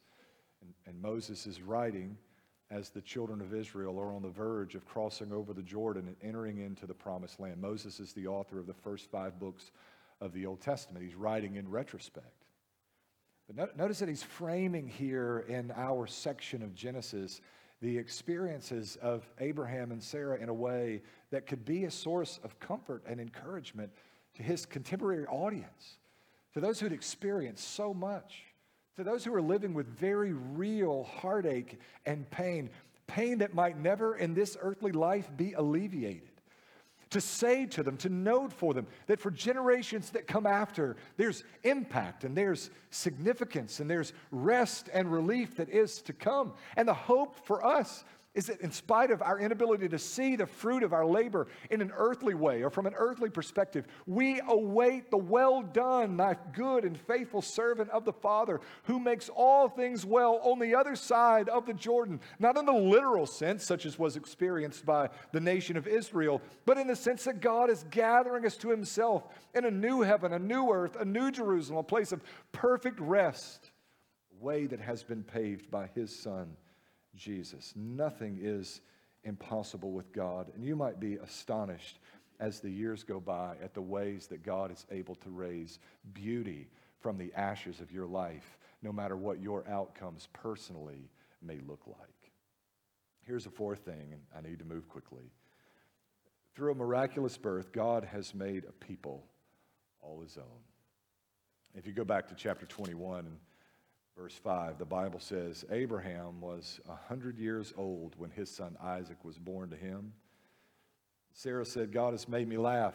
and, 0.60 0.72
and 0.86 1.00
Moses 1.00 1.46
is 1.46 1.62
writing 1.62 2.16
as 2.70 2.90
the 2.90 3.00
children 3.00 3.40
of 3.40 3.54
Israel 3.54 3.98
are 3.98 4.12
on 4.12 4.22
the 4.22 4.28
verge 4.28 4.74
of 4.74 4.84
crossing 4.86 5.32
over 5.32 5.52
the 5.52 5.62
Jordan 5.62 6.08
and 6.08 6.16
entering 6.22 6.58
into 6.58 6.86
the 6.86 6.94
promised 6.94 7.38
land. 7.38 7.60
Moses 7.60 8.00
is 8.00 8.12
the 8.12 8.26
author 8.26 8.58
of 8.58 8.66
the 8.66 8.74
first 8.74 9.10
five 9.10 9.38
books 9.38 9.70
of 10.20 10.32
the 10.32 10.46
Old 10.46 10.60
Testament. 10.60 11.04
He's 11.04 11.14
writing 11.14 11.56
in 11.56 11.68
retrospect. 11.68 12.35
But 13.54 13.76
notice 13.76 14.00
that 14.00 14.08
he's 14.08 14.22
framing 14.22 14.88
here 14.88 15.44
in 15.48 15.72
our 15.76 16.06
section 16.06 16.62
of 16.62 16.74
Genesis 16.74 17.40
the 17.80 17.98
experiences 17.98 18.96
of 19.02 19.30
Abraham 19.38 19.92
and 19.92 20.02
Sarah 20.02 20.38
in 20.38 20.48
a 20.48 20.54
way 20.54 21.02
that 21.30 21.46
could 21.46 21.64
be 21.64 21.84
a 21.84 21.90
source 21.90 22.40
of 22.42 22.58
comfort 22.58 23.02
and 23.06 23.20
encouragement 23.20 23.92
to 24.34 24.42
his 24.42 24.66
contemporary 24.66 25.26
audience, 25.26 25.98
to 26.54 26.60
those 26.60 26.80
who'd 26.80 26.92
experienced 26.92 27.74
so 27.74 27.92
much, 27.92 28.44
to 28.96 29.04
those 29.04 29.24
who 29.24 29.34
are 29.34 29.42
living 29.42 29.74
with 29.74 29.86
very 29.86 30.32
real 30.32 31.04
heartache 31.04 31.78
and 32.06 32.28
pain, 32.30 32.70
pain 33.06 33.38
that 33.38 33.54
might 33.54 33.78
never 33.78 34.16
in 34.16 34.34
this 34.34 34.56
earthly 34.60 34.92
life 34.92 35.30
be 35.36 35.52
alleviated 35.52 36.35
to 37.10 37.20
say 37.20 37.66
to 37.66 37.82
them, 37.82 37.96
to 37.98 38.08
note 38.08 38.52
for 38.52 38.74
them 38.74 38.86
that 39.06 39.20
for 39.20 39.30
generations 39.30 40.10
that 40.10 40.26
come 40.26 40.46
after, 40.46 40.96
there's 41.16 41.44
impact 41.62 42.24
and 42.24 42.36
there's 42.36 42.70
significance 42.90 43.80
and 43.80 43.88
there's 43.88 44.12
rest 44.30 44.88
and 44.92 45.10
relief 45.10 45.56
that 45.56 45.68
is 45.68 46.02
to 46.02 46.12
come. 46.12 46.52
And 46.76 46.88
the 46.88 46.94
hope 46.94 47.46
for 47.46 47.64
us 47.64 48.04
is 48.36 48.46
that 48.46 48.60
in 48.60 48.70
spite 48.70 49.10
of 49.10 49.22
our 49.22 49.40
inability 49.40 49.88
to 49.88 49.98
see 49.98 50.36
the 50.36 50.46
fruit 50.46 50.82
of 50.82 50.92
our 50.92 51.06
labor 51.06 51.48
in 51.70 51.80
an 51.80 51.90
earthly 51.96 52.34
way 52.34 52.62
or 52.62 52.68
from 52.68 52.84
an 52.84 52.92
earthly 52.94 53.30
perspective, 53.30 53.86
we 54.06 54.42
await 54.46 55.10
the 55.10 55.16
well 55.16 55.62
done, 55.62 56.18
thy 56.18 56.36
good 56.52 56.84
and 56.84 57.00
faithful 57.00 57.40
servant 57.40 57.88
of 57.90 58.04
the 58.04 58.12
Father 58.12 58.60
who 58.84 59.00
makes 59.00 59.30
all 59.30 59.70
things 59.70 60.04
well 60.04 60.38
on 60.44 60.58
the 60.58 60.74
other 60.74 60.94
side 60.94 61.48
of 61.48 61.64
the 61.64 61.72
Jordan. 61.72 62.20
Not 62.38 62.58
in 62.58 62.66
the 62.66 62.72
literal 62.72 63.26
sense, 63.26 63.64
such 63.64 63.86
as 63.86 63.98
was 63.98 64.16
experienced 64.16 64.84
by 64.84 65.08
the 65.32 65.40
nation 65.40 65.78
of 65.78 65.88
Israel, 65.88 66.42
but 66.66 66.76
in 66.76 66.86
the 66.86 66.94
sense 66.94 67.24
that 67.24 67.40
God 67.40 67.70
is 67.70 67.86
gathering 67.90 68.44
us 68.44 68.58
to 68.58 68.68
himself 68.68 69.24
in 69.54 69.64
a 69.64 69.70
new 69.70 70.02
heaven, 70.02 70.34
a 70.34 70.38
new 70.38 70.70
earth, 70.70 70.94
a 71.00 71.06
new 71.06 71.30
Jerusalem, 71.30 71.78
a 71.78 71.82
place 71.82 72.12
of 72.12 72.22
perfect 72.52 73.00
rest, 73.00 73.70
a 74.38 74.44
way 74.44 74.66
that 74.66 74.80
has 74.80 75.02
been 75.02 75.22
paved 75.22 75.70
by 75.70 75.88
his 75.94 76.14
Son 76.14 76.54
Jesus. 77.16 77.72
Nothing 77.74 78.38
is 78.40 78.80
impossible 79.24 79.92
with 79.92 80.12
God. 80.12 80.52
And 80.54 80.64
you 80.64 80.76
might 80.76 81.00
be 81.00 81.16
astonished 81.16 81.98
as 82.38 82.60
the 82.60 82.70
years 82.70 83.02
go 83.02 83.18
by 83.18 83.56
at 83.62 83.74
the 83.74 83.82
ways 83.82 84.26
that 84.28 84.42
God 84.42 84.70
is 84.70 84.86
able 84.90 85.14
to 85.16 85.30
raise 85.30 85.78
beauty 86.12 86.68
from 87.00 87.18
the 87.18 87.32
ashes 87.34 87.80
of 87.80 87.92
your 87.92 88.06
life, 88.06 88.58
no 88.82 88.92
matter 88.92 89.16
what 89.16 89.40
your 89.40 89.66
outcomes 89.68 90.28
personally 90.32 91.10
may 91.42 91.58
look 91.66 91.82
like. 91.86 92.32
Here's 93.22 93.46
a 93.46 93.50
fourth 93.50 93.80
thing, 93.80 94.12
and 94.12 94.20
I 94.36 94.48
need 94.48 94.58
to 94.60 94.64
move 94.64 94.88
quickly. 94.88 95.32
Through 96.54 96.72
a 96.72 96.76
miraculous 96.76 97.36
birth, 97.36 97.72
God 97.72 98.04
has 98.04 98.34
made 98.34 98.64
a 98.64 98.72
people 98.72 99.24
all 100.00 100.20
his 100.20 100.36
own. 100.36 100.44
If 101.74 101.86
you 101.86 101.92
go 101.92 102.04
back 102.04 102.28
to 102.28 102.34
chapter 102.34 102.64
21 102.66 103.26
and 103.26 103.36
Verse 104.16 104.34
5, 104.34 104.78
the 104.78 104.86
Bible 104.86 105.20
says 105.20 105.64
Abraham 105.70 106.40
was 106.40 106.80
100 106.86 107.38
years 107.38 107.74
old 107.76 108.14
when 108.16 108.30
his 108.30 108.50
son 108.50 108.74
Isaac 108.82 109.22
was 109.22 109.38
born 109.38 109.68
to 109.70 109.76
him. 109.76 110.14
Sarah 111.34 111.66
said, 111.66 111.92
God 111.92 112.12
has 112.12 112.26
made 112.26 112.48
me 112.48 112.56
laugh, 112.56 112.94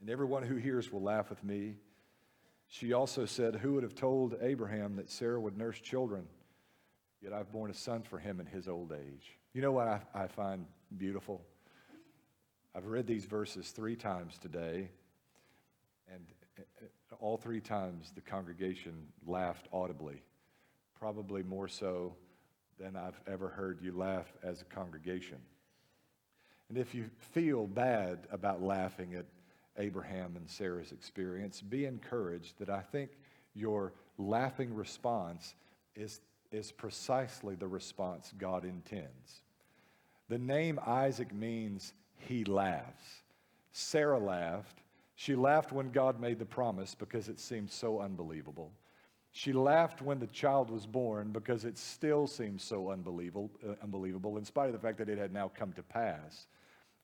and 0.00 0.08
everyone 0.08 0.44
who 0.44 0.54
hears 0.54 0.92
will 0.92 1.02
laugh 1.02 1.30
with 1.30 1.42
me. 1.42 1.74
She 2.68 2.92
also 2.92 3.26
said, 3.26 3.56
Who 3.56 3.72
would 3.72 3.82
have 3.82 3.96
told 3.96 4.36
Abraham 4.40 4.94
that 4.96 5.10
Sarah 5.10 5.40
would 5.40 5.58
nurse 5.58 5.80
children? 5.80 6.28
Yet 7.20 7.32
I've 7.32 7.50
borne 7.50 7.72
a 7.72 7.74
son 7.74 8.02
for 8.02 8.20
him 8.20 8.38
in 8.38 8.46
his 8.46 8.68
old 8.68 8.92
age. 8.92 9.36
You 9.52 9.62
know 9.62 9.72
what 9.72 9.88
I, 9.88 10.00
I 10.14 10.26
find 10.28 10.64
beautiful? 10.96 11.42
I've 12.72 12.86
read 12.86 13.06
these 13.06 13.24
verses 13.24 13.70
three 13.70 13.96
times 13.96 14.38
today, 14.38 14.90
and 16.12 16.24
all 17.20 17.36
three 17.36 17.60
times 17.60 18.12
the 18.14 18.20
congregation 18.20 19.06
laughed 19.26 19.68
audibly, 19.72 20.22
probably 20.98 21.42
more 21.42 21.68
so 21.68 22.14
than 22.78 22.96
I've 22.96 23.20
ever 23.26 23.48
heard 23.48 23.80
you 23.80 23.92
laugh 23.96 24.32
as 24.42 24.60
a 24.60 24.64
congregation. 24.64 25.38
And 26.68 26.78
if 26.78 26.94
you 26.94 27.10
feel 27.32 27.66
bad 27.66 28.26
about 28.30 28.62
laughing 28.62 29.14
at 29.14 29.26
Abraham 29.78 30.36
and 30.36 30.48
Sarah's 30.48 30.92
experience, 30.92 31.60
be 31.60 31.84
encouraged 31.84 32.58
that 32.58 32.70
I 32.70 32.80
think 32.80 33.10
your 33.54 33.92
laughing 34.18 34.74
response 34.74 35.54
is, 35.94 36.20
is 36.50 36.72
precisely 36.72 37.54
the 37.54 37.68
response 37.68 38.32
God 38.38 38.64
intends. 38.64 39.42
The 40.28 40.38
name 40.38 40.78
Isaac 40.86 41.34
means 41.34 41.92
he 42.16 42.44
laughs. 42.44 43.22
Sarah 43.72 44.18
laughed. 44.18 44.80
She 45.14 45.34
laughed 45.34 45.72
when 45.72 45.90
God 45.90 46.20
made 46.20 46.38
the 46.38 46.44
promise 46.44 46.94
because 46.94 47.28
it 47.28 47.38
seemed 47.38 47.70
so 47.70 48.00
unbelievable. 48.00 48.72
She 49.32 49.52
laughed 49.52 50.00
when 50.00 50.20
the 50.20 50.28
child 50.28 50.70
was 50.70 50.86
born 50.86 51.30
because 51.30 51.64
it 51.64 51.76
still 51.76 52.26
seemed 52.26 52.60
so 52.60 52.90
unbelievable, 52.90 53.50
uh, 53.66 53.74
unbelievable, 53.82 54.38
in 54.38 54.44
spite 54.44 54.66
of 54.66 54.72
the 54.72 54.78
fact 54.78 54.98
that 54.98 55.08
it 55.08 55.18
had 55.18 55.32
now 55.32 55.50
come 55.52 55.72
to 55.72 55.82
pass. 55.82 56.46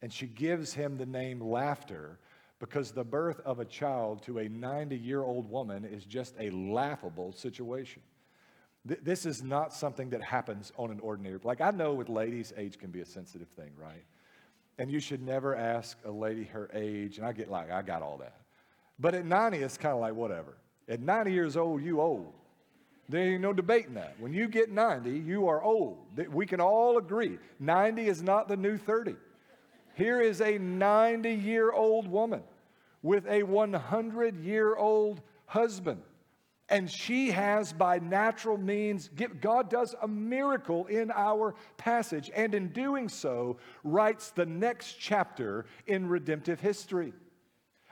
And 0.02 0.12
she 0.12 0.26
gives 0.26 0.72
him 0.72 0.96
the 0.96 1.06
name 1.06 1.40
Laughter 1.40 2.18
because 2.60 2.92
the 2.92 3.04
birth 3.04 3.40
of 3.40 3.58
a 3.58 3.64
child 3.64 4.22
to 4.22 4.38
a 4.38 4.48
90 4.48 4.96
year 4.96 5.22
old 5.22 5.50
woman 5.50 5.84
is 5.84 6.04
just 6.04 6.34
a 6.38 6.50
laughable 6.50 7.32
situation. 7.32 8.02
Th- 8.86 9.00
this 9.02 9.26
is 9.26 9.42
not 9.42 9.72
something 9.72 10.10
that 10.10 10.22
happens 10.22 10.70
on 10.76 10.90
an 10.90 11.00
ordinary, 11.00 11.38
like 11.42 11.60
I 11.60 11.70
know 11.70 11.94
with 11.94 12.08
ladies, 12.08 12.52
age 12.56 12.78
can 12.78 12.90
be 12.90 13.00
a 13.00 13.06
sensitive 13.06 13.48
thing, 13.48 13.72
right? 13.76 14.04
And 14.80 14.90
you 14.90 14.98
should 14.98 15.20
never 15.20 15.54
ask 15.54 15.98
a 16.06 16.10
lady 16.10 16.44
her 16.44 16.70
age, 16.72 17.18
and 17.18 17.26
I 17.26 17.32
get 17.32 17.50
like, 17.50 17.70
I 17.70 17.82
got 17.82 18.00
all 18.00 18.16
that. 18.16 18.36
But 18.98 19.14
at 19.14 19.26
90, 19.26 19.58
it's 19.58 19.76
kind 19.76 19.92
of 19.92 20.00
like, 20.00 20.14
whatever. 20.14 20.56
At 20.88 21.00
90 21.00 21.32
years 21.32 21.54
old, 21.54 21.82
you 21.82 22.00
old. 22.00 22.32
There 23.06 23.20
ain't 23.20 23.42
no 23.42 23.52
debating 23.52 23.92
that. 23.94 24.16
When 24.18 24.32
you 24.32 24.48
get 24.48 24.70
90, 24.70 25.10
you 25.10 25.48
are 25.48 25.62
old. 25.62 25.98
We 26.32 26.46
can 26.46 26.62
all 26.62 26.96
agree 26.96 27.38
90 27.58 28.06
is 28.06 28.22
not 28.22 28.48
the 28.48 28.56
new 28.56 28.78
30. 28.78 29.16
Here 29.96 30.22
is 30.22 30.40
a 30.40 30.56
90 30.56 31.30
year 31.30 31.72
old 31.72 32.08
woman 32.08 32.42
with 33.02 33.26
a 33.26 33.42
100 33.42 34.42
year 34.42 34.76
old 34.76 35.20
husband. 35.44 36.00
And 36.70 36.88
she 36.88 37.32
has, 37.32 37.72
by 37.72 37.98
natural 37.98 38.56
means, 38.56 39.10
God 39.40 39.68
does 39.68 39.96
a 40.00 40.06
miracle 40.08 40.86
in 40.86 41.10
our 41.10 41.56
passage, 41.76 42.30
and 42.34 42.54
in 42.54 42.68
doing 42.68 43.08
so, 43.08 43.58
writes 43.82 44.30
the 44.30 44.46
next 44.46 44.94
chapter 44.98 45.66
in 45.88 46.08
redemptive 46.08 46.60
history. 46.60 47.12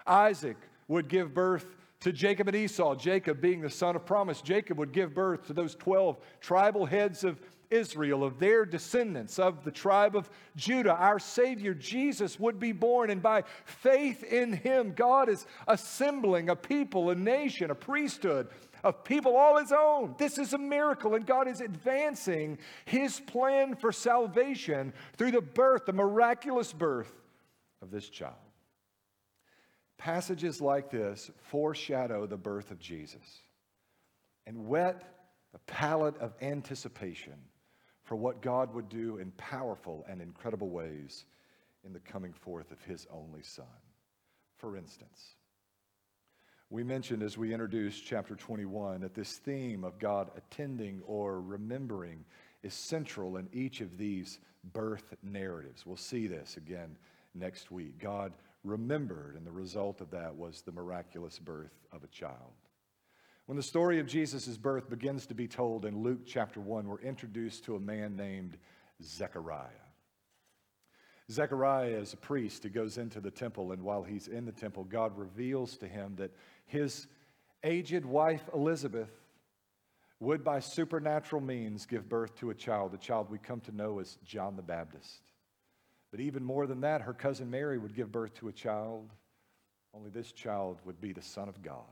Isaac 0.07 0.57
would 0.87 1.09
give 1.09 1.35
birth 1.35 1.75
to 2.01 2.13
Jacob 2.13 2.47
and 2.47 2.57
Esau, 2.57 2.95
Jacob 2.95 3.41
being 3.41 3.61
the 3.61 3.69
son 3.69 3.97
of 3.97 4.07
promise. 4.07 4.41
Jacob 4.41 4.79
would 4.79 4.93
give 4.93 5.13
birth 5.13 5.49
to 5.49 5.53
those 5.53 5.75
12 5.75 6.17
tribal 6.41 6.87
heads 6.87 7.25
of 7.25 7.41
Israel, 7.71 8.25
of 8.25 8.39
their 8.39 8.65
descendants, 8.65 9.39
of 9.39 9.63
the 9.65 9.71
tribe 9.71 10.17
of 10.17 10.31
Judah. 10.57 10.95
Our 10.95 11.19
Savior 11.19 11.75
Jesus 11.75 12.41
would 12.41 12.59
be 12.59 12.73
born, 12.73 13.11
and 13.11 13.23
by 13.23 13.45
faith 13.65 14.23
in 14.25 14.55
him, 14.55 14.95
God 14.95 15.29
is 15.29 15.47
assembling 15.67 16.49
a 16.49 16.57
people, 16.57 17.11
a 17.11 17.15
nation, 17.15 17.71
a 17.71 17.75
priesthood 17.75 18.49
of 18.85 19.05
people 19.05 19.37
all 19.37 19.59
his 19.59 19.73
own. 19.73 20.15
This 20.19 20.39
is 20.39 20.53
a 20.53 20.59
miracle, 20.59 21.15
and 21.15 21.27
God 21.27 21.49
is 21.49 21.61
advancing 21.61 22.59
his 22.85 23.21
plan 23.21 23.75
for 23.75 23.93
salvation 23.93 24.93
through 25.17 25.33
the 25.33 25.41
birth, 25.41 25.87
the 25.87 25.93
miraculous 25.93 26.73
birth 26.73 27.13
of 27.83 27.91
this 27.91 28.09
child. 28.09 28.35
Passages 29.97 30.61
like 30.61 30.91
this 30.91 31.31
foreshadow 31.51 32.27
the 32.27 32.37
birth 32.37 32.71
of 32.71 32.79
Jesus 32.79 33.43
and 34.47 34.67
whet 34.67 35.03
the 35.53 35.59
palate 35.61 36.17
of 36.19 36.35
anticipation 36.41 37.35
for 38.05 38.17
what 38.17 38.41
God 38.41 38.73
would 38.75 38.89
do 38.89 39.19
in 39.19 39.31
powerful 39.33 40.05
and 40.09 40.23
incredible 40.23 40.71
ways 40.71 41.27
in 41.85 41.93
the 41.93 42.01
coming 42.01 42.33
forth 42.33 42.71
of 42.71 42.83
his 42.83 43.07
only 43.11 43.43
Son. 43.43 43.67
For 44.57 44.77
instance, 44.77 45.35
we 46.71 46.85
mentioned 46.85 47.23
as 47.23 47.39
we 47.39 47.53
introduced 47.53 48.05
chapter 48.05 48.35
21 48.35 49.01
that 49.01 49.15
this 49.15 49.39
theme 49.39 49.85
of 49.85 49.99
God 49.99 50.31
attending 50.37 51.01
or 51.07 51.41
remembering 51.41 52.25
is 52.63 52.75
central 52.75 53.39
in 53.39 53.49
each 53.53 53.81
of 53.81 53.97
these 53.97 54.39
birth 54.75 55.15
narratives. 55.23 55.87
We'll 55.87 55.97
see 55.97 56.27
this 56.27 56.59
again 56.59 56.97
next 57.35 57.71
week. 57.71 57.99
God 57.99 58.35
remembered, 58.65 59.37
and 59.37 59.47
the 59.47 59.53
result 59.53 60.03
of 60.03 60.11
that 60.11 60.37
was 60.37 60.61
the 60.61 60.73
miraculous 60.73 61.39
birth 61.39 61.73
of 61.91 62.05
a 62.05 62.09
child. 62.09 62.53
When 63.47 63.57
the 63.57 63.63
story 63.63 63.99
of 63.99 64.07
Jesus' 64.07 64.59
birth 64.59 64.91
begins 64.91 65.27
to 65.29 65.35
be 65.35 65.49
told 65.49 65.87
in 65.87 66.03
Luke 66.03 66.27
chapter 66.27 66.61
1, 66.61 66.87
we're 66.87 67.01
introduced 67.01 67.65
to 67.65 67.77
a 67.77 67.81
man 67.81 68.15
named 68.15 68.59
Zechariah. 69.03 69.69
Zechariah 71.31 71.99
is 71.99 72.15
a 72.15 72.19
priest 72.19 72.63
who 72.63 72.71
goes 72.71 72.97
into 72.97 73.21
the 73.21 73.31
temple, 73.31 73.73
and 73.73 73.83
while 73.83 74.03
he's 74.03 74.29
in 74.29 74.47
the 74.47 74.53
temple, 74.53 74.85
God 74.85 75.17
reveals 75.17 75.77
to 75.79 75.87
him 75.87 76.15
that 76.17 76.33
his 76.69 77.07
aged 77.65 78.05
wife, 78.05 78.49
Elizabeth, 78.55 79.11
would 80.21 80.45
by 80.45 80.61
supernatural 80.61 81.43
means 81.43 81.87
give 81.87 82.09
birth 82.09 82.35
to 82.37 82.51
a 82.51 82.55
child, 82.55 82.95
a 82.95 82.99
child 82.99 83.31
we 83.31 83.39
come 83.39 83.61
to 83.61 83.75
know 83.75 83.99
as 83.99 84.19
John 84.25 84.57
the 84.57 84.63
Baptist. 84.63 85.23
But 86.11 86.21
even 86.21 86.43
more 86.43 86.67
than 86.67 86.81
that, 86.81 87.03
her 87.03 87.13
cousin 87.13 87.51
Mary 87.51 87.79
would 87.79 87.95
give 87.95 88.11
birth 88.11 88.35
to 88.35 88.49
a 88.49 88.53
child, 88.53 89.11
only 89.95 90.11
this 90.11 90.33
child 90.33 90.79
would 90.85 91.01
be 91.01 91.13
the 91.13 91.23
Son 91.23 91.49
of 91.49 91.63
God. 91.63 91.85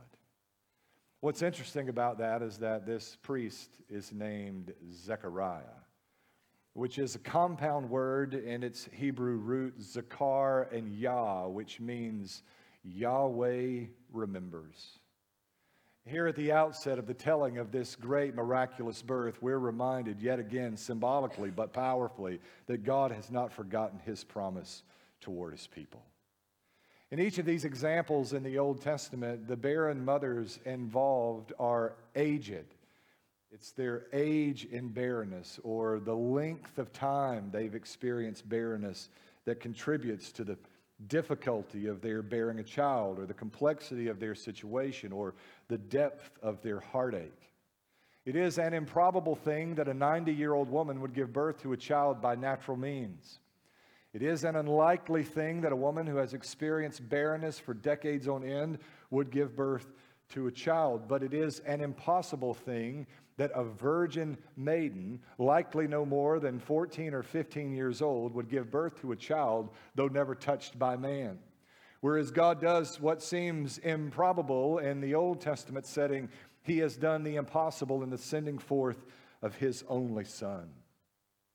What's 1.20 1.42
interesting 1.42 1.88
about 1.88 2.18
that 2.18 2.42
is 2.42 2.58
that 2.58 2.86
this 2.86 3.16
priest 3.22 3.70
is 3.88 4.12
named 4.12 4.72
Zechariah, 4.92 5.62
which 6.74 6.98
is 6.98 7.14
a 7.14 7.20
compound 7.20 7.88
word 7.88 8.34
in 8.34 8.62
its 8.62 8.88
Hebrew 8.92 9.36
root, 9.36 9.78
Zakar 9.80 10.70
and 10.72 10.94
Yah, 10.94 11.46
which 11.46 11.80
means 11.80 12.42
Yahweh 12.84 13.86
remembers. 14.16 14.98
Here 16.04 16.28
at 16.28 16.36
the 16.36 16.52
outset 16.52 16.98
of 16.98 17.06
the 17.06 17.14
telling 17.14 17.58
of 17.58 17.72
this 17.72 17.96
great 17.96 18.34
miraculous 18.34 19.02
birth, 19.02 19.42
we're 19.42 19.58
reminded 19.58 20.20
yet 20.20 20.38
again, 20.38 20.76
symbolically 20.76 21.50
but 21.50 21.72
powerfully, 21.72 22.40
that 22.66 22.84
God 22.84 23.10
has 23.10 23.30
not 23.30 23.52
forgotten 23.52 23.98
his 23.98 24.22
promise 24.22 24.84
toward 25.20 25.52
his 25.52 25.66
people. 25.66 26.04
In 27.10 27.18
each 27.18 27.38
of 27.38 27.46
these 27.46 27.64
examples 27.64 28.32
in 28.32 28.42
the 28.44 28.58
Old 28.58 28.80
Testament, 28.80 29.48
the 29.48 29.56
barren 29.56 30.04
mothers 30.04 30.60
involved 30.64 31.52
are 31.58 31.94
aged. 32.14 32.74
It's 33.50 33.72
their 33.72 34.06
age 34.12 34.64
in 34.64 34.88
barrenness 34.88 35.58
or 35.62 35.98
the 35.98 36.14
length 36.14 36.78
of 36.78 36.92
time 36.92 37.50
they've 37.52 37.74
experienced 37.74 38.48
barrenness 38.48 39.08
that 39.44 39.60
contributes 39.60 40.30
to 40.32 40.44
the 40.44 40.58
difficulty 41.08 41.86
of 41.86 42.00
their 42.00 42.22
bearing 42.22 42.58
a 42.58 42.64
child 42.64 43.18
or 43.18 43.26
the 43.26 43.34
complexity 43.34 44.08
of 44.08 44.18
their 44.18 44.34
situation 44.34 45.12
or 45.12 45.34
the 45.68 45.78
depth 45.78 46.30
of 46.42 46.62
their 46.62 46.80
heartache. 46.80 47.52
It 48.24 48.34
is 48.34 48.58
an 48.58 48.74
improbable 48.74 49.36
thing 49.36 49.74
that 49.76 49.88
a 49.88 49.94
90 49.94 50.32
year 50.32 50.54
old 50.54 50.68
woman 50.68 51.00
would 51.00 51.14
give 51.14 51.32
birth 51.32 51.60
to 51.62 51.72
a 51.72 51.76
child 51.76 52.20
by 52.20 52.34
natural 52.34 52.76
means. 52.76 53.38
It 54.12 54.22
is 54.22 54.44
an 54.44 54.56
unlikely 54.56 55.24
thing 55.24 55.60
that 55.60 55.72
a 55.72 55.76
woman 55.76 56.06
who 56.06 56.16
has 56.16 56.32
experienced 56.32 57.08
barrenness 57.08 57.58
for 57.58 57.74
decades 57.74 58.26
on 58.26 58.42
end 58.42 58.78
would 59.10 59.30
give 59.30 59.54
birth 59.54 59.92
to 60.30 60.46
a 60.46 60.52
child, 60.52 61.06
but 61.06 61.22
it 61.22 61.34
is 61.34 61.60
an 61.60 61.80
impossible 61.80 62.54
thing 62.54 63.06
that 63.38 63.50
a 63.54 63.64
virgin 63.64 64.38
maiden, 64.56 65.20
likely 65.38 65.86
no 65.86 66.06
more 66.06 66.40
than 66.40 66.58
14 66.58 67.12
or 67.12 67.22
15 67.22 67.72
years 67.72 68.00
old, 68.00 68.34
would 68.34 68.48
give 68.48 68.70
birth 68.70 69.00
to 69.00 69.12
a 69.12 69.16
child, 69.16 69.70
though 69.94 70.08
never 70.08 70.34
touched 70.34 70.78
by 70.78 70.96
man. 70.96 71.38
Whereas 72.00 72.30
God 72.30 72.60
does 72.60 73.00
what 73.00 73.22
seems 73.22 73.78
improbable 73.78 74.78
in 74.78 75.00
the 75.00 75.14
Old 75.14 75.40
Testament 75.40 75.86
setting, 75.86 76.28
He 76.62 76.78
has 76.78 76.96
done 76.96 77.24
the 77.24 77.36
impossible 77.36 78.02
in 78.02 78.10
the 78.10 78.18
sending 78.18 78.58
forth 78.58 79.04
of 79.42 79.54
His 79.56 79.84
only 79.88 80.24
Son. 80.24 80.70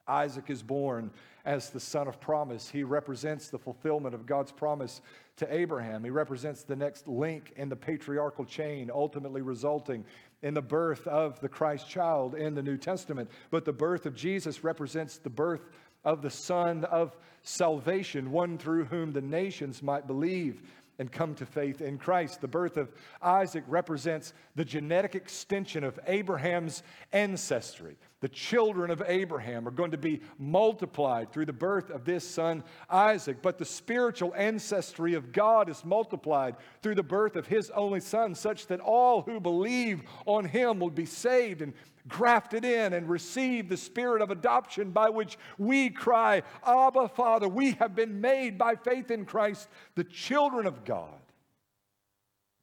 Isaac 0.08 0.50
is 0.50 0.62
born 0.62 1.12
as 1.46 1.70
the 1.70 1.80
son 1.80 2.08
of 2.08 2.20
promise. 2.20 2.70
He 2.70 2.84
represents 2.84 3.50
the 3.50 3.58
fulfillment 3.58 4.14
of 4.14 4.26
God's 4.26 4.52
promise 4.52 5.02
to 5.38 5.54
Abraham. 5.54 6.04
He 6.04 6.10
represents 6.10 6.64
the 6.64 6.76
next 6.76 7.08
link 7.08 7.54
in 7.56 7.70
the 7.70 7.76
patriarchal 7.76 8.46
chain, 8.46 8.92
ultimately 8.94 9.42
resulting 9.42 10.06
in 10.42 10.54
the 10.54 10.62
birth 10.62 11.08
of 11.08 11.39
the 11.39 11.50
Christ 11.50 11.89
child 11.89 12.36
in 12.36 12.56
the 12.56 12.64
New 12.64 12.78
Testament. 12.78 13.30
But 13.50 13.66
the 13.66 13.74
birth 13.74 14.06
of 14.06 14.16
Jesus 14.16 14.64
represents 14.64 15.18
the 15.18 15.30
birth 15.30 15.68
of 16.04 16.22
the 16.22 16.30
Son 16.30 16.84
of 16.86 17.16
salvation, 17.44 18.32
one 18.32 18.58
through 18.58 18.86
whom 18.86 19.12
the 19.14 19.22
nations 19.22 19.84
might 19.84 20.08
believe 20.08 20.62
and 21.00 21.12
come 21.12 21.34
to 21.36 21.46
faith 21.46 21.82
in 21.82 21.98
Christ. 21.98 22.42
The 22.42 22.48
birth 22.48 22.78
of 22.78 22.92
Isaac 23.22 23.64
represents 23.68 24.34
the 24.56 24.66
genetic 24.66 25.16
extension 25.16 25.84
of 25.84 26.00
Abraham's 26.06 26.84
ancestry. 27.12 27.98
The 28.22 28.30
children 28.30 28.92
of 28.92 29.02
Abraham 29.08 29.68
are 29.68 29.72
going 29.72 29.92
to 29.92 29.98
be 29.98 30.22
multiplied 30.38 31.32
through 31.32 31.48
the 31.48 31.54
birth 31.54 31.90
of 31.90 32.06
this 32.06 32.24
son, 32.24 32.64
Isaac. 32.88 33.42
But 33.42 33.58
the 33.58 33.66
spiritual 33.66 34.32
ancestry 34.36 35.16
of 35.16 35.32
God 35.32 35.70
is 35.70 35.84
multiplied 35.84 36.56
through 36.84 36.96
the 36.96 37.04
birth 37.04 37.36
of 37.36 37.48
his 37.48 37.72
only 37.72 38.00
son, 38.00 38.36
such 38.36 38.68
that 38.68 38.80
all 38.80 39.24
who 39.24 39.40
believe 39.40 40.04
on 40.28 40.46
him 40.46 40.80
will 40.80 40.92
be 40.92 41.08
saved 41.08 41.64
and 41.64 41.74
grafted 42.08 42.64
in 42.64 42.94
and 42.94 43.10
receive 43.10 43.70
the 43.70 43.78
spirit 43.78 44.22
of 44.22 44.30
adoption 44.30 44.92
by 44.92 45.10
which 45.10 45.40
we 45.58 45.90
cry, 45.90 46.44
Abba, 46.64 47.10
Father. 47.10 47.48
We 47.48 47.72
have 47.74 47.96
been 47.96 48.22
made 48.22 48.56
by 48.56 48.76
faith 48.76 49.10
in 49.10 49.26
Christ 49.26 49.68
the 49.96 50.04
children 50.04 50.68
of 50.68 50.86
God. 50.86 51.10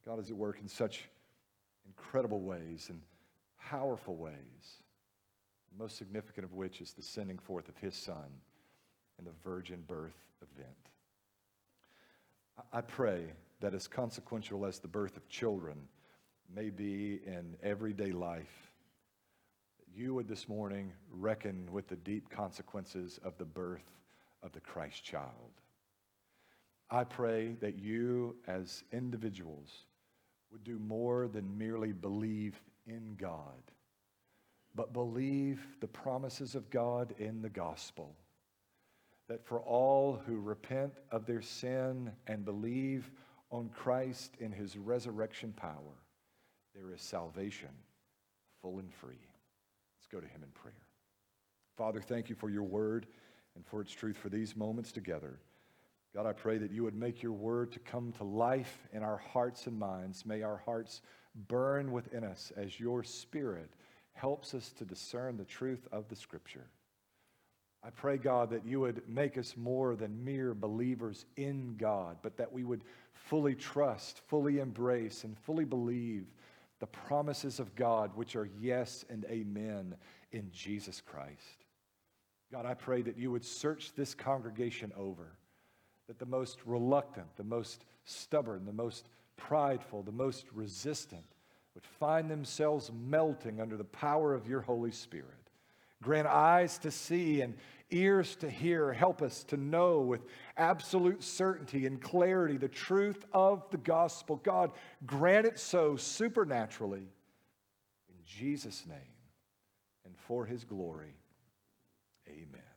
God 0.05 0.19
is 0.19 0.29
at 0.29 0.37
work 0.37 0.57
in 0.61 0.69
such 0.69 1.09
incredible 1.85 2.39
ways 2.39 2.87
and 2.89 3.01
powerful 3.59 4.15
ways. 4.15 4.78
Most 5.77 5.97
significant 5.97 6.45
of 6.45 6.53
which 6.53 6.81
is 6.81 6.93
the 6.93 7.01
sending 7.01 7.37
forth 7.37 7.69
of 7.69 7.77
his 7.77 7.95
son 7.95 8.29
and 9.17 9.27
the 9.27 9.33
virgin 9.43 9.83
birth 9.87 10.17
event. 10.41 10.69
I 12.73 12.81
pray 12.81 13.33
that 13.61 13.73
as 13.73 13.87
consequential 13.87 14.65
as 14.65 14.79
the 14.79 14.87
birth 14.87 15.17
of 15.17 15.27
children 15.29 15.77
may 16.53 16.69
be 16.69 17.19
in 17.25 17.55
everyday 17.61 18.11
life, 18.11 18.71
you 19.95 20.13
would 20.13 20.27
this 20.27 20.47
morning 20.47 20.91
reckon 21.11 21.67
with 21.71 21.87
the 21.87 21.95
deep 21.95 22.29
consequences 22.29 23.19
of 23.23 23.37
the 23.37 23.45
birth 23.45 23.91
of 24.43 24.51
the 24.51 24.59
Christ 24.59 25.03
child. 25.03 25.51
I 26.89 27.03
pray 27.03 27.55
that 27.59 27.77
you, 27.77 28.35
as 28.47 28.83
individuals, 28.91 29.85
would 30.51 30.63
do 30.63 30.79
more 30.79 31.27
than 31.27 31.57
merely 31.57 31.91
believe 31.91 32.59
in 32.87 33.15
God, 33.17 33.61
but 34.75 34.93
believe 34.93 35.59
the 35.79 35.87
promises 35.87 36.55
of 36.55 36.69
God 36.69 37.13
in 37.17 37.41
the 37.41 37.49
gospel. 37.49 38.15
That 39.27 39.45
for 39.45 39.59
all 39.59 40.21
who 40.25 40.39
repent 40.39 40.93
of 41.11 41.25
their 41.25 41.41
sin 41.41 42.11
and 42.27 42.45
believe 42.45 43.11
on 43.51 43.69
Christ 43.69 44.35
in 44.39 44.51
his 44.51 44.77
resurrection 44.77 45.53
power, 45.53 46.03
there 46.73 46.93
is 46.93 47.01
salvation, 47.01 47.69
full 48.61 48.79
and 48.79 48.93
free. 48.93 49.27
Let's 49.97 50.07
go 50.11 50.19
to 50.19 50.27
him 50.27 50.43
in 50.43 50.49
prayer. 50.49 50.73
Father, 51.77 52.01
thank 52.01 52.29
you 52.29 52.35
for 52.35 52.49
your 52.49 52.63
word 52.63 53.07
and 53.55 53.65
for 53.65 53.81
its 53.81 53.91
truth 53.91 54.17
for 54.17 54.29
these 54.29 54.55
moments 54.55 54.91
together. 54.91 55.39
God, 56.13 56.25
I 56.25 56.33
pray 56.33 56.57
that 56.57 56.71
you 56.71 56.83
would 56.83 56.95
make 56.95 57.21
your 57.21 57.33
word 57.33 57.71
to 57.73 57.79
come 57.79 58.11
to 58.13 58.23
life 58.23 58.87
in 58.93 59.03
our 59.03 59.17
hearts 59.17 59.67
and 59.67 59.77
minds. 59.77 60.25
May 60.25 60.41
our 60.41 60.57
hearts 60.65 61.01
burn 61.47 61.91
within 61.91 62.23
us 62.23 62.51
as 62.57 62.79
your 62.79 63.03
spirit 63.03 63.69
helps 64.13 64.53
us 64.53 64.71
to 64.73 64.85
discern 64.85 65.37
the 65.37 65.45
truth 65.45 65.87
of 65.91 66.07
the 66.07 66.15
scripture. 66.15 66.67
I 67.83 67.89
pray, 67.91 68.17
God, 68.17 68.49
that 68.49 68.65
you 68.65 68.81
would 68.81 69.07
make 69.07 69.37
us 69.37 69.55
more 69.55 69.95
than 69.95 70.25
mere 70.25 70.53
believers 70.53 71.25
in 71.37 71.75
God, 71.77 72.17
but 72.21 72.35
that 72.37 72.51
we 72.51 72.65
would 72.65 72.83
fully 73.13 73.55
trust, 73.55 74.21
fully 74.27 74.59
embrace, 74.59 75.23
and 75.23 75.37
fully 75.37 75.63
believe 75.63 76.25
the 76.79 76.87
promises 76.87 77.59
of 77.59 77.75
God, 77.75 78.11
which 78.15 78.35
are 78.35 78.49
yes 78.59 79.05
and 79.09 79.25
amen 79.25 79.95
in 80.31 80.49
Jesus 80.51 81.01
Christ. 81.01 81.65
God, 82.51 82.65
I 82.65 82.73
pray 82.73 83.01
that 83.03 83.17
you 83.17 83.31
would 83.31 83.45
search 83.45 83.93
this 83.95 84.13
congregation 84.13 84.91
over, 84.97 85.37
that 86.07 86.19
the 86.19 86.25
most 86.25 86.59
reluctant, 86.65 87.27
the 87.37 87.43
most 87.43 87.85
stubborn, 88.03 88.65
the 88.65 88.73
most 88.73 89.07
prideful, 89.37 90.03
the 90.03 90.11
most 90.11 90.45
resistant 90.53 91.25
would 91.79 91.87
find 91.97 92.29
themselves 92.29 92.91
melting 93.07 93.61
under 93.61 93.77
the 93.77 93.85
power 93.85 94.33
of 94.33 94.49
your 94.49 94.59
Holy 94.59 94.91
Spirit. 94.91 95.25
Grant 96.03 96.27
eyes 96.27 96.77
to 96.79 96.91
see 96.91 97.39
and 97.39 97.55
ears 97.89 98.35
to 98.35 98.49
hear. 98.49 98.91
Help 98.91 99.21
us 99.21 99.45
to 99.45 99.55
know 99.55 100.01
with 100.01 100.25
absolute 100.57 101.23
certainty 101.23 101.85
and 101.85 102.01
clarity 102.01 102.57
the 102.57 102.67
truth 102.67 103.23
of 103.31 103.63
the 103.71 103.77
gospel. 103.77 104.41
God, 104.43 104.73
grant 105.05 105.45
it 105.45 105.57
so 105.57 105.95
supernaturally. 105.95 107.07
In 108.09 108.17
Jesus' 108.25 108.85
name 108.85 108.97
and 110.03 110.17
for 110.17 110.45
his 110.45 110.65
glory. 110.65 111.15
Amen. 112.27 112.68